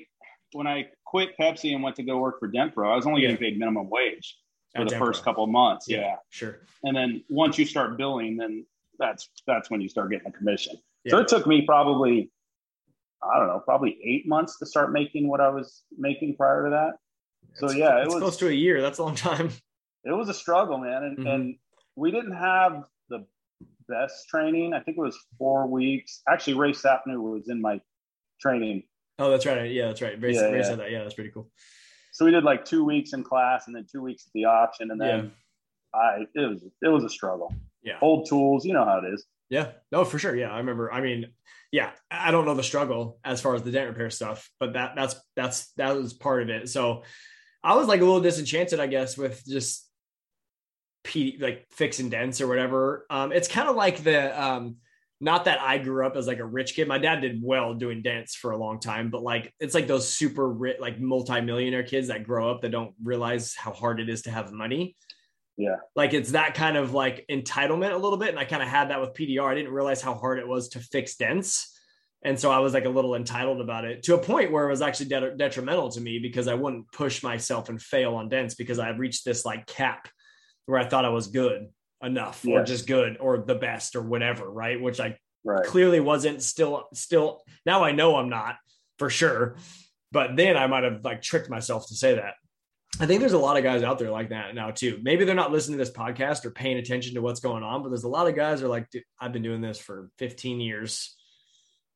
when 0.54 0.68
I 0.68 0.88
quit 1.06 1.38
Pepsi 1.40 1.74
and 1.74 1.84
went 1.84 1.96
to 1.98 2.04
go 2.04 2.18
work 2.18 2.40
for 2.40 2.50
Denpro, 2.52 2.92
I 2.92 2.96
was 2.96 3.06
only 3.06 3.22
getting 3.22 3.38
paid 3.38 3.58
minimum 3.58 3.90
wage 3.90 4.38
for 4.76 4.82
At 4.82 4.90
the 4.90 4.96
Denpro. 4.96 5.00
first 5.00 5.24
couple 5.24 5.44
of 5.44 5.50
months. 5.50 5.88
yeah. 5.88 6.16
sure. 6.30 6.60
And 6.84 6.96
then 6.96 7.24
once 7.30 7.58
you 7.58 7.66
start 7.66 7.98
billing 7.98 8.38
then 8.38 8.66
that's 9.00 9.30
that's 9.48 9.70
when 9.72 9.82
you 9.82 9.90
start 9.90 10.12
getting 10.12 10.28
a 10.28 10.32
commission. 10.32 10.76
So 11.08 11.18
it 11.20 11.28
took 11.28 11.48
me 11.48 11.64
probably 11.64 12.32
i 13.24 13.38
don't 13.38 13.48
know 13.48 13.60
probably 13.60 13.98
eight 14.04 14.28
months 14.28 14.58
to 14.60 14.66
start 14.66 14.92
making 14.92 15.28
what 15.28 15.40
i 15.42 15.48
was 15.50 15.84
making 15.98 16.36
prior 16.36 16.64
to 16.66 16.70
that. 16.72 16.94
So 17.56 17.66
It's- 17.68 17.78
yeah 17.80 18.00
it 18.00 18.06
it's 18.06 18.14
was 18.14 18.22
close 18.22 18.38
to 18.38 18.48
a 18.50 18.52
year. 18.52 18.82
That's 18.82 19.00
a 19.00 19.04
long 19.04 19.16
time. 19.16 19.50
It 20.04 20.12
was 20.12 20.30
a 20.30 20.34
struggle 20.34 20.78
man. 20.80 21.04
And, 21.04 21.18
Mhm. 21.20 21.34
and 21.36 21.56
we 21.96 22.10
didn't 22.12 22.34
have 22.36 22.86
the 23.10 23.26
best 23.88 24.28
training. 24.30 24.74
I 24.74 24.80
think 24.80 24.98
it 24.98 25.02
was 25.02 25.18
four 25.38 25.68
weeks. 25.68 26.22
Actually 26.28 26.56
ray 26.56 26.72
sapner 26.72 27.20
was 27.20 27.50
in 27.50 27.62
my 27.62 27.80
training 28.40 28.84
oh 29.22 29.30
that's 29.32 29.46
right 29.46 29.72
yeah 29.72 29.88
that's 29.88 30.02
right 30.02 30.22
Ray, 30.22 30.34
Yeah, 30.34 30.50
Ray 30.50 30.58
yeah. 30.58 30.64
said 30.64 30.80
that 30.80 30.92
yeah 30.92 31.04
that's 31.04 31.14
pretty 31.14 31.32
cool 31.32 31.50
so 32.12 32.26
we 32.26 32.32
did 32.32 32.44
like 32.44 32.66
two 32.66 32.84
weeks 32.84 33.14
in 33.14 33.24
class 33.24 33.68
and 33.68 33.76
then 33.76 33.86
two 33.90 34.02
weeks 34.02 34.26
at 34.28 34.34
the 34.34 34.46
auction 34.46 34.92
and 34.92 35.00
then 35.00 35.32
i 35.94 36.26
it 36.36 36.50
was 36.50 36.64
it 36.82 36.88
was 36.88 37.04
a 37.04 37.10
struggle 37.10 37.54
yeah 37.84 37.98
old 38.02 38.28
tools 38.28 38.66
you 38.66 38.74
know 38.74 38.86
how 38.86 38.98
it 39.00 39.14
is 39.14 39.26
Yeah, 39.50 39.72
no, 39.92 40.06
for 40.06 40.18
sure. 40.18 40.34
Yeah, 40.34 40.50
I 40.50 40.60
remember. 40.60 40.88
I 40.94 41.02
mean, 41.02 41.34
yeah, 41.74 41.92
I 42.10 42.32
don't 42.32 42.46
know 42.46 42.56
the 42.56 42.64
struggle 42.64 43.20
as 43.26 43.42
far 43.42 43.54
as 43.54 43.64
the 43.64 43.72
dent 43.72 43.90
repair 43.90 44.10
stuff, 44.10 44.50
but 44.62 44.74
that 44.74 44.96
that's 44.96 45.16
that's 45.36 45.74
that 45.76 45.94
was 45.98 46.14
part 46.14 46.42
of 46.44 46.50
it. 46.50 46.70
So 46.70 47.04
I 47.62 47.76
was 47.76 47.88
like 47.88 48.00
a 48.00 48.06
little 48.06 48.22
disenchanted, 48.22 48.80
I 48.80 48.88
guess, 48.88 49.18
with 49.18 49.44
just 49.46 49.86
P 51.04 51.38
like 51.38 51.68
fixing 51.72 52.10
dents 52.10 52.40
or 52.40 52.48
whatever. 52.48 53.06
Um, 53.10 53.34
it's 53.34 53.50
kind 53.50 53.68
of 53.68 53.76
like 53.76 53.98
the 54.06 54.20
um, 54.42 54.78
not 55.22 55.46
that 55.46 55.62
I 55.62 55.78
grew 55.78 56.06
up 56.06 56.18
as 56.18 56.26
like 56.26 56.40
a 56.40 56.46
rich 56.46 56.76
kid. 56.76 56.88
My 56.88 56.98
dad 56.98 57.22
did 57.22 57.40
well 57.44 57.76
doing 57.76 58.02
dents 58.02 58.36
for 58.36 58.52
a 58.52 58.58
long 58.58 58.80
time, 58.80 59.12
but 59.12 59.22
like 59.22 59.54
it's 59.60 59.76
like 59.76 59.88
those 59.88 60.12
super 60.12 60.50
rich, 60.50 60.78
like 60.80 61.00
multimillionaire 61.00 61.84
kids 61.84 62.08
that 62.08 62.24
grow 62.24 62.50
up 62.50 62.62
that 62.62 62.72
don't 62.72 62.96
realize 63.04 63.54
how 63.56 63.72
hard 63.72 64.00
it 64.00 64.10
is 64.10 64.24
to 64.24 64.32
have 64.32 64.52
money. 64.52 64.96
Yeah. 65.58 65.76
Like 65.96 66.14
it's 66.14 66.32
that 66.32 66.56
kind 66.56 66.76
of 66.76 66.96
like 66.96 67.24
entitlement 67.30 67.94
a 67.94 67.98
little 67.98 68.18
bit 68.18 68.30
and 68.30 68.40
i 68.40 68.46
kind 68.46 68.64
of 68.64 68.70
had 68.70 68.90
that 68.90 69.00
with 69.00 69.14
pdr 69.14 69.44
i 69.44 69.54
didn't 69.54 69.72
realize 69.72 70.02
how 70.02 70.16
hard 70.16 70.40
it 70.40 70.48
was 70.48 70.70
to 70.70 70.80
fix 70.80 71.16
dents 71.16 71.78
and 72.24 72.40
so 72.40 72.50
i 72.50 72.60
was 72.60 72.74
like 72.74 72.86
a 72.86 72.90
little 72.90 73.16
entitled 73.16 73.62
about 73.62 73.86
it 73.86 74.02
to 74.04 74.16
a 74.16 74.18
point 74.18 74.52
where 74.52 74.66
it 74.66 74.72
was 74.72 74.82
actually 74.82 75.08
de- 75.08 75.36
detrimental 75.36 75.90
to 75.90 76.02
me 76.02 76.20
because 76.20 76.48
i 76.48 76.54
wouldn't 76.54 76.92
push 76.92 77.22
myself 77.22 77.70
and 77.70 77.82
fail 77.82 78.16
on 78.16 78.28
dents 78.28 78.56
because 78.56 78.80
i 78.80 78.90
reached 78.90 79.24
this 79.24 79.46
like 79.46 79.68
cap 79.68 80.08
where 80.66 80.80
i 80.80 80.88
thought 80.88 81.06
i 81.06 81.10
was 81.10 81.28
good 81.28 81.68
enough 82.04 82.46
or 82.48 82.64
just 82.64 82.88
good 82.88 83.18
or 83.20 83.38
the 83.38 83.56
best 83.56 83.96
or 83.96 84.02
whatever 84.02 84.50
right? 84.50 84.82
Which 84.82 85.00
i 85.00 85.18
right. 85.44 85.66
clearly 85.66 86.00
wasn't 86.00 86.42
still 86.42 86.88
still 86.94 87.42
now 87.66 87.84
i 87.84 87.92
know 87.92 88.16
i'm 88.16 88.30
not 88.30 88.56
for 89.00 89.10
sure. 89.10 89.58
But 90.12 90.36
then 90.36 90.58
i 90.58 90.68
might 90.68 90.84
have 90.84 91.04
like 91.04 91.22
tricked 91.22 91.50
myself 91.50 91.88
to 91.88 91.96
say 91.96 92.16
that. 92.16 92.36
I 93.00 93.06
think 93.06 93.22
there's 93.22 93.34
a 93.34 93.38
lot 93.38 93.58
of 93.58 93.64
guys 93.64 93.84
out 93.84 93.98
there 94.00 94.12
like 94.12 94.30
that 94.30 94.54
now 94.54 94.72
too. 94.72 95.00
Maybe 95.02 95.24
they're 95.24 95.34
not 95.34 95.52
listening 95.52 95.78
to 95.78 95.86
this 95.86 95.94
podcast 95.94 96.46
or 96.46 96.52
paying 96.52 96.78
attention 96.78 97.16
to 97.16 97.22
what's 97.22 97.40
going 97.40 97.64
on 97.64 97.84
but 97.84 97.90
there's 97.90 98.04
a 98.04 98.10
lot 98.10 98.28
of 98.28 98.36
guys 98.36 98.62
are 98.62 98.68
like 98.68 98.90
"Dude, 98.90 99.04
i've 99.20 99.34
been 99.34 99.44
doing 99.44 99.62
this 99.62 99.80
for 99.80 100.10
15 100.18 100.60
years 100.60 101.16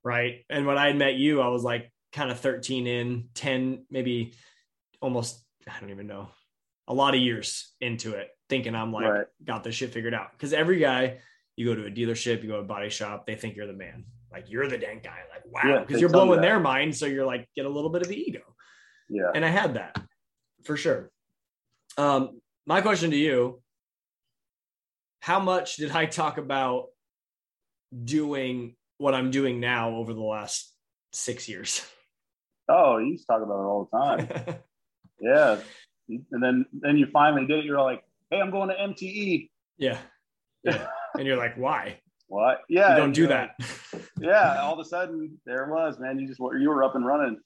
right? 0.03 0.45
And 0.49 0.65
when 0.65 0.77
i 0.77 0.87
had 0.87 0.97
met 0.97 1.15
you 1.15 1.41
i 1.41 1.47
was 1.47 1.63
like 1.63 1.91
kind 2.15 2.31
of 2.31 2.39
13 2.39 2.87
in, 2.87 3.29
10, 3.35 3.85
maybe 3.91 4.33
almost, 5.01 5.43
I 5.67 5.79
don't 5.79 5.91
even 5.91 6.07
know, 6.07 6.29
a 6.87 6.93
lot 6.93 7.15
of 7.15 7.21
years 7.21 7.73
into 7.81 8.13
it, 8.13 8.29
thinking 8.49 8.75
I'm 8.75 8.91
like, 8.91 9.05
Right. 9.05 9.27
got 9.43 9.63
this 9.63 9.75
shit 9.75 9.91
figured 9.91 10.13
out. 10.13 10.37
Cause 10.37 10.53
every 10.53 10.79
guy, 10.79 11.19
you 11.55 11.65
go 11.65 11.75
to 11.75 11.87
a 11.87 11.91
dealership, 11.91 12.43
you 12.43 12.49
go 12.49 12.55
to 12.57 12.61
a 12.61 12.65
body 12.65 12.89
shop, 12.89 13.25
they 13.25 13.35
think 13.35 13.55
you're 13.55 13.67
the 13.67 13.73
man. 13.73 14.05
Like 14.31 14.49
you're 14.49 14.67
the 14.67 14.77
dang 14.77 14.99
guy. 15.03 15.19
Like, 15.31 15.43
wow. 15.45 15.61
Yeah, 15.65 15.79
Because 15.79 16.01
you're 16.01 16.09
blowing 16.09 16.41
their 16.41 16.59
mind. 16.59 16.95
So 16.95 17.05
you're 17.05 17.25
like, 17.25 17.47
get 17.55 17.65
a 17.65 17.69
little 17.69 17.89
bit 17.89 18.01
of 18.01 18.09
the 18.09 18.17
ego. 18.17 18.41
Yeah. 19.09 19.31
And 19.33 19.45
I 19.45 19.49
had 19.49 19.75
that 19.75 19.97
for 20.63 20.75
sure. 20.75 21.09
Um, 21.97 22.41
my 22.65 22.81
question 22.81 23.11
to 23.11 23.17
you 23.17 23.61
How 25.21 25.39
much 25.39 25.77
did 25.77 25.91
I 25.91 26.05
talk 26.05 26.37
about 26.37 26.87
doing 28.03 28.75
what 28.97 29.13
I'm 29.13 29.31
doing 29.31 29.59
now 29.59 29.91
over 29.95 30.13
the 30.13 30.21
last 30.21 30.73
six 31.13 31.47
years? 31.47 31.85
Oh, 32.67 32.97
you 32.97 33.11
used 33.11 33.23
to 33.23 33.33
talk 33.33 33.43
about 33.43 33.59
it 33.61 33.67
all 33.67 33.89
the 33.91 33.97
time. 33.97 34.55
yeah. 35.19 35.57
And 36.07 36.43
then 36.43 36.65
then 36.73 36.97
you 36.97 37.07
finally 37.11 37.45
did 37.47 37.59
it. 37.59 37.65
You're 37.65 37.81
like, 37.81 38.03
hey, 38.29 38.39
I'm 38.39 38.51
going 38.51 38.69
to 38.69 38.75
MTE. 38.75 39.49
yeah. 39.77 39.97
Yeah. 40.63 40.87
And 41.17 41.25
you're 41.27 41.37
like, 41.37 41.55
why? 41.57 41.99
What? 42.27 42.61
Yeah. 42.69 42.91
You 42.95 42.97
don't 43.01 43.11
do 43.13 43.27
that. 43.27 43.51
like- 43.93 44.01
yeah. 44.19 44.61
All 44.61 44.73
of 44.73 44.79
a 44.79 44.85
sudden, 44.89 45.39
there 45.45 45.63
it 45.65 45.71
was, 45.71 45.99
man. 45.99 46.17
You 46.19 46.27
just 46.27 46.39
were 46.39 46.57
you 46.57 46.69
were 46.69 46.83
up 46.83 46.95
and 46.95 47.05
running. 47.05 47.39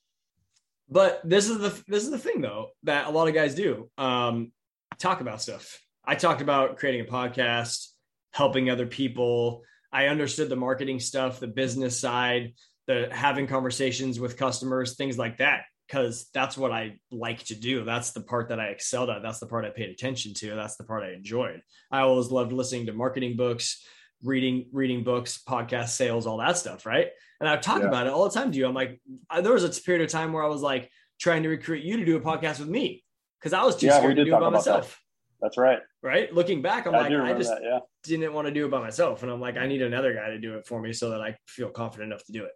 But 0.90 1.22
this 1.24 1.50
is 1.50 1.58
the 1.60 1.84
this 1.88 2.04
is 2.04 2.12
the 2.12 2.18
thing 2.18 2.42
though 2.42 2.70
that 2.84 3.08
a 3.08 3.10
lot 3.12 3.28
of 3.28 3.34
guys 3.34 3.56
do. 3.56 3.90
Um, 3.98 4.52
talk 4.98 5.22
about 5.22 5.42
stuff. 5.42 5.80
I 6.04 6.16
talked 6.16 6.42
about 6.42 6.78
creating 6.78 7.02
a 7.08 7.12
podcast, 7.12 7.88
helping 8.34 8.70
other 8.70 8.88
people. 8.88 9.62
I 9.92 10.08
understood 10.08 10.50
the 10.50 10.56
marketing 10.56 11.00
stuff, 11.00 11.40
the 11.40 11.48
business 11.48 12.00
side, 12.00 12.54
the 12.88 13.10
having 13.12 13.48
conversations 13.48 14.20
with 14.20 14.38
customers, 14.38 14.96
things 14.96 15.18
like 15.18 15.38
that, 15.38 15.64
because 15.90 16.30
that's 16.36 16.56
what 16.56 16.72
I 16.72 17.00
like 17.12 17.44
to 17.46 17.56
do. 17.56 17.84
That's 17.84 18.12
the 18.12 18.22
part 18.22 18.50
that 18.50 18.60
I 18.60 18.68
excelled 18.68 19.10
at. 19.10 19.24
That's 19.24 19.40
the 19.40 19.48
part 19.48 19.66
I 19.66 19.70
paid 19.70 19.90
attention 19.90 20.36
to. 20.36 20.54
That's 20.56 20.76
the 20.76 20.84
part 20.84 21.04
I 21.04 21.14
enjoyed. 21.14 21.62
I 21.92 22.02
always 22.02 22.28
loved 22.30 22.52
listening 22.54 22.86
to 22.86 22.94
marketing 22.94 23.36
books, 23.36 23.84
reading 24.24 24.68
reading 24.72 25.04
books, 25.04 25.42
podcast 25.48 25.90
sales, 25.90 26.28
all 26.28 26.38
that 26.38 26.58
stuff, 26.58 26.86
right? 26.86 27.08
And 27.40 27.50
I 27.50 27.58
talk 27.58 27.80
Yeah. 27.82 27.88
about 27.88 28.06
it 28.06 28.14
all 28.14 28.26
the 28.30 28.30
time 28.40 28.52
to 28.52 28.58
you. 28.58 28.68
I'm 28.68 28.76
like, 28.76 29.02
I, 29.30 29.42
there 29.42 29.54
was 29.54 29.64
a 29.64 29.82
period 29.82 30.04
of 30.06 30.12
time 30.12 30.32
where 30.32 30.44
I 30.44 30.48
was 30.48 30.62
like 30.62 30.92
trying 31.20 31.42
to 31.44 31.50
recruit 31.50 31.84
you 31.84 31.98
to 31.98 32.06
do 32.06 32.18
a 32.18 32.22
podcast 32.22 32.60
with 32.60 32.70
me 32.70 33.04
because 33.40 33.54
I 33.54 33.64
was 33.64 33.76
too 33.76 33.88
Yeah, 33.88 33.98
scared 33.98 34.16
to 34.18 34.26
do 34.26 34.30
it 34.30 34.32
by 34.34 34.38
about 34.38 34.50
that. 34.52 34.56
myself. 34.58 35.02
That's 35.42 35.58
right. 35.58 35.80
Right. 36.04 36.32
Looking 36.34 36.62
back, 36.62 36.86
I'm 36.86 36.94
I 36.94 37.00
like, 37.08 37.12
I 37.14 37.34
just 37.34 37.50
that. 37.50 37.62
Yeah. 37.64 37.80
didn't 38.04 38.34
want 38.34 38.48
to 38.48 38.54
do 38.54 38.66
it 38.66 38.72
by 38.72 38.80
myself. 38.82 39.24
And 39.24 39.32
I'm 39.32 39.40
like, 39.42 39.58
I 39.58 39.66
need 39.68 39.82
another 39.82 40.14
guy 40.14 40.30
to 40.30 40.38
do 40.38 40.56
it 40.58 40.68
for 40.68 40.82
me 40.82 40.92
so 40.94 41.10
that 41.12 41.22
I 41.22 41.36
feel 41.48 41.70
confident 41.70 42.12
enough 42.12 42.26
to 42.26 42.32
do 42.34 42.44
it. 42.44 42.52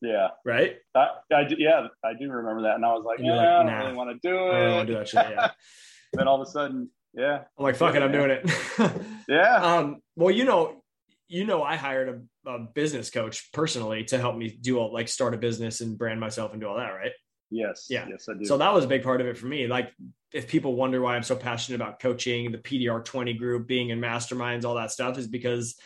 Yeah. 0.00 0.28
Right. 0.44 0.76
I, 0.94 1.08
I 1.32 1.46
yeah, 1.56 1.88
I 2.04 2.12
do 2.18 2.30
remember 2.30 2.62
that. 2.62 2.76
And 2.76 2.84
I 2.84 2.92
was 2.92 3.04
like, 3.04 3.18
yeah, 3.20 3.36
like, 3.36 3.46
I 3.46 3.62
don't 3.62 3.78
really 3.78 3.96
want 3.96 4.22
to 4.22 4.28
do 4.28 4.36
I 4.36 4.64
don't 4.64 4.74
want 4.76 4.88
it. 4.88 4.92
to 4.92 4.92
do 4.92 4.98
that 4.98 5.08
shit. 5.08 5.26
Yeah. 5.30 5.50
then 6.12 6.28
all 6.28 6.40
of 6.40 6.46
a 6.46 6.50
sudden, 6.50 6.90
yeah. 7.14 7.42
I'm 7.58 7.64
like, 7.64 7.76
fuck 7.76 7.94
it, 7.94 8.02
I'm 8.02 8.12
doing 8.12 8.30
it. 8.30 8.50
Yeah. 9.28 9.56
um, 9.56 10.00
well, 10.16 10.34
you 10.34 10.46
know, 10.46 10.82
you 11.28 11.44
know, 11.44 11.62
I 11.62 11.76
hired 11.76 12.26
a, 12.46 12.50
a 12.50 12.58
business 12.60 13.10
coach 13.10 13.52
personally 13.52 14.04
to 14.04 14.18
help 14.18 14.36
me 14.36 14.48
do 14.48 14.78
all 14.78 14.90
like 14.90 15.08
start 15.08 15.34
a 15.34 15.36
business 15.36 15.82
and 15.82 15.98
brand 15.98 16.18
myself 16.18 16.52
and 16.52 16.60
do 16.62 16.66
all 16.66 16.76
that, 16.78 16.88
right? 16.88 17.12
yes. 17.50 17.86
Yeah. 17.90 18.06
Yes, 18.08 18.28
I 18.28 18.38
do. 18.38 18.44
So 18.44 18.56
that 18.58 18.72
was 18.72 18.84
a 18.84 18.88
big 18.88 19.02
part 19.02 19.20
of 19.20 19.26
it 19.26 19.36
for 19.36 19.46
me. 19.46 19.66
Like, 19.66 19.92
if 20.32 20.48
people 20.48 20.74
wonder 20.74 21.00
why 21.00 21.16
I'm 21.16 21.22
so 21.22 21.36
passionate 21.36 21.76
about 21.76 22.00
coaching, 22.00 22.52
the 22.52 22.58
PDR 22.58 23.04
20 23.04 23.34
group, 23.34 23.66
being 23.66 23.90
in 23.90 24.00
masterminds, 24.00 24.64
all 24.64 24.74
that 24.74 24.90
stuff 24.90 25.18
is 25.18 25.26
because 25.26 25.76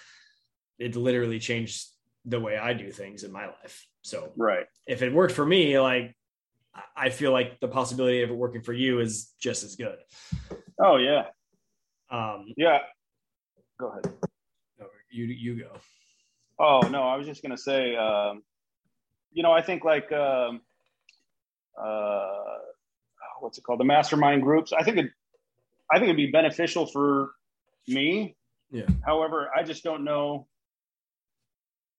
it 0.79 0.97
literally 0.97 1.39
changed 1.39 1.87
the 2.25 2.41
way 2.41 2.57
I 2.57 2.73
do 2.73 2.91
things 2.91 3.25
in 3.25 3.33
my 3.33 3.47
life. 3.47 3.87
So 4.03 4.33
right. 4.37 4.67
if 4.87 5.03
it 5.03 5.13
worked 5.13 5.33
for 5.35 5.47
me, 5.47 5.79
like, 5.79 6.15
I- 6.97 7.11
feel 7.11 7.33
like 7.33 7.61
the 7.61 7.69
possibility 7.69 8.23
of 8.23 8.31
it 8.31 8.35
working 8.35 8.63
for 8.63 8.73
you 8.73 9.01
is 9.01 9.33
just 9.41 9.63
as 9.63 9.77
good. 9.77 9.99
Oh, 10.79 10.97
yeah. 10.97 11.27
Um, 12.11 12.47
Yeah. 12.57 12.81
Go 13.79 13.89
ahead. 13.89 14.13
you 15.11 15.25
you 15.27 15.59
go. 15.59 15.73
Oh 16.59 16.81
no, 16.89 17.03
I 17.03 17.17
was 17.17 17.27
just 17.27 17.43
gonna 17.43 17.59
say, 17.59 17.97
um, 17.97 18.43
you 19.33 19.43
know, 19.43 19.51
I 19.53 19.61
think 19.61 19.85
like 19.85 20.11
um, 20.13 20.61
uh, 21.77 22.59
what's 23.41 23.59
it 23.59 23.63
called, 23.65 23.81
the 23.81 23.85
mastermind 23.85 24.43
groups. 24.43 24.73
I 24.73 24.83
think 24.85 24.99
it, 24.99 25.11
I 25.91 25.97
think 25.99 26.05
it'd 26.05 26.17
be 26.17 26.31
beneficial 26.31 26.87
for 26.87 27.33
me. 27.89 28.37
Yeah. 28.71 28.87
However, 29.05 29.51
I 29.57 29.63
just 29.65 29.83
don't 29.83 30.05
know. 30.05 30.47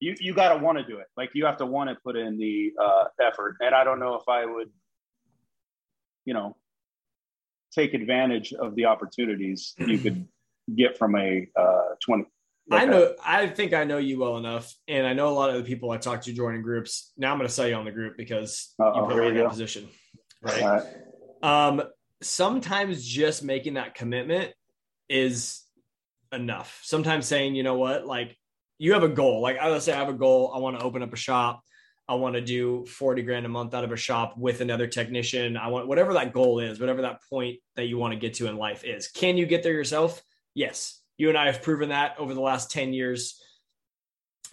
You 0.03 0.15
you 0.19 0.33
got 0.33 0.49
to 0.53 0.57
want 0.57 0.77
to 0.79 0.83
do 0.83 0.97
it. 0.97 1.07
Like 1.15 1.29
you 1.33 1.45
have 1.45 1.57
to 1.57 1.65
want 1.65 1.89
to 1.89 1.95
put 1.95 2.17
in 2.17 2.37
the 2.37 2.73
uh, 2.77 3.05
effort, 3.21 3.55
and 3.61 3.73
I 3.73 3.85
don't 3.85 3.99
know 3.99 4.15
if 4.15 4.27
I 4.27 4.45
would, 4.45 4.69
you 6.25 6.33
know, 6.33 6.57
take 7.73 7.93
advantage 7.93 8.51
of 8.51 8.75
the 8.75 8.85
opportunities 8.85 9.73
you 9.77 9.99
could 9.99 10.27
get 10.75 10.97
from 10.97 11.15
a 11.15 11.47
uh, 11.57 11.95
twenty. 12.03 12.25
I 12.69 12.75
like 12.75 12.87
a- 12.87 12.91
know. 12.91 13.15
I 13.25 13.47
think 13.47 13.73
I 13.73 13.85
know 13.85 13.97
you 13.97 14.19
well 14.19 14.37
enough, 14.37 14.75
and 14.89 15.07
I 15.07 15.13
know 15.13 15.29
a 15.29 15.35
lot 15.35 15.51
of 15.51 15.55
the 15.55 15.63
people 15.63 15.89
I 15.91 15.97
talk 15.97 16.21
to 16.23 16.33
joining 16.33 16.63
groups. 16.63 17.13
Now 17.17 17.31
I'm 17.31 17.37
going 17.37 17.47
to 17.47 17.53
sell 17.53 17.67
you 17.67 17.75
on 17.75 17.85
the 17.85 17.91
group 17.91 18.17
because 18.17 18.73
you 18.79 19.05
put 19.07 19.17
me 19.17 19.27
in 19.29 19.35
that 19.35 19.49
position, 19.49 19.87
right? 20.41 20.61
Right. 20.61 20.83
Um, 21.41 21.81
sometimes 22.21 23.05
just 23.05 23.41
making 23.41 23.75
that 23.75 23.95
commitment 23.95 24.51
is 25.07 25.61
enough. 26.33 26.81
Sometimes 26.83 27.25
saying, 27.25 27.55
you 27.55 27.63
know 27.63 27.75
what, 27.75 28.05
like 28.05 28.37
you 28.83 28.91
have 28.93 29.03
a 29.03 29.07
goal. 29.09 29.41
Like 29.41 29.57
I 29.57 29.69
would 29.69 29.81
say, 29.81 29.93
I 29.93 29.97
have 29.97 30.09
a 30.09 30.13
goal. 30.13 30.51
I 30.53 30.59
want 30.59 30.77
to 30.77 30.83
open 30.83 31.01
up 31.03 31.13
a 31.13 31.17
shop. 31.17 31.63
I 32.09 32.15
want 32.15 32.35
to 32.35 32.41
do 32.41 32.85
40 32.85 33.21
grand 33.21 33.45
a 33.45 33.49
month 33.49 33.73
out 33.73 33.85
of 33.85 33.93
a 33.93 33.95
shop 33.95 34.35
with 34.37 34.59
another 34.59 34.87
technician. 34.87 35.55
I 35.55 35.67
want 35.69 35.87
whatever 35.87 36.13
that 36.15 36.33
goal 36.33 36.59
is, 36.59 36.81
whatever 36.81 37.03
that 37.03 37.21
point 37.29 37.59
that 37.77 37.85
you 37.85 37.97
want 37.97 38.13
to 38.13 38.19
get 38.19 38.33
to 38.35 38.47
in 38.47 38.57
life 38.57 38.83
is. 38.83 39.07
Can 39.07 39.37
you 39.37 39.45
get 39.45 39.63
there 39.63 39.71
yourself? 39.71 40.21
Yes. 40.53 40.99
You 41.17 41.29
and 41.29 41.37
I 41.37 41.45
have 41.45 41.61
proven 41.61 41.89
that 41.89 42.15
over 42.19 42.33
the 42.33 42.41
last 42.41 42.71
10 42.71 42.91
years 42.91 43.41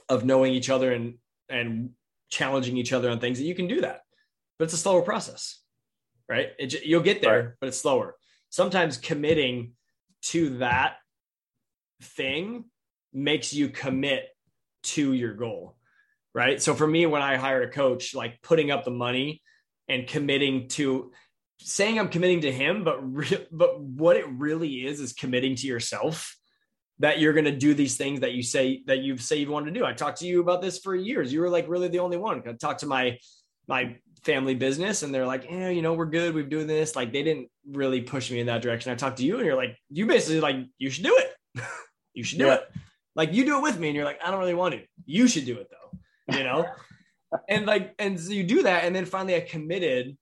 of 0.08 0.24
knowing 0.24 0.52
each 0.54 0.70
other 0.70 0.92
and 0.92 1.14
and 1.48 1.90
challenging 2.28 2.76
each 2.76 2.92
other 2.92 3.10
on 3.10 3.18
things 3.18 3.38
that 3.38 3.44
you 3.44 3.56
can 3.56 3.66
do 3.66 3.80
that. 3.80 4.02
But 4.58 4.66
it's 4.66 4.74
a 4.74 4.76
slower 4.78 5.02
process 5.02 5.60
right? 6.30 6.50
It, 6.60 6.84
you'll 6.84 7.02
get 7.02 7.20
there, 7.20 7.42
Right. 7.42 7.54
but 7.60 7.66
it's 7.66 7.78
slower. 7.78 8.14
Sometimes 8.50 8.96
committing 8.96 9.72
to 10.26 10.58
that 10.58 10.98
thing 12.00 12.66
makes 13.12 13.52
you 13.52 13.68
commit 13.68 14.28
to 14.82 15.12
your 15.12 15.34
goal, 15.34 15.76
right? 16.34 16.60
So 16.60 16.74
for 16.74 16.86
me, 16.86 17.06
when 17.06 17.22
I 17.22 17.36
hired 17.36 17.68
a 17.68 17.72
coach, 17.72 18.14
like 18.14 18.40
putting 18.42 18.70
up 18.70 18.84
the 18.84 18.90
money 18.90 19.42
and 19.88 20.06
committing 20.06 20.68
to 20.68 21.12
saying 21.58 21.98
I'm 21.98 22.08
committing 22.08 22.42
to 22.42 22.52
him, 22.52 22.84
but 22.84 22.98
re- 23.14 23.46
but 23.50 23.80
what 23.80 24.16
it 24.16 24.26
really 24.28 24.86
is 24.86 25.00
is 25.00 25.12
committing 25.12 25.56
to 25.56 25.66
yourself 25.66 26.36
that 27.00 27.18
you're 27.18 27.32
going 27.32 27.46
to 27.46 27.56
do 27.56 27.72
these 27.74 27.96
things 27.96 28.20
that 28.20 28.32
you 28.32 28.42
say 28.42 28.82
that 28.86 28.98
you 28.98 29.16
say 29.16 29.36
you 29.36 29.50
want 29.50 29.66
to 29.66 29.72
do. 29.72 29.84
I 29.84 29.92
talked 29.92 30.20
to 30.20 30.26
you 30.26 30.40
about 30.40 30.62
this 30.62 30.78
for 30.78 30.94
years. 30.94 31.32
You 31.32 31.40
were 31.40 31.50
like 31.50 31.68
really 31.68 31.88
the 31.88 31.98
only 31.98 32.16
one. 32.16 32.42
I 32.46 32.52
talked 32.52 32.80
to 32.80 32.86
my 32.86 33.18
my 33.68 33.96
family 34.24 34.54
business 34.54 35.02
and 35.02 35.14
they're 35.14 35.26
like, 35.26 35.46
yeah, 35.50 35.70
you 35.70 35.80
know, 35.82 35.94
we're 35.94 36.04
good. 36.06 36.34
We've 36.34 36.48
doing 36.48 36.66
this. 36.66 36.94
Like 36.94 37.12
they 37.12 37.22
didn't 37.22 37.48
really 37.66 38.02
push 38.02 38.30
me 38.30 38.40
in 38.40 38.46
that 38.46 38.62
direction. 38.62 38.92
I 38.92 38.94
talked 38.96 39.18
to 39.18 39.24
you 39.24 39.36
and 39.36 39.46
you're 39.46 39.56
like, 39.56 39.76
you 39.88 40.06
basically 40.06 40.40
like, 40.40 40.56
you 40.78 40.90
should 40.90 41.04
do 41.04 41.16
it. 41.16 41.62
you 42.14 42.22
should 42.24 42.38
do 42.38 42.46
Yeah. 42.46 42.54
it. 42.54 42.62
Like 43.14 43.32
you 43.32 43.44
do 43.44 43.58
it 43.58 43.62
with 43.62 43.78
me. 43.78 43.88
And 43.88 43.96
you're 43.96 44.04
like, 44.04 44.20
I 44.24 44.30
don't 44.30 44.40
really 44.40 44.54
want 44.54 44.74
to. 44.74 44.82
You 45.04 45.28
should 45.28 45.44
do 45.44 45.58
it 45.58 45.68
though, 45.70 46.36
you 46.36 46.44
know? 46.44 46.66
and 47.48 47.66
like, 47.66 47.94
and 47.98 48.18
so 48.18 48.32
you 48.32 48.44
do 48.44 48.62
that. 48.62 48.84
And 48.84 48.94
then 48.94 49.04
finally 49.04 49.36
I 49.36 49.40
committed 49.40 50.16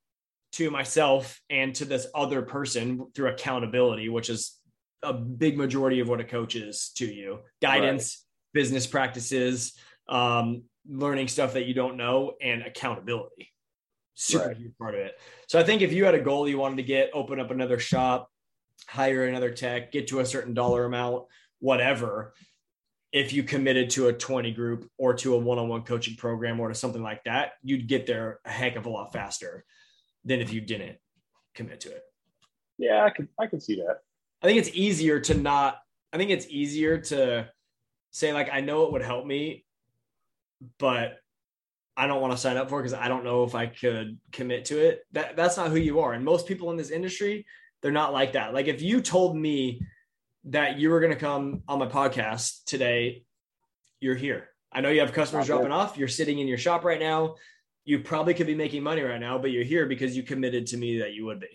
to 0.53 0.71
myself 0.71 1.41
and 1.51 1.75
to 1.75 1.85
this 1.85 2.07
other 2.15 2.43
person 2.43 3.07
through 3.15 3.29
accountability, 3.29 4.09
which 4.09 4.31
is 4.31 4.59
a 5.03 5.13
big 5.13 5.57
majority 5.57 6.01
of 6.01 6.09
what 6.09 6.21
a 6.21 6.25
coach 6.25 6.57
is 6.57 6.91
to 6.97 7.07
you 7.07 7.41
guidance, 7.63 8.25
business 8.53 8.87
practices, 8.87 9.75
um, 10.09 10.63
learning 10.89 11.29
stuff 11.29 11.53
that 11.53 11.67
you 11.67 11.75
don't 11.75 11.97
know, 11.97 12.33
and 12.41 12.63
accountability. 12.63 13.53
Super 14.15 14.49
Right. 14.49 14.57
huge 14.57 14.77
part 14.79 14.95
of 14.95 15.01
it. 15.01 15.19
So 15.47 15.61
I 15.61 15.63
think 15.63 15.83
if 15.83 15.93
you 15.93 16.05
had 16.05 16.15
a 16.15 16.21
goal 16.21 16.49
you 16.49 16.59
wanted 16.59 16.79
to 16.79 16.83
get, 16.83 17.11
open 17.15 17.39
up 17.39 17.51
another 17.51 17.79
shop, 17.79 18.31
hire 18.89 19.27
another 19.27 19.51
tech, 19.51 19.93
get 19.93 20.09
to 20.09 20.21
a 20.21 20.27
certain 20.27 20.55
dollar 20.55 20.87
amount, 20.87 21.27
whatever. 21.61 22.35
If 23.13 23.33
you 23.33 23.43
committed 23.43 23.91
to 23.91 24.09
a 24.09 24.13
20 24.13 24.53
group 24.53 24.91
or 24.99 25.15
to 25.15 25.35
a 25.35 25.39
one 25.39 25.59
on 25.59 25.69
one 25.69 25.83
coaching 25.83 26.17
program 26.17 26.61
or 26.61 26.69
to 26.69 26.75
something 26.75 27.03
like 27.03 27.25
that, 27.25 27.53
you'd 27.63 27.89
get 27.89 28.07
there 28.07 28.41
a 28.45 28.51
heck 28.51 28.77
of 28.77 28.87
a 28.87 28.91
lot 28.91 29.13
faster 29.13 29.65
than 30.25 30.41
if 30.41 30.53
you 30.53 30.61
didn't 30.61 30.99
commit 31.55 31.81
to 31.81 31.91
it. 31.91 32.03
Yeah, 32.77 33.05
I 33.05 33.11
could 33.11 33.29
I 33.41 33.47
could 33.47 33.63
see 33.63 33.77
that. 33.77 34.01
I 34.43 34.47
think 34.47 34.59
it's 34.59 34.71
easier 34.75 35.21
to 35.21 35.35
not, 35.35 35.79
I 36.13 36.17
think 36.17 36.31
it's 36.31 36.47
easier 36.49 36.99
to 36.99 37.49
say, 38.13 38.33
like, 38.33 38.49
I 38.53 38.61
know 38.61 38.85
it 38.85 38.93
would 38.93 39.03
help 39.03 39.27
me, 39.27 39.65
but 40.79 41.17
I 41.97 42.07
don't 42.07 42.21
want 42.21 42.33
to 42.33 42.39
sign 42.39 42.57
up 42.57 42.69
for 42.69 42.81
because 42.81 42.95
I 42.95 43.09
don't 43.09 43.25
know 43.25 43.43
if 43.43 43.57
I 43.57 43.67
could 43.67 44.19
commit 44.31 44.67
to 44.67 44.79
it. 44.79 45.01
That 45.13 45.35
that's 45.35 45.57
not 45.57 45.71
who 45.71 45.77
you 45.77 46.01
are. 46.01 46.13
And 46.13 46.25
most 46.25 46.47
people 46.47 46.71
in 46.71 46.77
this 46.77 46.91
industry, 46.91 47.45
they're 47.83 47.91
not 47.91 48.13
like 48.13 48.33
that. 48.35 48.55
Like 48.55 48.69
if 48.69 48.81
you 48.81 49.01
told 49.01 49.37
me 49.37 49.81
that 50.45 50.79
you 50.79 50.91
were 50.91 51.01
going 51.01 51.13
to 51.13 51.19
come 51.19 51.63
on 51.69 51.79
my 51.79 51.87
podcast 51.87 52.65
today, 52.65 53.25
you're 54.01 54.15
here. 54.15 54.49
I 54.73 54.81
know 54.81 54.91
you 54.91 55.01
have 55.01 55.13
customers 55.13 55.47
dropping 55.47 55.73
off. 55.73 55.97
You're 55.97 56.09
sitting 56.09 56.39
in 56.39 56.49
your 56.49 56.59
shop 56.59 56.85
right 56.85 57.01
now. 57.01 57.37
you 57.85 57.99
probably 58.01 58.35
could 58.35 58.47
be 58.47 58.55
making 58.55 58.83
money 58.83 59.01
right 59.01 59.19
now, 59.19 59.39
but 59.39 59.51
you're 59.51 59.65
here 59.65 59.87
because 59.87 60.15
you 60.15 60.23
committed 60.23 60.67
to 60.67 60.77
me 60.77 60.99
that 60.99 61.15
you 61.15 61.25
would 61.25 61.41
be. 61.41 61.49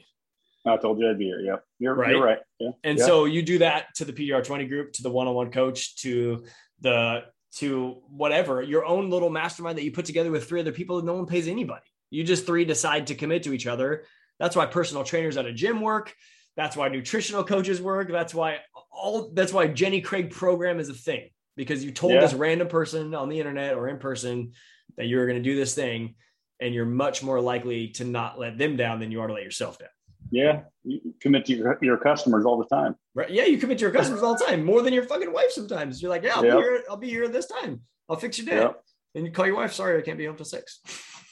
I 0.65 0.77
told 0.77 0.97
you 0.97 1.07
I'd 1.07 1.19
be 1.19 1.25
here. 1.25 1.41
Yep. 1.41 1.63
You're 1.77 1.93
Right. 1.93 2.09
You're 2.09 2.23
right. 2.23 2.39
Yeah. 2.59 2.71
And 2.83 2.97
Yeah. 2.97 3.05
so 3.05 3.25
you 3.25 3.43
do 3.43 3.59
that 3.59 3.93
to 3.97 4.05
the 4.05 4.13
PDR 4.13 4.43
20 4.43 4.65
group, 4.65 4.93
to 4.93 5.03
the 5.03 5.11
one-on-one 5.11 5.51
coach, 5.51 5.95
to 5.97 6.43
the 6.81 7.25
to 7.57 8.01
whatever, 8.09 8.63
your 8.63 8.83
own 8.83 9.11
little 9.11 9.29
mastermind 9.29 9.77
that 9.77 9.83
you 9.83 9.91
put 9.91 10.05
together 10.05 10.31
with 10.31 10.45
three 10.49 10.59
other 10.59 10.71
people 10.71 10.99
no 11.03 11.13
one 11.13 11.27
pays 11.27 11.47
anybody. 11.47 11.85
You 12.09 12.23
just 12.23 12.47
three 12.47 12.65
decide 12.65 13.05
to 13.07 13.15
commit 13.15 13.43
to 13.43 13.53
each 13.53 13.67
other. 13.67 14.05
That's 14.39 14.55
why 14.55 14.65
personal 14.65 15.03
trainers 15.03 15.37
at 15.37 15.45
a 15.45 15.53
gym 15.53 15.81
work. 15.81 16.15
That's 16.55 16.75
why 16.77 16.89
nutritional 16.89 17.43
coaches 17.43 17.81
work. 17.81 18.09
That's 18.11 18.33
why 18.33 18.57
all 18.91 19.31
that's 19.33 19.51
why 19.53 19.67
Jenny 19.67 20.01
Craig 20.01 20.29
program 20.31 20.79
is 20.79 20.89
a 20.89 20.93
thing 20.93 21.29
because 21.55 21.83
you 21.83 21.91
told 21.91 22.13
Yeah. 22.13 22.21
this 22.21 22.33
random 22.33 22.67
person 22.67 23.13
on 23.15 23.29
the 23.29 23.39
internet 23.39 23.75
or 23.75 23.87
in 23.89 23.97
person 23.97 24.53
that 24.97 25.05
you 25.07 25.17
were 25.17 25.25
going 25.25 25.37
to 25.37 25.43
do 25.43 25.55
this 25.55 25.73
thing 25.75 26.15
and 26.59 26.73
you're 26.73 26.85
much 26.85 27.23
more 27.23 27.41
likely 27.41 27.89
to 27.89 28.03
not 28.05 28.39
let 28.39 28.57
them 28.57 28.75
down 28.77 28.99
than 28.99 29.11
you 29.11 29.21
are 29.21 29.27
to 29.27 29.33
let 29.33 29.43
yourself 29.43 29.77
down. 29.79 29.89
Yeah. 30.31 30.61
You 30.83 31.13
commit 31.21 31.45
to 31.47 31.53
your, 31.55 31.77
your 31.81 31.97
customers 31.97 32.45
all 32.45 32.57
the 32.57 32.65
time. 32.75 32.95
Right? 33.13 33.29
Yeah, 33.29 33.45
you 33.45 33.57
commit 33.57 33.77
to 33.79 33.83
your 33.83 33.91
customers 33.91 34.23
all 34.23 34.35
the 34.37 34.45
time, 34.45 34.63
more 34.63 34.81
than 34.81 34.93
your 34.93 35.03
fucking 35.03 35.31
wife. 35.31 35.51
Sometimes 35.51 36.01
you're 36.01 36.09
like, 36.09 36.23
yeah, 36.23 36.33
I'll 36.35 36.45
Yep. 36.45 36.55
be 36.57 36.61
here. 36.61 36.83
I'll 36.89 36.97
be 36.97 37.09
here 37.09 37.27
this 37.27 37.45
time. 37.47 37.81
I'll 38.09 38.15
fix 38.15 38.37
your 38.37 38.45
day. 38.47 38.57
Yep. 38.61 38.81
And 39.15 39.25
you 39.25 39.31
call 39.31 39.45
your 39.45 39.55
wife. 39.55 39.73
Sorry, 39.73 39.97
I 39.97 40.01
can't 40.01 40.17
be 40.17 40.25
home 40.25 40.35
till 40.35 40.45
six. 40.45 40.79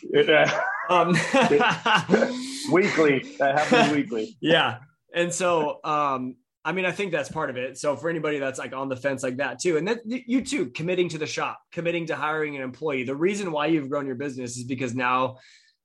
Yeah. 0.04 0.62
Um, 0.90 1.10
weekly. 2.72 3.36
That 3.40 3.58
happens 3.60 3.96
weekly. 3.96 4.38
yeah, 4.42 4.78
and 5.14 5.34
so 5.34 5.80
um, 5.84 6.36
I 6.64 6.74
mean, 6.74 6.86
I 6.86 6.92
think 6.92 7.12
that's 7.12 7.30
part 7.30 7.50
of 7.50 7.58
it. 7.58 7.78
So 7.78 7.96
for 7.96 8.10
anybody 8.10 8.38
that's 8.38 8.60
like 8.60 8.74
on 8.74 8.88
the 8.88 8.96
fence 8.96 9.24
like 9.24 9.38
that 9.38 9.60
too, 9.60 9.78
and 9.78 9.88
then 9.88 10.00
you 10.06 10.44
too, 10.44 10.68
committing 10.68 11.10
to 11.10 11.18
the 11.18 11.26
shop, 11.26 11.60
committing 11.72 12.08
to 12.08 12.16
hiring 12.16 12.56
an 12.56 12.62
employee. 12.62 13.04
The 13.04 13.16
reason 13.16 13.52
why 13.52 13.68
you've 13.68 13.90
grown 13.90 14.06
your 14.06 14.16
business 14.16 14.58
is 14.58 14.64
because 14.64 14.94
now 14.94 15.38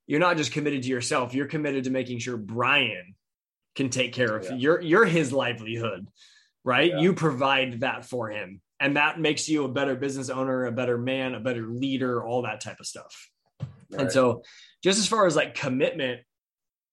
you're 0.06 0.20
not 0.20 0.36
just 0.36 0.52
committed 0.52 0.82
to 0.82 0.88
yourself. 0.88 1.34
You're 1.34 1.46
committed 1.46 1.84
to 1.84 1.90
making 1.90 2.18
sure 2.18 2.36
Brian 2.36 3.14
can 3.74 3.88
take 3.88 4.12
care 4.12 4.36
of 4.36 4.44
Yeah. 4.44 4.54
your 4.54 4.80
you're 4.82 5.04
his 5.06 5.32
livelihood, 5.32 6.06
right? 6.62 6.90
Yeah. 6.90 7.00
You 7.00 7.14
provide 7.14 7.80
that 7.80 8.04
for 8.04 8.28
him, 8.28 8.60
and 8.78 8.96
that 8.98 9.18
makes 9.18 9.48
you 9.48 9.64
a 9.64 9.68
better 9.68 9.96
business 9.96 10.28
owner, 10.28 10.66
a 10.66 10.72
better 10.72 10.98
man, 10.98 11.34
a 11.34 11.40
better 11.40 11.66
leader, 11.66 12.22
all 12.22 12.42
that 12.42 12.60
type 12.60 12.80
of 12.80 12.86
stuff. 12.86 13.30
And 13.96 14.12
so, 14.12 14.42
just 14.82 14.98
as 14.98 15.06
far 15.06 15.26
as 15.26 15.36
like 15.36 15.54
commitment 15.54 16.20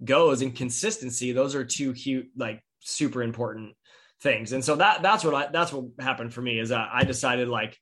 goes 0.06 0.41
and 0.41 0.56
consistency, 0.56 1.32
those 1.32 1.56
are 1.56 1.66
two 1.66 1.93
cute, 1.93 2.30
like 2.36 2.62
super 2.80 3.24
important 3.24 3.76
things. 4.22 4.54
And 4.54 4.64
so 4.64 4.76
that 4.78 5.01
that's 5.01 5.24
what 5.24 5.34
I 5.36 5.47
that's 5.51 5.72
what 5.72 5.86
happened 5.99 6.34
for 6.34 6.41
me 6.41 6.60
is 6.60 6.70
that 6.70 6.89
I 6.91 7.04
decided 7.04 7.47
like, 7.47 7.78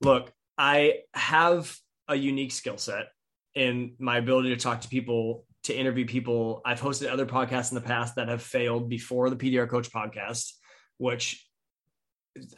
look, 0.00 0.32
I 0.58 1.00
have 1.14 1.74
a 2.08 2.14
unique 2.14 2.52
skill 2.52 2.78
set 2.78 3.06
in 3.54 3.94
my 3.98 4.18
ability 4.18 4.50
to 4.50 4.56
talk 4.56 4.82
to 4.82 4.88
people, 4.88 5.46
to 5.64 5.74
interview 5.74 6.06
people. 6.06 6.60
I've 6.64 6.80
hosted 6.80 7.10
other 7.10 7.26
podcasts 7.26 7.70
in 7.70 7.76
the 7.76 7.80
past 7.80 8.16
that 8.16 8.28
have 8.28 8.42
failed 8.42 8.88
before 8.88 9.30
the 9.30 9.36
PDR 9.36 9.68
Coach 9.68 9.90
podcast, 9.90 10.52
which 10.98 11.44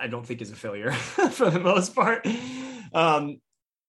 I 0.00 0.09
don't 0.09 0.26
think 0.26 0.42
is 0.42 0.50
a 0.50 0.56
failure 0.56 0.92
for 0.92 1.50
the 1.50 1.61
most 1.61 1.94
part. 1.94 2.26
Um, 2.92 3.40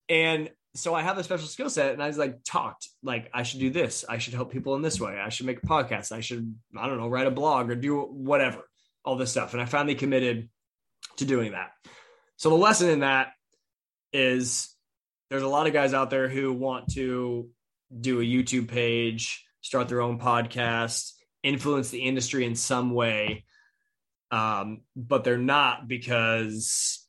and 0.07 0.49
so 0.79 0.95
I 0.95 1.01
have 1.01 1.17
a 1.17 1.23
special 1.23 1.47
skill 1.47 1.69
set, 1.69 1.93
and 1.93 2.01
I 2.01 2.07
was 2.07 2.17
like 2.17 2.43
talked 2.43 2.87
like 3.03 3.29
I 3.33 3.43
should 3.43 3.59
do 3.59 3.69
this. 3.69 4.05
I 4.07 4.17
should 4.17 4.33
help 4.33 4.51
people 4.51 4.75
in 4.75 4.81
this 4.81 4.99
way. 4.99 5.19
I 5.19 5.29
should 5.29 5.45
make 5.45 5.63
a 5.63 5.67
podcast. 5.67 6.11
I 6.11 6.21
should 6.21 6.55
I 6.77 6.87
don't 6.87 6.97
know 6.97 7.07
write 7.07 7.27
a 7.27 7.31
blog 7.31 7.69
or 7.69 7.75
do 7.75 8.01
whatever 8.01 8.63
all 9.03 9.15
this 9.15 9.31
stuff. 9.31 9.53
And 9.53 9.61
I 9.61 9.65
finally 9.65 9.95
committed 9.95 10.49
to 11.17 11.25
doing 11.25 11.51
that. 11.51 11.71
So 12.37 12.49
the 12.49 12.55
lesson 12.55 12.89
in 12.89 12.99
that 12.99 13.33
is 14.13 14.75
there's 15.29 15.43
a 15.43 15.47
lot 15.47 15.67
of 15.67 15.73
guys 15.73 15.93
out 15.93 16.09
there 16.09 16.29
who 16.29 16.53
want 16.53 16.93
to 16.93 17.49
do 17.99 18.19
a 18.19 18.23
YouTube 18.23 18.67
page, 18.67 19.45
start 19.61 19.87
their 19.87 20.01
own 20.01 20.19
podcast, 20.19 21.13
influence 21.43 21.89
the 21.89 22.01
industry 22.01 22.45
in 22.45 22.55
some 22.55 22.91
way, 22.91 23.45
um, 24.31 24.81
but 24.95 25.23
they're 25.23 25.37
not 25.37 25.87
because 25.87 27.05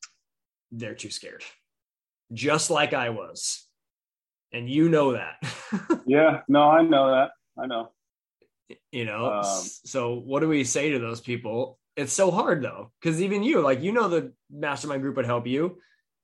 they're 0.73 0.95
too 0.95 1.11
scared 1.11 1.45
just 2.33 2.71
like 2.71 2.95
I 2.95 3.11
was. 3.11 3.67
And 4.53 4.69
you 4.69 4.89
know 4.89 5.13
that. 5.13 5.37
Yeah. 6.07 6.41
No, 6.49 6.63
I 6.63 6.83
know 6.83 7.13
that. 7.13 7.31
I 7.57 7.67
know. 7.67 7.91
you 8.91 9.05
know. 9.05 9.33
Um, 9.33 9.45
so 9.85 10.15
what 10.15 10.41
do 10.41 10.49
we 10.49 10.65
say 10.65 10.91
to 10.91 10.99
those 10.99 11.21
people? 11.21 11.79
It's 11.97 12.13
so 12.13 12.33
hard 12.33 12.63
though, 12.63 12.91
because 13.01 13.23
even 13.23 13.45
you, 13.45 13.61
like 13.61 13.83
you 13.83 13.93
know 13.93 14.09
the 14.09 14.33
mastermind 14.51 15.03
group 15.03 15.17
would 15.17 15.27
help 15.27 15.47
you 15.47 15.79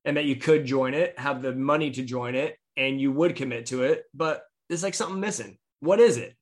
and 0.04 0.16
that 0.16 0.24
you 0.24 0.34
could 0.36 0.64
join 0.64 0.94
it, 0.94 1.18
have 1.18 1.42
the 1.42 1.52
money 1.52 1.90
to 1.92 2.02
join 2.02 2.34
it, 2.34 2.57
and 2.76 3.00
you 3.00 3.12
would 3.12 3.36
commit 3.36 3.66
to 3.66 3.82
it, 3.82 4.04
but 4.14 4.42
it's 4.68 4.82
like 4.82 4.94
something 4.94 5.20
missing. 5.20 5.59
What 5.80 6.00
is 6.00 6.16
it? 6.16 6.34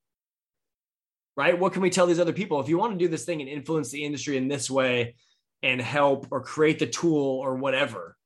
Right? 1.37 1.59
What 1.59 1.73
can 1.73 1.83
we 1.83 1.91
tell 1.91 2.07
these 2.07 2.21
other 2.21 2.33
people? 2.33 2.61
If 2.61 2.69
you 2.69 2.79
want 2.79 2.93
to 2.93 2.99
do 3.05 3.09
this 3.09 3.25
thing 3.25 3.41
and 3.41 3.51
influence 3.51 3.91
the 3.91 4.05
industry 4.05 4.37
in 4.37 4.49
this 4.49 4.71
way 4.71 5.17
and 5.63 5.81
help 5.81 6.29
or 6.31 6.43
create 6.43 6.79
the 6.79 6.87
tool 6.87 7.41
or 7.41 7.57
whatever, 7.57 8.17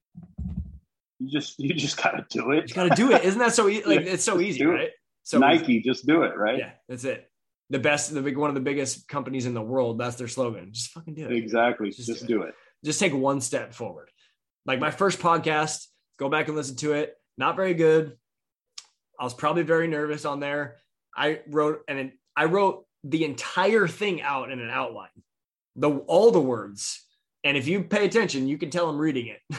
You 1.18 1.28
just 1.28 1.58
you 1.58 1.74
just 1.74 2.00
gotta 2.00 2.24
do 2.28 2.52
it. 2.52 2.68
you 2.68 2.74
got 2.74 2.88
to 2.88 2.94
do 2.94 3.12
it. 3.12 3.24
Isn't 3.24 3.40
that 3.40 3.54
so 3.54 3.68
easy? 3.68 3.82
Like 3.86 4.00
it's 4.00 4.24
so 4.24 4.40
easy, 4.40 4.62
it. 4.62 4.66
right? 4.66 4.90
So 5.24 5.38
Nike, 5.38 5.80
just 5.80 6.06
do 6.06 6.22
it, 6.22 6.36
right? 6.36 6.58
Yeah, 6.58 6.70
that's 6.88 7.04
it. 7.04 7.30
The 7.70 7.78
best, 7.78 8.14
the 8.14 8.22
big 8.22 8.38
one 8.38 8.48
of 8.48 8.54
the 8.54 8.62
biggest 8.62 9.08
companies 9.08 9.44
in 9.44 9.52
the 9.52 9.60
world. 9.62 9.98
That's 9.98 10.16
their 10.16 10.28
slogan. 10.28 10.72
Just 10.72 10.90
fucking 10.92 11.14
do 11.14 11.26
it. 11.26 11.32
Exactly. 11.32 11.90
Just 11.90 12.06
Just, 12.08 12.26
do 12.26 12.38
do 12.38 12.42
it. 12.42 12.54
Just 12.84 13.00
take 13.00 13.12
one 13.12 13.40
step 13.40 13.74
forward. 13.74 14.10
Like 14.64 14.80
my 14.80 14.90
first 14.90 15.18
podcast, 15.18 15.86
go 16.18 16.28
back 16.28 16.48
and 16.48 16.56
listen 16.56 16.76
to 16.76 16.92
it. 16.92 17.14
Not 17.36 17.56
very 17.56 17.74
good. 17.74 18.16
I 19.20 19.24
was 19.24 19.34
probably 19.34 19.64
very 19.64 19.88
nervous 19.88 20.24
on 20.24 20.40
there. 20.40 20.76
I 21.14 21.40
wrote 21.48 21.80
and 21.88 22.12
I 22.36 22.44
wrote 22.44 22.86
the 23.04 23.24
entire 23.24 23.88
thing 23.88 24.22
out 24.22 24.50
in 24.50 24.60
an 24.60 24.70
outline, 24.70 25.08
the 25.76 25.90
all 25.90 26.30
the 26.30 26.40
words. 26.40 27.04
And 27.48 27.56
if 27.56 27.66
you 27.66 27.82
pay 27.82 28.04
attention, 28.04 28.46
you 28.46 28.58
can 28.58 28.68
tell 28.68 28.90
I'm 28.90 28.98
reading 28.98 29.28
it. 29.28 29.40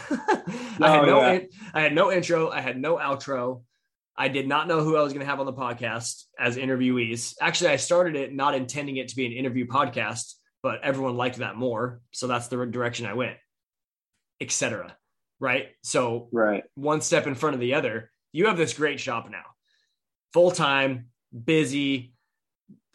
I 0.79 0.89
had 0.91 0.99
Oh, 0.99 1.05
no, 1.05 1.21
yeah. 1.21 1.31
in- 1.31 1.49
I 1.73 1.81
had 1.81 1.93
no 1.95 2.11
intro. 2.11 2.49
I 2.51 2.61
had 2.61 2.79
no 2.79 2.97
outro. 2.97 3.63
I 4.15 4.27
did 4.27 4.47
not 4.47 4.67
know 4.67 4.83
who 4.83 4.95
I 4.95 5.01
was 5.01 5.11
going 5.11 5.21
to 5.25 5.29
have 5.29 5.39
on 5.39 5.45
the 5.47 5.53
podcast 5.53 6.25
as 6.39 6.55
interviewees. 6.55 7.33
Actually, 7.41 7.71
I 7.71 7.77
started 7.77 8.15
it 8.15 8.33
not 8.33 8.53
intending 8.53 8.97
it 8.97 9.07
to 9.07 9.15
be 9.15 9.25
an 9.25 9.31
interview 9.31 9.65
podcast, 9.65 10.35
but 10.61 10.83
everyone 10.83 11.17
liked 11.17 11.37
that 11.37 11.55
more, 11.55 12.01
so 12.11 12.27
that's 12.27 12.47
the 12.47 12.63
direction 12.65 13.05
I 13.07 13.13
went, 13.13 13.37
etc. 14.41 14.95
Right? 15.39 15.69
So 15.83 16.27
Right. 16.31 16.63
one 16.75 17.01
step 17.01 17.27
in 17.27 17.33
front 17.35 17.55
of 17.55 17.59
the 17.59 17.73
other. 17.73 18.11
You 18.33 18.47
have 18.47 18.57
this 18.57 18.73
great 18.73 18.99
shop 18.99 19.29
now, 19.31 19.45
full 20.33 20.51
time, 20.51 21.07
busy. 21.45 22.13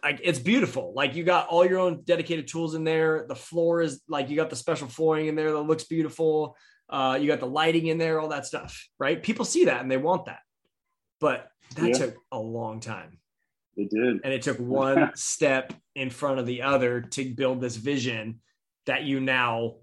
Like 0.04 0.20
it's 0.22 0.38
beautiful. 0.38 0.92
Like 0.94 1.14
you 1.14 1.24
got 1.24 1.48
all 1.48 1.64
your 1.66 1.78
own 1.78 2.02
dedicated 2.04 2.46
tools 2.46 2.74
in 2.74 2.84
there. 2.84 3.24
The 3.26 3.34
floor 3.34 3.80
is 3.80 4.02
like 4.06 4.28
you 4.28 4.36
got 4.36 4.50
the 4.50 4.56
special 4.56 4.86
flooring 4.86 5.28
in 5.28 5.34
there 5.34 5.50
that 5.52 5.60
looks 5.62 5.84
beautiful. 5.84 6.56
Uh, 6.90 7.18
you 7.18 7.26
got 7.26 7.40
the 7.40 7.46
lighting 7.46 7.86
in 7.86 7.96
there, 7.96 8.20
all 8.20 8.28
that 8.28 8.44
stuff. 8.44 8.86
Right? 8.98 9.22
People 9.22 9.46
see 9.46 9.64
that 9.64 9.80
and 9.80 9.90
they 9.90 9.96
want 9.96 10.26
that, 10.26 10.40
but 11.20 11.48
that 11.76 11.88
Yeah. 11.88 11.94
took 11.94 12.16
a 12.30 12.38
long 12.38 12.80
time, 12.80 13.18
It 13.76 13.88
did. 13.90 14.20
and 14.22 14.32
it 14.32 14.42
took 14.42 14.58
one 14.60 15.12
step 15.14 15.72
in 15.94 16.10
front 16.10 16.38
of 16.38 16.44
the 16.44 16.60
other 16.62 17.00
to 17.00 17.34
build 17.34 17.62
this 17.62 17.76
vision 17.76 18.42
that 18.84 19.04
you 19.04 19.20
now 19.20 19.76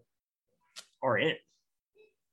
are 1.01 1.17
in. 1.17 1.35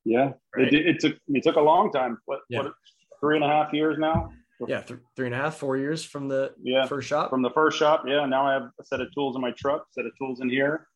Yeah. 0.05 0.33
Right? 0.55 0.67
It 0.67 0.71
did. 0.71 0.87
It 0.87 1.01
took 1.01 1.17
it 1.29 1.43
took 1.43 1.57
a 1.57 1.61
long 1.63 1.91
time. 1.91 2.19
What, 2.27 2.41
Yeah. 2.51 2.65
what 2.65 2.73
three 3.21 3.37
and 3.37 3.45
a 3.45 3.49
half 3.49 3.73
years 3.73 3.97
now? 3.99 4.31
Yeah, 4.67 4.81
th- 4.83 5.01
three 5.15 5.27
and 5.27 5.35
a 5.35 5.39
half, 5.39 5.57
four 5.57 5.77
years 5.77 6.05
from 6.05 6.29
the 6.29 6.55
Yeah. 6.61 6.87
first 6.87 7.07
shop. 7.09 7.31
From 7.31 7.43
the 7.43 7.51
first 7.51 7.79
shop. 7.79 8.05
Yeah. 8.07 8.27
Now 8.27 8.47
I 8.47 8.55
have 8.55 8.71
a 8.81 8.85
set 8.85 9.01
of 9.01 9.13
tools 9.15 9.37
in 9.37 9.43
my 9.43 9.53
truck, 9.53 9.87
set 9.93 10.05
of 10.07 10.13
tools 10.19 10.41
in 10.41 10.49
here. 10.51 10.89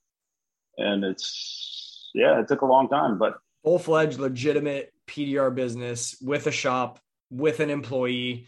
And 0.79 1.05
it's 1.05 2.11
yeah, 2.15 2.41
it 2.41 2.49
took 2.49 2.63
a 2.63 2.67
long 2.67 2.89
time, 2.89 3.19
but 3.19 3.39
full 3.63 3.79
fledged, 3.79 4.19
legitimate 4.19 4.93
PDR 5.07 5.55
business 5.55 6.17
with 6.21 6.47
a 6.47 6.51
shop, 6.53 6.99
with 7.31 7.61
an 7.61 7.71
employee, 7.71 8.47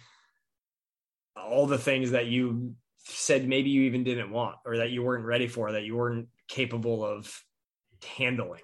all 1.37 1.67
the 1.67 1.79
things 1.79 2.11
that 2.13 2.27
you 2.27 2.75
said 2.99 3.47
maybe 3.47 3.71
you 3.71 3.83
even 3.83 4.03
didn't 4.05 4.31
want 4.31 4.57
or 4.65 4.79
that 4.79 4.91
you 4.91 5.03
weren't 5.03 5.25
ready 5.25 5.47
for, 5.47 5.73
that 5.73 5.85
you 5.85 5.97
weren't 5.97 6.29
capable 6.49 7.05
of 7.05 7.43
handling, 8.17 8.63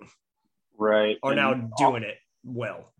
right. 0.78 1.16
are 1.22 1.32
And- 1.32 1.36
now 1.36 1.70
doing 1.78 2.03
it 2.03 2.16
well. 2.44 2.92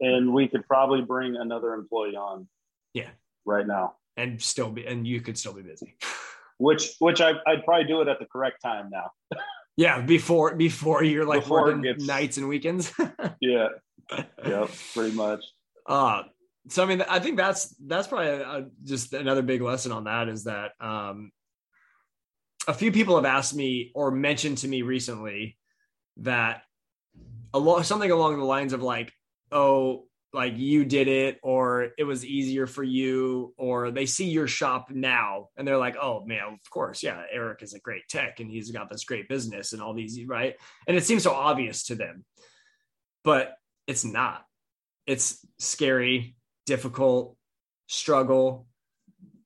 and 0.00 0.32
we 0.32 0.46
could 0.46 0.64
probably 0.68 1.02
bring 1.02 1.34
another 1.36 1.74
employee 1.74 2.14
on. 2.16 2.48
Yeah. 2.94 3.10
Right 3.44 3.66
now. 3.66 3.94
And 4.16 4.40
still 4.42 4.70
be, 4.70 4.86
and 4.86 5.06
you 5.06 5.20
could 5.20 5.38
still 5.38 5.52
be 5.54 5.62
busy. 5.62 5.96
Which 6.60 6.96
which 6.98 7.20
I 7.20 7.34
I'd 7.46 7.64
probably 7.64 7.84
do 7.86 8.00
it 8.00 8.08
at 8.08 8.18
the 8.18 8.26
correct 8.26 8.60
time 8.62 8.90
now. 8.90 9.10
Yeah, 9.76 10.00
before 10.00 10.56
before 10.56 11.04
you're 11.04 11.24
like 11.24 11.42
Before 11.42 11.62
working 11.66 11.82
gets- 11.82 12.04
nights 12.04 12.36
and 12.36 12.48
weekends. 12.48 12.92
Yeah. 13.40 13.68
Yep. 14.44 14.70
Pretty 14.92 15.14
much. 15.14 15.44
Uh, 15.86 16.22
so 16.68 16.82
I 16.82 16.86
mean, 16.86 17.02
I 17.02 17.20
think 17.20 17.36
that's 17.36 17.76
that's 17.86 18.08
probably 18.08 18.26
a, 18.26 18.40
a- 18.42 18.66
just 18.82 19.12
another 19.12 19.42
big 19.42 19.62
lesson 19.62 19.92
on 19.92 20.02
that 20.04 20.28
is 20.28 20.44
that 20.44 20.72
um, 20.80 21.30
a 22.66 22.74
few 22.74 22.90
people 22.90 23.14
have 23.14 23.24
asked 23.24 23.54
me 23.54 23.92
or 23.94 24.10
mentioned 24.10 24.58
to 24.58 24.68
me 24.68 24.82
recently 24.82 25.56
that 26.16 26.62
a 27.54 27.58
lot 27.60 27.86
something 27.86 28.10
along 28.10 28.36
the 28.36 28.44
lines 28.44 28.72
of 28.72 28.82
like, 28.82 29.12
oh, 29.52 30.07
like 30.34 30.58
you 30.58 30.84
did 30.84 31.08
it 31.08 31.38
or 31.42 31.88
it 31.96 32.04
was 32.04 32.24
easier 32.24 32.66
for 32.66 32.82
you 32.82 33.54
or 33.56 33.90
they 33.90 34.04
see 34.04 34.26
your 34.28 34.46
shop 34.46 34.90
now 34.90 35.48
and 35.56 35.66
they're 35.66 35.78
like 35.78 35.96
oh 35.96 36.22
man 36.26 36.42
of 36.52 36.70
course 36.70 37.02
yeah 37.02 37.22
eric 37.32 37.62
is 37.62 37.72
a 37.72 37.80
great 37.80 38.02
tech 38.10 38.38
and 38.38 38.50
he's 38.50 38.70
got 38.70 38.90
this 38.90 39.04
great 39.04 39.26
business 39.26 39.72
and 39.72 39.80
all 39.80 39.94
these 39.94 40.22
right 40.26 40.56
and 40.86 40.96
it 40.98 41.04
seems 41.04 41.22
so 41.22 41.32
obvious 41.32 41.84
to 41.84 41.94
them 41.94 42.26
but 43.24 43.54
it's 43.86 44.04
not 44.04 44.44
it's 45.06 45.44
scary 45.58 46.36
difficult 46.66 47.34
struggle 47.86 48.66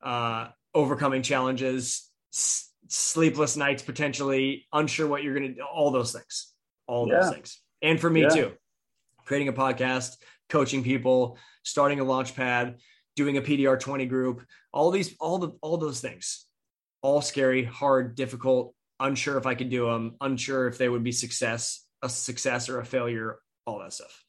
uh 0.02 0.48
overcoming 0.74 1.22
challenges 1.22 2.10
s- 2.32 2.70
sleepless 2.88 3.56
nights 3.56 3.82
potentially 3.82 4.66
unsure 4.72 5.06
what 5.06 5.22
you're 5.22 5.34
gonna 5.34 5.54
do 5.54 5.62
all 5.62 5.92
those 5.92 6.12
things 6.12 6.52
all 6.88 7.06
Yeah. 7.08 7.20
those 7.20 7.32
things 7.32 7.60
and 7.82 8.00
for 8.00 8.10
me 8.10 8.22
Yeah. 8.22 8.28
too 8.30 8.52
creating 9.24 9.46
a 9.48 9.52
podcast 9.52 10.16
coaching 10.52 10.84
people, 10.84 11.38
starting 11.64 11.98
a 11.98 12.04
launch 12.04 12.36
pad, 12.36 12.76
doing 13.16 13.38
a 13.38 13.42
PDR 13.42 13.80
20 13.80 14.04
group, 14.06 14.44
all 14.72 14.90
these, 14.90 15.16
all 15.18 15.38
the, 15.38 15.52
all 15.62 15.78
those 15.78 16.00
things, 16.00 16.44
all 17.00 17.22
scary, 17.22 17.64
hard, 17.64 18.14
difficult, 18.14 18.74
unsure 19.00 19.38
if 19.38 19.46
I 19.46 19.54
could 19.54 19.70
do 19.70 19.86
them, 19.86 20.16
unsure 20.20 20.68
if 20.68 20.76
they 20.76 20.90
would 20.90 21.02
be 21.02 21.10
success, 21.10 21.84
a 22.02 22.08
success 22.08 22.68
or 22.68 22.78
a 22.78 22.84
failure, 22.84 23.38
all 23.66 23.78
that 23.78 23.94
stuff. 23.94 24.22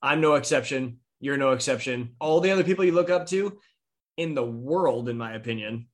I'm 0.00 0.22
no 0.22 0.34
exception. 0.34 0.98
You're 1.20 1.36
no 1.36 1.52
exception. 1.52 2.16
All 2.18 2.40
the 2.40 2.50
other 2.50 2.64
people 2.64 2.84
you 2.84 2.92
look 2.92 3.10
up 3.10 3.26
to 3.26 3.60
in 4.16 4.34
the 4.34 4.44
world, 4.44 5.08
in 5.08 5.18
my 5.18 5.34
opinion, 5.34 5.86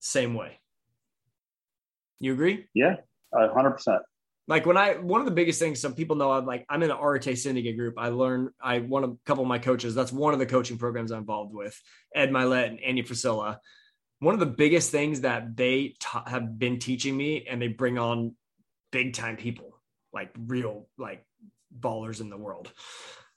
same 0.00 0.34
way. 0.34 0.60
You 2.20 2.34
agree? 2.34 2.66
Yeah, 2.74 2.96
hundred 3.34 3.72
percent. 3.72 4.02
Like 4.48 4.64
when 4.64 4.76
I 4.76 4.94
one 4.94 5.20
of 5.20 5.24
the 5.24 5.32
biggest 5.32 5.58
things 5.58 5.80
some 5.80 5.94
people 5.94 6.16
know 6.16 6.30
I'm 6.30 6.46
like 6.46 6.64
I'm 6.68 6.82
in 6.82 6.90
an 6.90 6.96
Arete 7.00 7.36
syndicate 7.36 7.76
group. 7.76 7.94
I 7.98 8.08
learn 8.08 8.50
I 8.60 8.78
one 8.78 9.02
of 9.02 9.10
a 9.10 9.16
couple 9.26 9.42
of 9.42 9.48
my 9.48 9.58
coaches. 9.58 9.94
That's 9.94 10.12
one 10.12 10.34
of 10.34 10.38
the 10.38 10.46
coaching 10.46 10.78
programs 10.78 11.10
I'm 11.10 11.18
involved 11.20 11.52
with. 11.52 11.78
Ed 12.14 12.30
Mylett 12.30 12.68
and 12.68 12.80
Andy 12.80 13.02
Frisella. 13.02 13.58
One 14.20 14.34
of 14.34 14.40
the 14.40 14.46
biggest 14.46 14.92
things 14.92 15.22
that 15.22 15.56
they 15.56 15.96
have 16.26 16.58
been 16.58 16.78
teaching 16.78 17.16
me, 17.16 17.46
and 17.50 17.60
they 17.60 17.68
bring 17.68 17.98
on 17.98 18.34
big 18.90 19.12
time 19.12 19.36
people, 19.36 19.78
like 20.12 20.30
real 20.38 20.88
like 20.96 21.26
ballers 21.78 22.20
in 22.20 22.30
the 22.30 22.38
world, 22.38 22.72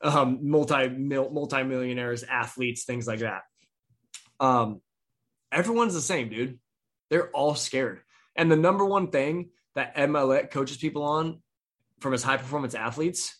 um, 0.01 0.39
multi 0.43 0.87
multi 0.89 1.63
millionaires, 1.63 2.23
athletes, 2.23 2.85
things 2.85 3.07
like 3.07 3.19
that. 3.19 3.41
Um, 4.39 4.81
everyone's 5.51 5.95
the 5.95 6.01
same, 6.01 6.29
dude. 6.29 6.59
They're 7.09 7.31
all 7.31 7.55
scared, 7.55 8.01
and 8.35 8.51
the 8.51 8.55
number 8.55 8.85
one 8.85 9.09
thing 9.09 9.49
that 9.75 9.93
Ed 9.95 10.51
coaches 10.51 10.77
people 10.77 11.03
on 11.03 11.41
from 11.99 12.11
his 12.11 12.23
high 12.23 12.37
performance 12.37 12.75
athletes, 12.75 13.37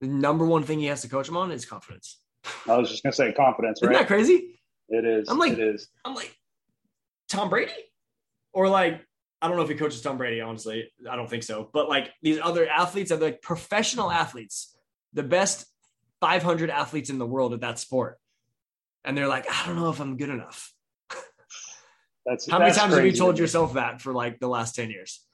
the 0.00 0.06
number 0.08 0.44
one 0.44 0.62
thing 0.62 0.78
he 0.78 0.86
has 0.86 1.02
to 1.02 1.08
coach 1.08 1.26
them 1.26 1.36
on 1.36 1.50
is 1.50 1.64
confidence. 1.64 2.20
I 2.68 2.76
was 2.76 2.90
just 2.90 3.02
gonna 3.02 3.12
say 3.12 3.32
confidence, 3.32 3.78
Isn't 3.78 3.88
right? 3.88 3.98
that 4.00 4.06
crazy? 4.06 4.60
It 4.88 5.04
is. 5.04 5.28
I'm 5.28 5.38
like- 5.38 5.52
it 5.52 5.60
is. 5.60 5.88
I'm 6.04 6.14
like, 6.14 6.36
Tom 7.28 7.48
Brady? 7.50 7.72
Or 8.52 8.68
like, 8.68 9.04
I 9.42 9.48
don't 9.48 9.56
know 9.56 9.62
if 9.64 9.68
he 9.68 9.74
coaches 9.74 10.00
Tom 10.00 10.16
Brady, 10.16 10.40
honestly. 10.40 10.90
I 11.10 11.16
don't 11.16 11.28
think 11.28 11.42
so. 11.42 11.68
But 11.72 11.88
like 11.88 12.12
these 12.22 12.38
other 12.42 12.68
athletes 12.68 13.10
are 13.12 13.16
like 13.16 13.42
professional 13.42 14.10
athletes, 14.10 14.76
the 15.12 15.22
best 15.22 15.66
500 16.20 16.70
athletes 16.70 17.10
in 17.10 17.18
the 17.18 17.26
world 17.26 17.52
at 17.52 17.60
that 17.60 17.78
sport. 17.78 18.18
And 19.04 19.16
they're 19.16 19.28
like, 19.28 19.46
I 19.50 19.66
don't 19.66 19.76
know 19.76 19.90
if 19.90 20.00
I'm 20.00 20.16
good 20.16 20.30
enough. 20.30 20.72
That's 22.24 22.50
How 22.50 22.58
many 22.58 22.72
times 22.74 22.94
have 22.94 23.04
you 23.04 23.12
told 23.12 23.38
yourself 23.38 23.74
that 23.74 24.00
for 24.00 24.12
like 24.12 24.40
the 24.40 24.48
last 24.48 24.74
10 24.74 24.90
years? 24.90 25.24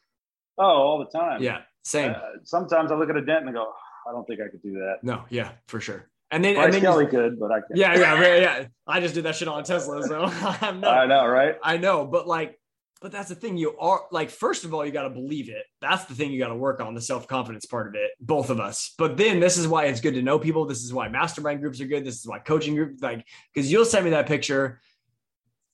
Oh, 0.59 0.64
all 0.64 0.98
the 0.98 1.18
time. 1.18 1.42
Yeah, 1.42 1.62
same. 1.84 2.11
Uh, 2.12 2.18
sometimes 2.44 2.92
I 2.92 2.94
look 2.96 3.11
at 3.11 3.16
a 3.16 3.24
dent 3.24 3.40
and 3.40 3.50
I 3.50 3.53
go, 3.53 3.72
I 4.09 4.12
don't 4.12 4.26
think 4.26 4.40
I 4.40 4.48
could 4.50 4.62
do 4.62 4.74
that. 4.74 4.96
No, 5.03 5.24
yeah, 5.30 5.53
for 5.68 5.80
sure. 5.80 6.09
And 6.30 6.42
then, 6.44 6.57
and 6.57 6.72
then 6.72 6.80
you- 6.80 6.88
Kelly 6.88 7.07
could, 7.07 7.38
but 7.38 7.50
I 7.53 7.61
can't. 7.61 7.76
yeah, 7.76 7.94
yeah, 7.94 8.20
yeah, 8.20 8.36
yeah. 8.36 8.66
I 8.86 9.00
just 9.00 9.14
did 9.14 9.24
that 9.24 9.36
shit 9.36 9.48
on 9.48 9.61
a 9.61 9.62
Tesla, 9.62 10.03
so 10.07 10.24
I'm 10.61 10.80
not. 10.80 10.98
I 10.98 11.07
know, 11.07 11.26
right? 11.26 11.57
I 11.62 11.76
know, 11.76 12.07
but 12.07 12.26
like, 12.26 12.59
but 13.03 13.12
that's 13.12 13.28
the 13.28 13.34
thing. 13.34 13.57
You 13.57 13.76
are 13.78 14.03
like, 14.12 14.30
first 14.30 14.64
of 14.64 14.72
all, 14.72 14.86
you 14.86 14.92
got 14.92 15.03
to 15.03 15.11
believe 15.11 15.48
it. 15.50 15.64
That's 15.80 16.05
the 16.05 16.14
thing 16.14 16.30
you 16.30 16.38
got 16.38 16.48
to 16.48 16.55
work 16.55 16.80
on 16.80 16.94
the 16.94 17.00
self 17.00 17.26
confidence 17.28 17.66
part 17.66 17.88
of 17.88 17.94
it, 17.96 18.12
both 18.20 18.48
of 18.48 18.61
us. 18.61 18.94
But 18.96 19.16
then 19.16 19.40
this 19.40 19.59
is 19.59 19.66
why 19.68 19.86
it's 19.86 20.00
good 20.00 20.14
to 20.14 20.22
know 20.22 20.38
people. 20.38 20.64
This 20.66 20.82
is 20.84 20.92
why 20.92 21.09
mastermind 21.09 21.61
groups 21.61 21.80
are 21.80 21.86
good. 21.86 22.05
This 22.05 22.16
is 22.20 22.26
why 22.26 22.38
coaching 22.38 22.76
groups, 22.76 23.03
like, 23.03 23.26
because 23.53 23.70
you'll 23.70 23.84
send 23.84 24.05
me 24.05 24.12
that 24.12 24.26
picture 24.26 24.80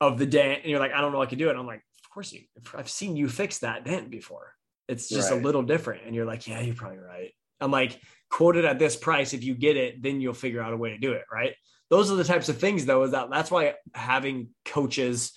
of 0.01 0.19
the 0.19 0.27
dent, 0.27 0.61
and 0.63 0.71
you're 0.71 0.81
like, 0.81 0.93
I 0.93 1.01
don't 1.01 1.13
know, 1.13 1.21
I 1.23 1.27
can 1.27 1.39
do 1.39 1.49
it. 1.49 1.51
And 1.51 1.59
I'm 1.61 1.67
like, 1.67 1.85
of 2.05 2.11
course 2.11 2.33
you. 2.33 2.43
I've 2.75 2.89
seen 2.91 3.15
you 3.17 3.29
fix 3.29 3.59
that 3.59 3.85
dent 3.85 4.11
before. 4.11 4.55
It's 4.89 5.09
just 5.09 5.31
a 5.31 5.35
little 5.35 5.63
different, 5.63 6.05
and 6.07 6.15
you're 6.15 6.25
like, 6.25 6.47
yeah, 6.47 6.61
you're 6.61 6.75
probably 6.75 6.99
right. 6.99 7.33
I'm 7.61 7.71
like, 7.71 8.01
quoted 8.31 8.65
at 8.65 8.79
this 8.79 8.97
price. 8.97 9.35
If 9.35 9.45
you 9.45 9.55
get 9.55 9.77
it, 9.77 10.03
then 10.03 10.21
you'll 10.21 10.35
figure 10.35 10.63
out 10.63 10.73
a 10.73 10.77
way 10.77 10.91
to 10.91 10.99
do 10.99 11.13
it. 11.13 11.25
Right. 11.33 11.55
Those 11.91 12.11
are 12.11 12.17
the 12.17 12.25
types 12.25 12.49
of 12.49 12.59
things, 12.59 12.87
though. 12.87 13.03
Is 13.03 13.13
that 13.13 13.29
that's 13.31 13.51
why 13.51 13.75
having 13.95 14.51
coaches, 14.65 15.33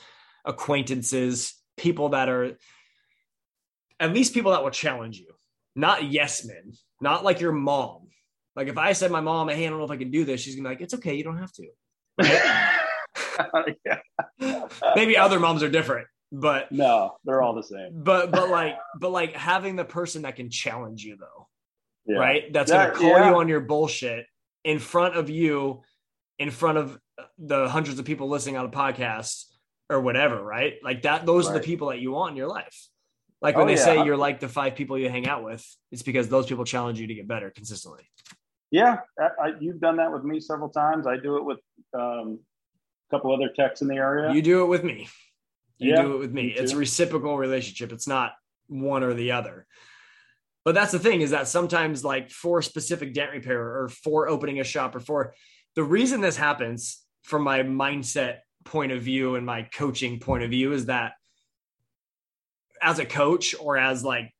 acquaintances, 0.45 1.54
people 1.78 2.10
that 2.10 2.30
are 2.30 2.58
at 3.99 4.14
least 4.14 4.34
people 4.34 4.52
that 4.52 4.64
will 4.64 4.72
challenge 4.72 5.20
you, 5.20 5.28
not 5.76 6.04
yes 6.04 6.45
men, 6.45 6.74
not 6.99 7.24
like 7.24 7.39
your 7.39 7.52
mom. 7.52 8.08
Like 8.56 8.68
if 8.68 8.78
I 8.78 8.93
said 8.93 9.12
my 9.12 9.22
mom, 9.22 9.47
hey, 9.49 9.66
I 9.66 9.70
don't 9.70 9.80
know 9.80 9.86
if 9.86 9.91
I 9.91 9.97
can 9.97 10.12
do 10.12 10.26
this, 10.26 10.41
she's 10.41 10.56
gonna 10.56 10.70
be 10.70 10.76
like, 10.76 10.82
it's 10.82 10.93
okay, 10.95 11.16
you 11.16 11.24
don't 11.24 11.38
have 11.38 11.54
to. 11.54 11.68
yeah. 13.86 14.68
Maybe 14.95 15.18
other 15.18 15.39
moms 15.39 15.64
are 15.64 15.70
different, 15.70 16.08
but 16.32 16.72
No, 16.72 17.18
they're 17.26 17.42
all 17.42 17.54
the 17.54 17.64
same. 17.64 18.04
but 18.04 18.32
but 18.32 18.50
like 18.50 18.78
but 19.00 19.12
like 19.12 19.36
having 19.36 19.76
the 19.76 19.86
person 19.86 20.22
that 20.24 20.36
can 20.36 20.50
challenge 20.50 21.04
you 21.04 21.18
though, 21.18 21.48
Yeah. 22.06 22.18
right? 22.20 22.54
That's 22.54 22.72
That- 22.72 22.94
gonna 22.94 23.00
call 23.00 23.20
yeah. 23.20 23.30
you 23.30 23.36
on 23.38 23.48
your 23.48 23.62
bullshit 23.62 24.26
in 24.64 24.80
front 24.80 25.16
of 25.18 25.30
you, 25.30 25.82
in 26.40 26.52
front 26.52 26.78
of 26.78 27.00
the 27.38 27.68
hundreds 27.70 28.00
of 28.00 28.06
people 28.06 28.30
listening 28.30 28.58
on 28.58 28.66
a 28.66 28.70
podcast 28.70 29.46
or 29.90 30.00
whatever, 30.02 30.42
right? 30.42 30.76
Like 30.84 31.02
that, 31.04 31.26
those 31.26 31.50
are 31.50 31.54
the 31.54 31.60
people 31.60 31.90
that 31.90 32.00
you 32.00 32.12
want 32.12 32.32
in 32.32 32.38
your 32.38 32.48
life. 32.48 32.88
Like 33.42 33.56
when 33.58 33.66
Oh, 33.66 33.68
they 33.68 33.76
yeah. 33.76 33.84
say 33.86 34.06
you're 34.06 34.18
like 34.18 34.40
the 34.40 34.48
five 34.48 34.76
people 34.76 34.98
you 34.98 35.10
hang 35.10 35.28
out 35.28 35.44
with, 35.44 35.66
it's 35.92 36.04
because 36.04 36.30
those 36.30 36.46
people 36.46 36.64
challenge 36.64 37.00
you 37.00 37.08
to 37.08 37.14
get 37.16 37.28
better 37.28 37.50
consistently. 37.50 38.04
Yeah, 38.70 39.00
I, 39.20 39.24
I, 39.24 39.54
you've 39.60 39.82
done 39.82 39.98
that 39.98 40.14
with 40.14 40.24
me 40.24 40.40
several 40.40 40.70
times. 40.70 41.06
I 41.08 41.18
do 41.18 41.36
it 41.38 41.44
with 41.44 41.58
um, 41.94 42.40
a 43.10 43.16
couple 43.16 43.34
other 43.34 43.50
techs 43.54 43.82
in 43.82 43.88
the 43.90 43.96
area. 43.96 44.32
You 44.32 44.42
do 44.42 44.64
it 44.64 44.68
with 44.68 44.84
me. 44.84 45.10
You 45.82 45.92
Yeah, 45.92 46.04
do 46.04 46.14
it 46.14 46.20
with 46.20 46.32
me. 46.32 46.44
me 46.44 46.54
It's 46.56 46.74
a 46.74 46.78
reciprocal 46.78 47.38
relationship. 47.38 47.92
It's 47.92 48.08
not 48.08 48.34
one 48.68 49.04
or 49.04 49.14
the 49.14 49.32
other. 49.32 49.66
But 50.64 50.76
that's 50.76 50.92
the 50.92 51.00
thing 51.00 51.22
is 51.22 51.32
that 51.32 51.48
sometimes 51.48 52.04
like 52.04 52.30
for 52.30 52.62
specific 52.62 53.14
dent 53.14 53.32
repair 53.32 53.60
or 53.60 53.90
for 53.90 54.30
opening 54.30 54.60
a 54.60 54.64
shop 54.64 54.96
or 54.96 55.00
for 55.00 55.34
the 55.76 55.84
reason 55.84 56.22
this 56.22 56.38
happens 56.38 57.02
from 57.24 57.44
my 57.44 57.64
mindset 57.64 58.40
point 58.64 58.92
of 58.92 59.02
view 59.02 59.36
and 59.36 59.46
my 59.46 59.64
coaching 59.74 60.20
point 60.20 60.44
of 60.44 60.52
view 60.52 60.72
is 60.72 60.86
that 60.86 61.14
as 62.82 63.00
a 63.00 63.06
coach 63.06 63.56
or 63.60 63.78
as 63.78 64.04
like 64.04 64.32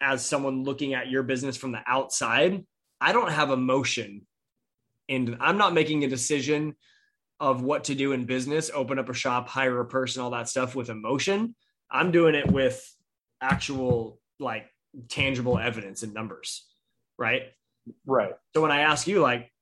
as 0.00 0.24
someone 0.24 0.62
looking 0.62 0.92
at 0.92 1.08
your 1.08 1.22
business 1.22 1.56
from 1.56 1.72
the 1.72 1.80
outside, 1.86 2.66
I 3.00 3.12
don't 3.12 3.30
have 3.30 3.50
emotion 3.50 4.26
and 5.08 5.38
I'm 5.40 5.56
not 5.56 5.74
making 5.74 6.04
a 6.04 6.08
decision 6.08 6.74
of 7.42 7.60
what 7.60 7.82
to 7.82 7.94
do 7.96 8.12
in 8.12 8.24
business, 8.24 8.70
open 8.72 9.00
up 9.00 9.08
a 9.08 9.12
shop, 9.12 9.48
hire 9.48 9.80
a 9.80 9.84
person, 9.84 10.22
all 10.22 10.30
that 10.30 10.48
stuff 10.48 10.76
with 10.76 10.88
emotion. 10.88 11.56
I'm 11.90 12.12
doing 12.12 12.36
it 12.36 12.48
with 12.48 12.80
actual 13.40 14.20
like 14.38 14.66
tangible 15.08 15.58
evidence 15.58 16.04
and 16.04 16.14
numbers, 16.14 16.64
right? 17.18 17.46
right. 18.06 18.34
So 18.54 18.62
when 18.62 18.70
I 18.70 18.82
ask 18.82 19.08
you 19.08 19.20
like 19.20 19.52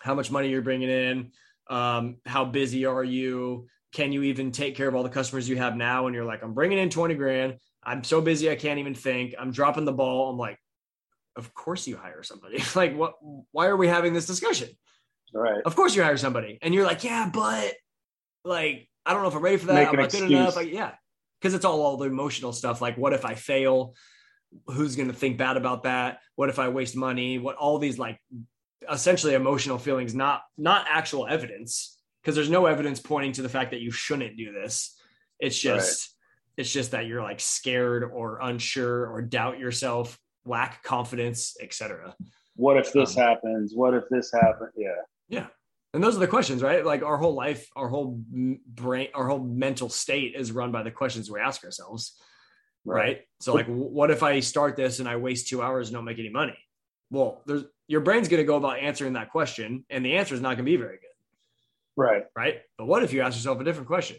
how 0.00 0.14
much 0.14 0.30
money 0.30 0.48
you're 0.48 0.62
bringing 0.62 0.88
in, 0.88 1.32
um, 1.68 2.16
how 2.24 2.46
busy 2.46 2.86
are 2.86 3.04
you? 3.04 3.68
Can 3.92 4.12
you 4.12 4.22
even 4.22 4.50
take 4.50 4.74
care 4.74 4.88
of 4.88 4.94
all 4.94 5.02
the 5.02 5.10
customers 5.10 5.46
you 5.46 5.56
have 5.56 5.76
now? 5.76 6.06
And 6.06 6.14
you're 6.14 6.24
like, 6.24 6.42
I'm 6.42 6.54
bringing 6.54 6.78
in 6.78 6.88
20 6.88 7.16
grand. 7.16 7.58
I'm 7.84 8.02
so 8.02 8.22
busy. 8.22 8.50
I 8.50 8.56
can't 8.56 8.78
even 8.78 8.94
think. 8.94 9.34
I'm 9.38 9.52
dropping 9.52 9.84
the 9.84 9.92
ball. 9.92 10.30
I'm 10.30 10.38
like, 10.38 10.58
of 11.36 11.52
course 11.52 11.86
you 11.86 11.98
hire 11.98 12.22
somebody. 12.22 12.62
like 12.74 12.96
what, 12.96 13.16
why 13.52 13.66
are 13.66 13.76
we 13.76 13.88
having 13.88 14.14
this 14.14 14.26
discussion? 14.26 14.70
Right. 15.32 15.62
Of 15.64 15.76
course 15.76 15.94
you 15.94 16.02
hire 16.02 16.16
somebody. 16.16 16.58
And 16.62 16.74
you're 16.74 16.86
like, 16.86 17.04
yeah, 17.04 17.30
but 17.32 17.74
like, 18.44 18.88
I 19.06 19.12
don't 19.12 19.22
know 19.22 19.28
if 19.28 19.34
I'm 19.34 19.42
ready 19.42 19.56
for 19.56 19.66
that. 19.66 19.74
Make 19.74 19.88
I'm 19.88 19.96
not 19.96 20.10
good 20.10 20.30
enough. 20.30 20.56
Like, 20.56 20.70
yeah. 20.70 20.92
Cause 21.42 21.54
it's 21.54 21.64
all, 21.64 21.80
all 21.80 21.96
the 21.96 22.06
emotional 22.06 22.52
stuff. 22.52 22.80
Like, 22.80 22.98
what 22.98 23.12
if 23.12 23.24
I 23.24 23.34
fail? 23.34 23.94
Who's 24.66 24.96
going 24.96 25.08
to 25.08 25.14
think 25.14 25.38
bad 25.38 25.56
about 25.56 25.84
that? 25.84 26.18
What 26.36 26.48
if 26.48 26.58
I 26.58 26.68
waste 26.68 26.96
money? 26.96 27.38
What 27.38 27.56
all 27.56 27.78
these 27.78 27.98
like 27.98 28.18
essentially 28.90 29.34
emotional 29.34 29.78
feelings, 29.78 30.14
not, 30.14 30.42
not 30.58 30.86
actual 30.88 31.26
evidence. 31.26 31.98
Cause 32.24 32.34
there's 32.34 32.50
no 32.50 32.66
evidence 32.66 33.00
pointing 33.00 33.32
to 33.32 33.42
the 33.42 33.48
fact 33.48 33.70
that 33.70 33.80
you 33.80 33.90
shouldn't 33.90 34.36
do 34.36 34.52
this. 34.52 34.98
It's 35.38 35.58
just, 35.58 36.14
it's 36.58 36.70
just 36.70 36.90
that 36.90 37.06
you're 37.06 37.22
like 37.22 37.40
scared 37.40 38.04
or 38.04 38.40
unsure 38.42 39.06
or 39.10 39.22
doubt 39.22 39.58
yourself, 39.58 40.18
lack 40.44 40.82
confidence, 40.82 41.56
etc. 41.62 42.14
What 42.56 42.76
if 42.76 42.92
this 42.92 43.16
Um, 43.16 43.22
happens? 43.22 43.72
What 43.74 43.94
if 43.94 44.04
this 44.10 44.30
happens? 44.32 44.72
Yeah. 44.76 44.90
Yeah. 45.30 45.46
And 45.94 46.04
those 46.04 46.14
are 46.16 46.20
the 46.20 46.28
questions, 46.28 46.62
right? 46.62 46.84
Like 46.84 47.02
our 47.02 47.16
whole 47.16 47.34
life, 47.34 47.68
our 47.74 47.88
whole 47.88 48.22
brain, 48.66 49.08
our 49.14 49.26
whole 49.26 49.40
mental 49.40 49.88
state 49.88 50.34
is 50.36 50.52
run 50.52 50.70
by 50.70 50.82
the 50.82 50.90
questions 50.90 51.30
we 51.30 51.40
ask 51.40 51.64
ourselves. 51.64 52.20
Right. 52.84 53.22
So, 53.40 53.54
like, 53.54 53.66
what 53.66 54.10
if 54.10 54.22
I 54.22 54.40
start 54.40 54.76
this 54.76 55.00
and 55.00 55.08
I 55.08 55.16
waste 55.16 55.48
two 55.48 55.62
hours 55.62 55.88
and 55.88 55.94
don't 55.94 56.04
make 56.04 56.18
any 56.18 56.30
money? 56.30 56.56
Well, 57.10 57.42
there's 57.46 57.64
your 57.88 58.00
brain's 58.00 58.28
going 58.28 58.40
to 58.40 58.46
go 58.46 58.56
about 58.56 58.78
answering 58.78 59.14
that 59.14 59.30
question, 59.30 59.84
and 59.90 60.04
the 60.04 60.16
answer 60.16 60.34
is 60.34 60.40
not 60.40 60.50
going 60.50 60.58
to 60.58 60.62
be 60.70 60.76
very 60.76 60.96
good. 60.96 61.10
Right. 61.96 62.22
Right. 62.36 62.60
But 62.78 62.86
what 62.86 63.02
if 63.02 63.12
you 63.12 63.22
ask 63.22 63.36
yourself 63.36 63.60
a 63.60 63.64
different 63.64 63.88
question? 63.88 64.16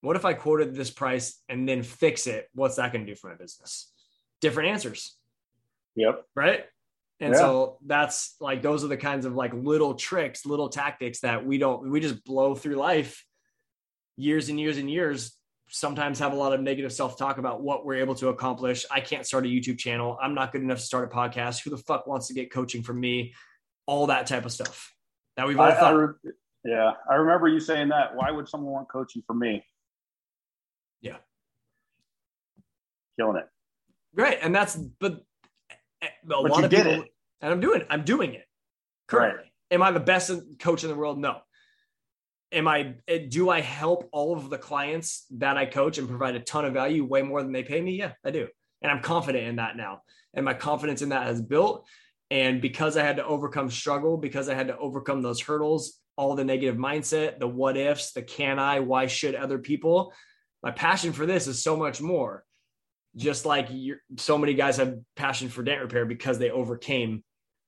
What 0.00 0.16
if 0.16 0.24
I 0.24 0.34
quoted 0.34 0.74
this 0.74 0.90
price 0.90 1.42
and 1.48 1.68
then 1.68 1.82
fix 1.82 2.26
it? 2.26 2.48
What's 2.54 2.76
that 2.76 2.92
going 2.92 3.04
to 3.04 3.12
do 3.12 3.16
for 3.16 3.28
my 3.30 3.36
business? 3.36 3.92
Different 4.40 4.70
answers. 4.70 5.16
Yep. 5.96 6.24
Right. 6.36 6.64
And 7.20 7.32
Yeah. 7.32 7.40
so 7.40 7.78
that's 7.84 8.36
like 8.40 8.62
those 8.62 8.84
are 8.84 8.88
the 8.88 8.96
kinds 8.96 9.26
of 9.26 9.34
like 9.34 9.52
little 9.52 9.94
tricks, 9.94 10.46
little 10.46 10.68
tactics 10.68 11.20
that 11.20 11.44
we 11.44 11.58
don't 11.58 11.90
we 11.90 12.00
just 12.00 12.24
blow 12.24 12.54
through 12.54 12.76
life 12.76 13.24
years 14.16 14.48
and 14.48 14.58
years 14.58 14.78
and 14.78 14.90
years. 14.90 15.34
Sometimes 15.70 16.18
have 16.20 16.32
a 16.32 16.36
lot 16.36 16.54
of 16.54 16.60
negative 16.60 16.92
self-talk 16.92 17.36
about 17.38 17.60
what 17.60 17.84
we're 17.84 17.96
able 17.96 18.14
to 18.16 18.28
accomplish. 18.28 18.86
I 18.90 19.00
can't 19.00 19.26
start 19.26 19.44
a 19.44 19.48
YouTube 19.48 19.78
channel. 19.78 20.16
I'm 20.22 20.34
not 20.34 20.52
good 20.52 20.62
enough 20.62 20.78
to 20.78 20.84
start 20.84 21.12
a 21.12 21.14
podcast. 21.14 21.62
Who 21.62 21.70
the 21.70 21.76
fuck 21.76 22.06
wants 22.06 22.28
to 22.28 22.34
get 22.34 22.50
coaching 22.50 22.82
from 22.82 22.98
me? 23.00 23.34
All 23.86 24.06
that 24.06 24.26
type 24.26 24.44
of 24.44 24.52
stuff 24.52 24.94
that 25.36 25.46
we've 25.46 25.58
all 25.58 25.66
I, 25.66 25.70
I 25.70 25.90
re- 25.90 26.14
yeah, 26.64 26.92
I 27.10 27.14
remember 27.14 27.48
you 27.48 27.60
saying 27.60 27.88
that. 27.88 28.14
Why 28.14 28.30
would 28.30 28.48
someone 28.48 28.72
want 28.72 28.88
coaching 28.88 29.22
from 29.26 29.38
me? 29.38 29.64
Yeah. 31.00 31.16
Killing 33.18 33.36
it. 33.36 33.48
Right. 34.14 34.38
And 34.40 34.54
that's 34.54 34.76
but 34.76 35.22
a 36.02 36.08
But 36.24 36.42
lot 36.42 36.58
you 36.58 36.64
of 36.64 36.70
people 36.70 37.02
it. 37.02 37.12
and 37.40 37.52
I'm 37.52 37.60
doing 37.60 37.80
it. 37.82 37.86
I'm 37.90 38.04
doing 38.04 38.34
it 38.34 38.44
currently. 39.06 39.52
Am 39.70 39.82
I 39.82 39.90
the 39.90 40.00
best 40.00 40.30
coach 40.58 40.84
in 40.84 40.90
the 40.90 40.96
world? 40.96 41.18
No. 41.18 41.38
Am 42.50 42.66
I 42.66 42.94
eh, 43.06 43.26
do 43.28 43.50
I 43.50 43.60
help 43.60 44.08
all 44.12 44.36
of 44.36 44.48
the 44.48 44.58
clients 44.58 45.26
that 45.32 45.56
I 45.56 45.66
coach 45.66 45.98
and 45.98 46.08
provide 46.08 46.34
a 46.34 46.40
ton 46.40 46.64
of 46.64 46.72
value 46.72 47.04
way 47.04 47.22
more 47.22 47.42
than 47.42 47.52
they 47.52 47.62
pay 47.62 47.80
me? 47.80 47.96
Yeah, 47.96 48.12
I 48.24 48.30
do. 48.30 48.48
And 48.80 48.90
I'm 48.90 49.02
confident 49.02 49.46
in 49.46 49.56
that 49.56 49.76
now. 49.76 50.02
And 50.34 50.44
my 50.44 50.54
confidence 50.54 51.02
in 51.02 51.10
that 51.10 51.26
has 51.26 51.42
built 51.42 51.86
and 52.30 52.60
because 52.60 52.96
I 52.96 53.02
had 53.02 53.16
to 53.16 53.24
overcome 53.24 53.70
struggle, 53.70 54.16
because 54.16 54.48
I 54.48 54.54
had 54.54 54.68
to 54.68 54.76
overcome 54.76 55.22
those 55.22 55.40
hurdles, 55.40 55.98
all 56.16 56.34
the 56.34 56.44
negative 56.44 56.76
mindset, 56.76 57.38
the 57.38 57.48
what 57.48 57.76
ifs, 57.76 58.12
the 58.12 58.22
can 58.22 58.58
I, 58.58 58.80
why 58.80 59.06
should 59.06 59.34
other 59.34 59.58
people, 59.58 60.12
my 60.62 60.70
passion 60.70 61.12
for 61.12 61.24
this 61.24 61.46
is 61.46 61.62
so 61.62 61.76
much 61.76 62.00
more 62.00 62.44
just 63.16 63.46
like 63.46 63.68
you're, 63.70 63.98
so 64.16 64.38
many 64.38 64.54
guys 64.54 64.76
have 64.76 64.96
passion 65.16 65.48
for 65.48 65.62
dent 65.62 65.80
repair 65.80 66.04
because 66.04 66.38
they 66.38 66.50
overcame 66.50 67.22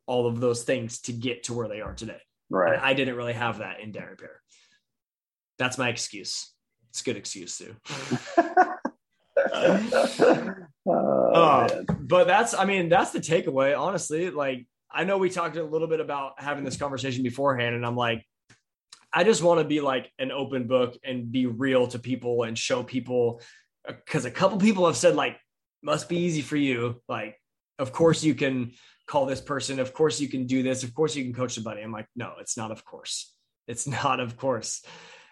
all 0.07 0.27
of 0.27 0.41
those 0.41 0.65
things 0.65 1.01
to 1.03 1.13
get 1.13 1.45
to 1.45 1.55
where 1.55 1.69
they 1.69 1.81
are 1.81 1.95
today. 1.95 2.21
Right. 2.51 2.75
And 2.75 2.83
I 2.83 2.95
didn't 2.95 3.17
really 3.17 3.33
have 3.33 3.59
that 3.59 3.81
in 3.81 3.93
dent 3.93 4.11
repair. 4.11 4.41
That's 5.59 5.79
my 5.79 5.89
excuse. 5.89 6.53
It's 6.91 7.01
a 7.01 7.05
good 7.05 7.17
excuse 7.17 7.59
too. 7.59 7.77
Oh, 10.87 11.33
Uh, 11.33 11.83
but 12.01 12.27
that's, 12.27 12.55
I 12.55 12.65
mean, 12.65 12.89
that's 12.89 13.11
the 13.11 13.21
takeaway. 13.21 13.79
Honestly, 13.79 14.31
like 14.31 14.67
I 14.91 15.05
know 15.05 15.19
we 15.19 15.31
talked 15.31 15.57
a 15.57 15.63
little 15.63 15.89
bit 15.89 16.01
about 16.01 16.41
having 16.41 16.65
this 16.65 16.77
conversation 16.77 17.23
beforehand, 17.23 17.75
and 17.75 17.87
I'm 17.87 17.97
like, 17.97 18.25
I 19.13 19.25
just 19.25 19.43
want 19.43 19.61
to 19.61 19.65
be 19.65 19.81
like 19.81 20.11
an 20.19 20.33
open 20.33 20.67
book 20.67 20.97
and 21.05 21.31
be 21.31 21.47
real 21.47 21.87
to 21.89 21.99
people 21.99 22.45
and 22.45 22.57
show 22.59 22.83
people 22.83 23.41
because 23.87 24.25
a 24.25 24.31
couple 24.31 24.59
people 24.59 24.87
have 24.87 24.97
said 24.97 25.15
like 25.15 25.37
must 25.83 26.09
be 26.09 26.19
easy 26.19 26.43
for 26.43 26.57
you 26.57 27.01
like 27.09 27.37
of 27.79 27.93
course 27.93 28.23
you 28.23 28.35
can 28.35 28.73
call 29.07 29.27
this 29.27 29.41
person 29.41 29.81
of 29.81 29.93
course 29.95 30.21
you 30.21 30.29
can 30.29 30.47
do 30.47 30.63
this 30.63 30.83
of 30.85 30.95
course 30.95 31.17
you 31.17 31.25
can 31.25 31.33
coach 31.33 31.53
somebody 31.55 31.81
i'm 31.83 31.93
like 31.93 32.07
no 32.15 32.33
it's 32.41 32.57
not 32.57 32.71
of 32.71 32.85
course 32.85 33.35
it's 33.67 33.87
not 34.05 34.21
of 34.21 34.37
course 34.37 34.85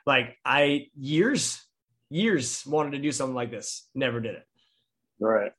like 0.07 0.37
i 0.45 0.87
years 0.99 1.63
years 2.11 2.65
wanted 2.67 2.93
to 2.93 2.99
do 2.99 3.13
something 3.13 3.35
like 3.35 3.51
this 3.51 3.89
never 3.95 4.21
did 4.21 4.35
it 4.37 4.43
right. 5.21 5.53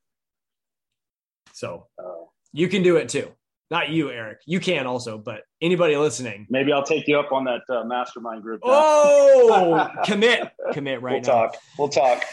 so 1.54 1.86
Oh. 2.00 2.32
you 2.52 2.68
can 2.68 2.82
do 2.82 2.98
it 2.98 3.08
too 3.10 3.32
not 3.70 3.90
you 3.90 4.10
eric 4.12 4.40
you 4.48 4.60
can 4.60 4.88
also 4.88 5.20
but 5.20 5.42
anybody 5.62 5.96
listening 5.96 6.48
Maybe 6.50 6.74
I'll 6.74 6.82
take 6.84 7.08
you 7.08 7.20
up 7.20 7.32
on 7.32 7.44
that 7.46 7.62
uh, 7.70 7.84
mastermind 7.84 8.42
group. 8.42 8.62
now. 8.66 8.72
oh 8.74 9.90
commit 10.06 10.50
commit 10.74 11.04
right 11.04 11.14
we'll 11.14 11.22
now 11.22 11.46
talk. 11.46 11.58
We'll 11.78 11.90
talk. 11.90 12.26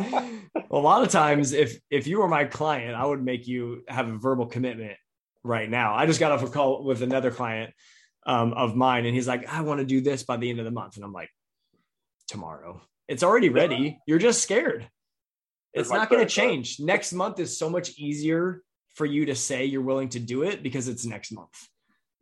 A 0.00 0.76
lot 0.76 1.02
of 1.02 1.08
times 1.08 1.52
if 1.52 1.78
if 1.90 2.06
you 2.06 2.18
were 2.18 2.26
my 2.26 2.44
client 2.44 2.96
i 2.96 3.06
would 3.06 3.22
make 3.22 3.46
you 3.46 3.82
have 3.86 4.08
a 4.08 4.18
verbal 4.18 4.46
commitment 4.46 4.96
right 5.44 5.68
now. 5.68 5.94
I 5.94 6.06
just 6.06 6.18
got 6.18 6.32
off 6.32 6.42
a 6.42 6.48
call 6.48 6.82
with 6.84 7.02
another 7.02 7.30
client 7.30 7.72
um, 8.26 8.54
of 8.54 8.74
mine 8.74 9.04
and 9.04 9.14
he's 9.14 9.28
like 9.28 9.46
i 9.46 9.60
want 9.60 9.80
to 9.80 9.86
do 9.86 10.00
this 10.00 10.22
by 10.22 10.36
the 10.36 10.50
end 10.50 10.58
of 10.58 10.64
the 10.64 10.70
month. 10.70 10.96
And 10.96 11.04
i'm 11.04 11.12
like 11.12 11.30
tomorrow. 12.26 12.80
It's 13.06 13.22
already 13.22 13.50
ready. 13.50 13.98
You're 14.06 14.18
just 14.18 14.42
scared. 14.42 14.88
It's 15.74 15.90
not 15.90 16.08
going 16.08 16.26
to 16.26 16.30
change. 16.30 16.80
Next 16.80 17.12
month 17.12 17.38
is 17.38 17.58
so 17.58 17.68
much 17.68 17.98
easier 17.98 18.62
for 18.94 19.04
you 19.04 19.26
to 19.26 19.34
say 19.34 19.66
you're 19.66 19.82
willing 19.82 20.08
to 20.10 20.20
do 20.20 20.42
it 20.44 20.62
because 20.62 20.88
it's 20.88 21.04
next 21.04 21.32
month. 21.32 21.68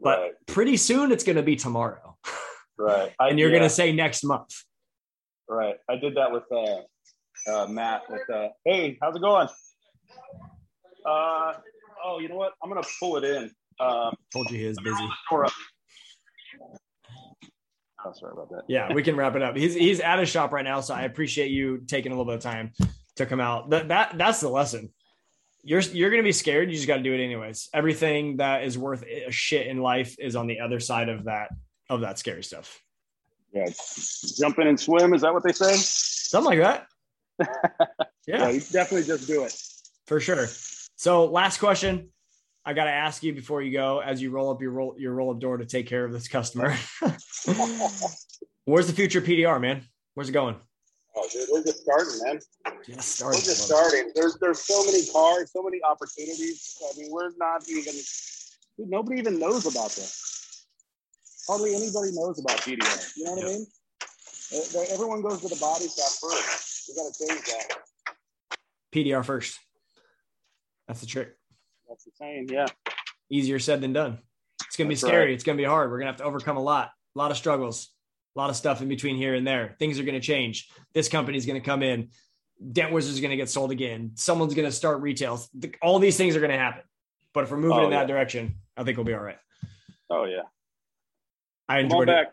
But 0.01 0.19
right. 0.19 0.33
pretty 0.47 0.77
soon 0.77 1.13
it's 1.13 1.23
going 1.23 1.37
to 1.37 1.43
be 1.43 1.55
tomorrow. 1.55 2.17
Right. 2.77 3.13
I, 3.21 3.29
and 3.29 3.39
you're 3.39 3.51
yeah, 3.51 3.59
going 3.59 3.69
to 3.69 3.75
say 3.75 3.93
next 3.93 4.25
month. 4.25 4.51
Right. 5.49 5.77
I 5.89 5.97
did 5.97 6.17
that 6.17 6.33
with 6.33 6.45
uh, 6.51 6.83
uh, 7.47 7.67
Matt. 7.67 8.03
With 8.09 8.29
uh, 8.31 8.49
hey, 8.65 8.99
how's 9.01 9.17
it 9.17 9.21
going? 9.21 9.49
Uh, 11.05 11.55
oh, 12.05 12.19
you 12.21 12.29
know 12.29 12.37
what? 12.37 12.53
I'm 12.63 12.69
gonna 12.69 12.87
pull 13.01 13.17
it 13.17 13.25
in. 13.25 13.51
Um, 13.81 14.15
told 14.33 14.51
you 14.51 14.59
he 14.59 14.65
is 14.67 14.79
busy 14.79 15.09
oh, 18.05 18.13
sorry 18.13 18.33
about 18.33 18.51
that. 18.51 18.63
yeah, 18.69 18.93
we 18.93 19.03
can 19.03 19.17
wrap 19.17 19.37
it 19.37 19.43
up. 19.43 19.57
He's 19.57 19.75
he's 19.75 20.01
at 20.01 20.19
his 20.19 20.29
shop 20.29 20.53
right 20.53 20.65
now, 20.65 20.81
so 20.81 20.95
I 20.95 21.03
appreciate 21.03 21.51
you 21.51 21.83
taking 21.87 22.13
a 22.13 22.15
little 22.15 22.31
bit 22.31 22.37
of 22.37 22.43
time 22.43 22.73
to 23.17 23.27
come 23.27 23.41
out. 23.41 23.71
That 23.71 23.89
that 23.89 24.19
that's 24.19 24.41
the 24.41 24.49
lesson. 24.49 24.91
You're 25.63 25.81
you're 25.81 26.11
gonna 26.11 26.23
be 26.23 26.33
scared. 26.33 26.71
You 26.71 26.77
just 26.77 26.89
got 26.89 26.97
to 26.97 27.03
do 27.03 27.15
it 27.15 27.23
anyways. 27.23 27.69
Everything 27.73 28.39
that 28.39 28.65
is 28.65 28.77
worth 28.77 29.05
a 29.05 29.31
shit 29.31 29.67
in 29.67 29.79
life 29.79 30.17
is 30.19 30.37
on 30.37 30.47
the 30.47 30.61
other 30.61 30.81
side 30.81 31.09
of 31.09 31.25
that 31.25 31.51
of 31.89 32.01
that 32.01 32.19
scary 32.19 32.43
stuff. 32.43 32.81
Yeah, 33.53 33.69
jump 34.39 34.59
in 34.59 34.67
and 34.67 34.81
swim. 34.81 35.15
Is 35.15 35.23
that 35.23 35.33
what 35.33 35.45
they 35.45 35.53
say? 35.53 35.75
Something 35.75 36.59
like 36.59 36.61
that. 36.61 36.87
Yeah, 38.27 38.53
definitely 38.71 39.05
just 39.05 39.27
do 39.27 39.45
it. 39.45 39.53
for 40.07 40.21
sure. 40.21 40.47
So 40.97 41.25
last 41.27 41.59
question. 41.59 42.11
I 42.65 42.75
got 42.75 42.85
to 42.85 42.91
ask 42.91 43.25
you 43.25 43.33
before 43.35 43.61
you 43.63 43.73
go, 43.73 43.99
as 43.99 44.23
you 44.23 44.31
roll 44.31 44.49
up 44.51 44.63
your 44.63 44.71
roll 44.71 44.95
your 44.97 45.13
roll 45.15 45.33
up 45.33 45.41
door 45.41 45.57
to 45.57 45.67
take 45.67 45.89
care 45.89 46.05
of 46.05 46.13
this 46.13 46.29
customer. 46.29 46.77
Where's 48.65 48.87
the 48.87 48.93
future 48.93 49.21
PDR, 49.21 49.61
man? 49.61 49.83
Where's 50.15 50.29
it 50.29 50.33
going? 50.33 50.55
Oh, 51.17 51.29
dude, 51.33 51.49
we're 51.53 51.65
just 51.65 51.83
starting, 51.83 52.21
man. 52.23 52.39
Just 52.87 53.09
starting. 53.17 53.41
We're 53.41 53.45
just 53.45 53.67
starting. 53.67 54.13
There's 54.15 54.39
there's 54.41 54.61
so 54.61 54.85
many 54.85 55.05
cars, 55.13 55.51
so 55.53 55.63
many 55.63 55.81
opportunities. 55.83 56.77
I 56.83 56.97
mean, 56.99 57.11
we're 57.11 57.31
not 57.37 57.69
even. 57.69 57.95
Dude, 58.79 58.89
nobody 58.89 59.19
even 59.19 59.41
knows 59.41 59.67
about 59.67 59.91
this. 59.91 60.65
Hardly 61.49 61.75
anybody 61.75 62.13
knows 62.13 62.39
about 62.39 62.59
PDR. 62.59 63.17
You 63.17 63.25
know 63.25 63.33
what 63.33 63.45
I 63.45 63.49
mean? 63.49 63.67
Everyone 64.93 65.23
goes 65.23 65.41
to 65.41 65.49
the 65.49 65.57
body 65.61 65.87
shop 65.89 66.13
first. 66.21 66.72
We 66.89 66.95
got 66.95 67.13
to 67.13 67.27
change 67.27 67.45
that. 67.47 67.79
PDR 68.93 69.25
first. 69.25 69.59
That's 70.89 71.01
the 71.01 71.07
trick. 71.07 71.35
That's 71.89 72.05
the 72.05 72.11
saying. 72.19 72.49
Yeah. 72.51 72.67
Easier 73.31 73.59
said 73.59 73.81
than 73.81 73.93
done. 73.93 74.19
It's 74.67 74.77
gonna 74.77 74.89
be 74.89 74.95
That's 74.95 75.03
scary. 75.03 75.25
right. 75.27 75.31
It's 75.35 75.45
gonna 75.45 75.57
be 75.59 75.65
hard. 75.65 75.91
We're 75.91 75.99
gonna 75.99 76.11
have 76.11 76.19
to 76.19 76.25
overcome 76.25 76.57
a 76.57 76.63
lot, 76.63 76.91
a 77.15 77.19
lot 77.19 77.31
of 77.31 77.37
struggles, 77.37 77.89
a 78.37 78.39
lot 78.39 78.51
of 78.51 78.57
stuff 78.57 78.81
in 78.83 78.89
between 78.89 79.17
here 79.17 79.35
and 79.35 79.47
there. 79.47 79.77
Things 79.79 79.99
are 79.99 80.03
gonna 80.03 80.21
change. 80.21 80.69
This 80.95 81.09
company's 81.09 81.47
gonna 81.47 81.61
come 81.61 81.83
in. 81.83 82.09
Dent 82.73 82.93
Wizards 82.93 83.15
is 83.15 83.21
gonna 83.21 83.37
get 83.37 83.49
sold 83.51 83.71
again. 83.71 84.13
Someone's 84.15 84.55
gonna 84.55 84.73
start 84.73 85.01
retail. 85.01 85.41
All 85.83 85.99
these 85.99 86.17
things 86.17 86.37
are 86.37 86.41
gonna 86.41 86.59
happen. 86.59 86.83
But 87.35 87.45
if 87.45 87.51
we're 87.51 87.57
moving 87.59 87.79
Oh, 87.79 87.85
in 87.85 87.91
that 87.91 88.01
yeah. 88.03 88.07
direction, 88.07 88.57
I 88.77 88.85
think 88.85 88.97
we'll 88.99 89.05
be 89.07 89.15
all 89.15 89.21
right. 89.23 89.39
Oh 90.11 90.25
yeah. 90.25 90.43
I 91.69 91.79
enjoyed 91.81 92.09
it. 92.09 92.13
back. 92.13 92.33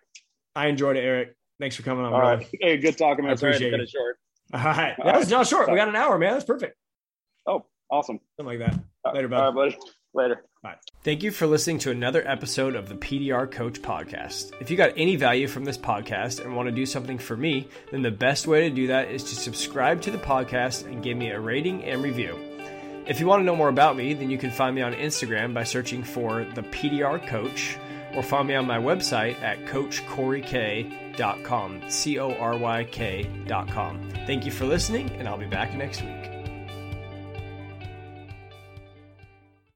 I 0.55 0.67
enjoyed 0.67 0.97
it, 0.97 1.01
Eric. 1.01 1.35
Thanks 1.59 1.75
for 1.75 1.83
coming 1.83 2.03
on. 2.05 2.13
All 2.13 2.19
right. 2.21 2.47
Hey, 2.59 2.77
good 2.77 2.97
talking, 2.97 3.23
I 3.25 3.29
man. 3.29 3.37
Sorry, 3.37 3.51
appreciate 3.53 3.71
cut 3.71 3.79
it 3.81 3.89
short. 3.89 4.17
All 4.53 4.63
right. 4.63 4.95
All 4.99 5.05
That 5.05 5.19
was 5.19 5.29
not 5.29 5.47
short. 5.47 5.69
We 5.69 5.77
got 5.77 5.87
an 5.87 5.95
hour, 5.95 6.17
man. 6.17 6.33
That's 6.33 6.45
perfect. 6.45 6.75
Oh, 7.45 7.65
awesome. 7.89 8.19
Something 8.37 8.59
like 8.59 8.71
that. 8.71 9.13
Later, 9.13 9.27
bud. 9.27 9.37
All 9.37 9.53
right, 9.53 9.71
buddy. 9.71 9.77
Later. 10.13 10.43
Bye. 10.63 10.75
Thank 11.03 11.21
you 11.23 11.31
for 11.31 11.45
listening 11.45 11.79
to 11.79 11.91
another 11.91 12.27
episode 12.27 12.75
of 12.75 12.89
the 12.89 12.95
PDR 12.95 13.49
Coach 13.49 13.81
Podcast. 13.81 14.51
If 14.59 14.71
you 14.71 14.77
got 14.77 14.93
any 14.97 15.15
value 15.15 15.47
from 15.47 15.65
this 15.65 15.77
podcast 15.77 16.43
and 16.43 16.55
want 16.55 16.67
to 16.67 16.75
do 16.75 16.85
something 16.85 17.17
for 17.19 17.37
me, 17.37 17.67
then 17.91 18.01
the 18.01 18.11
best 18.11 18.47
way 18.47 18.67
to 18.67 18.75
do 18.75 18.87
that 18.87 19.09
is 19.09 19.23
to 19.25 19.35
subscribe 19.35 20.01
to 20.01 20.11
the 20.11 20.17
podcast 20.17 20.85
and 20.85 21.03
give 21.03 21.15
me 21.15 21.29
a 21.29 21.39
rating 21.39 21.83
and 21.83 22.03
review. 22.03 22.37
If 23.05 23.19
you 23.19 23.27
want 23.27 23.41
to 23.41 23.45
know 23.45 23.55
more 23.55 23.69
about 23.69 23.95
me, 23.97 24.13
then 24.13 24.29
you 24.29 24.37
can 24.37 24.51
find 24.51 24.75
me 24.75 24.81
on 24.81 24.93
Instagram 24.93 25.53
by 25.53 25.63
searching 25.63 26.03
for 26.03 26.43
the 26.55 26.63
PDR 26.63 27.25
Coach 27.27 27.77
or 28.15 28.23
find 28.23 28.47
me 28.47 28.55
on 28.55 28.67
my 28.67 28.77
website 28.77 29.39
at 29.41 29.65
coachcoryk.com. 29.65 31.08
C 31.87 32.19
O 32.19 32.31
R 32.33 32.57
Y 32.57 32.83
K.com. 32.85 34.09
Thank 34.25 34.45
you 34.45 34.51
for 34.51 34.65
listening, 34.65 35.09
and 35.11 35.27
I'll 35.27 35.37
be 35.37 35.45
back 35.45 35.75
next 35.75 36.01
week. 36.01 36.38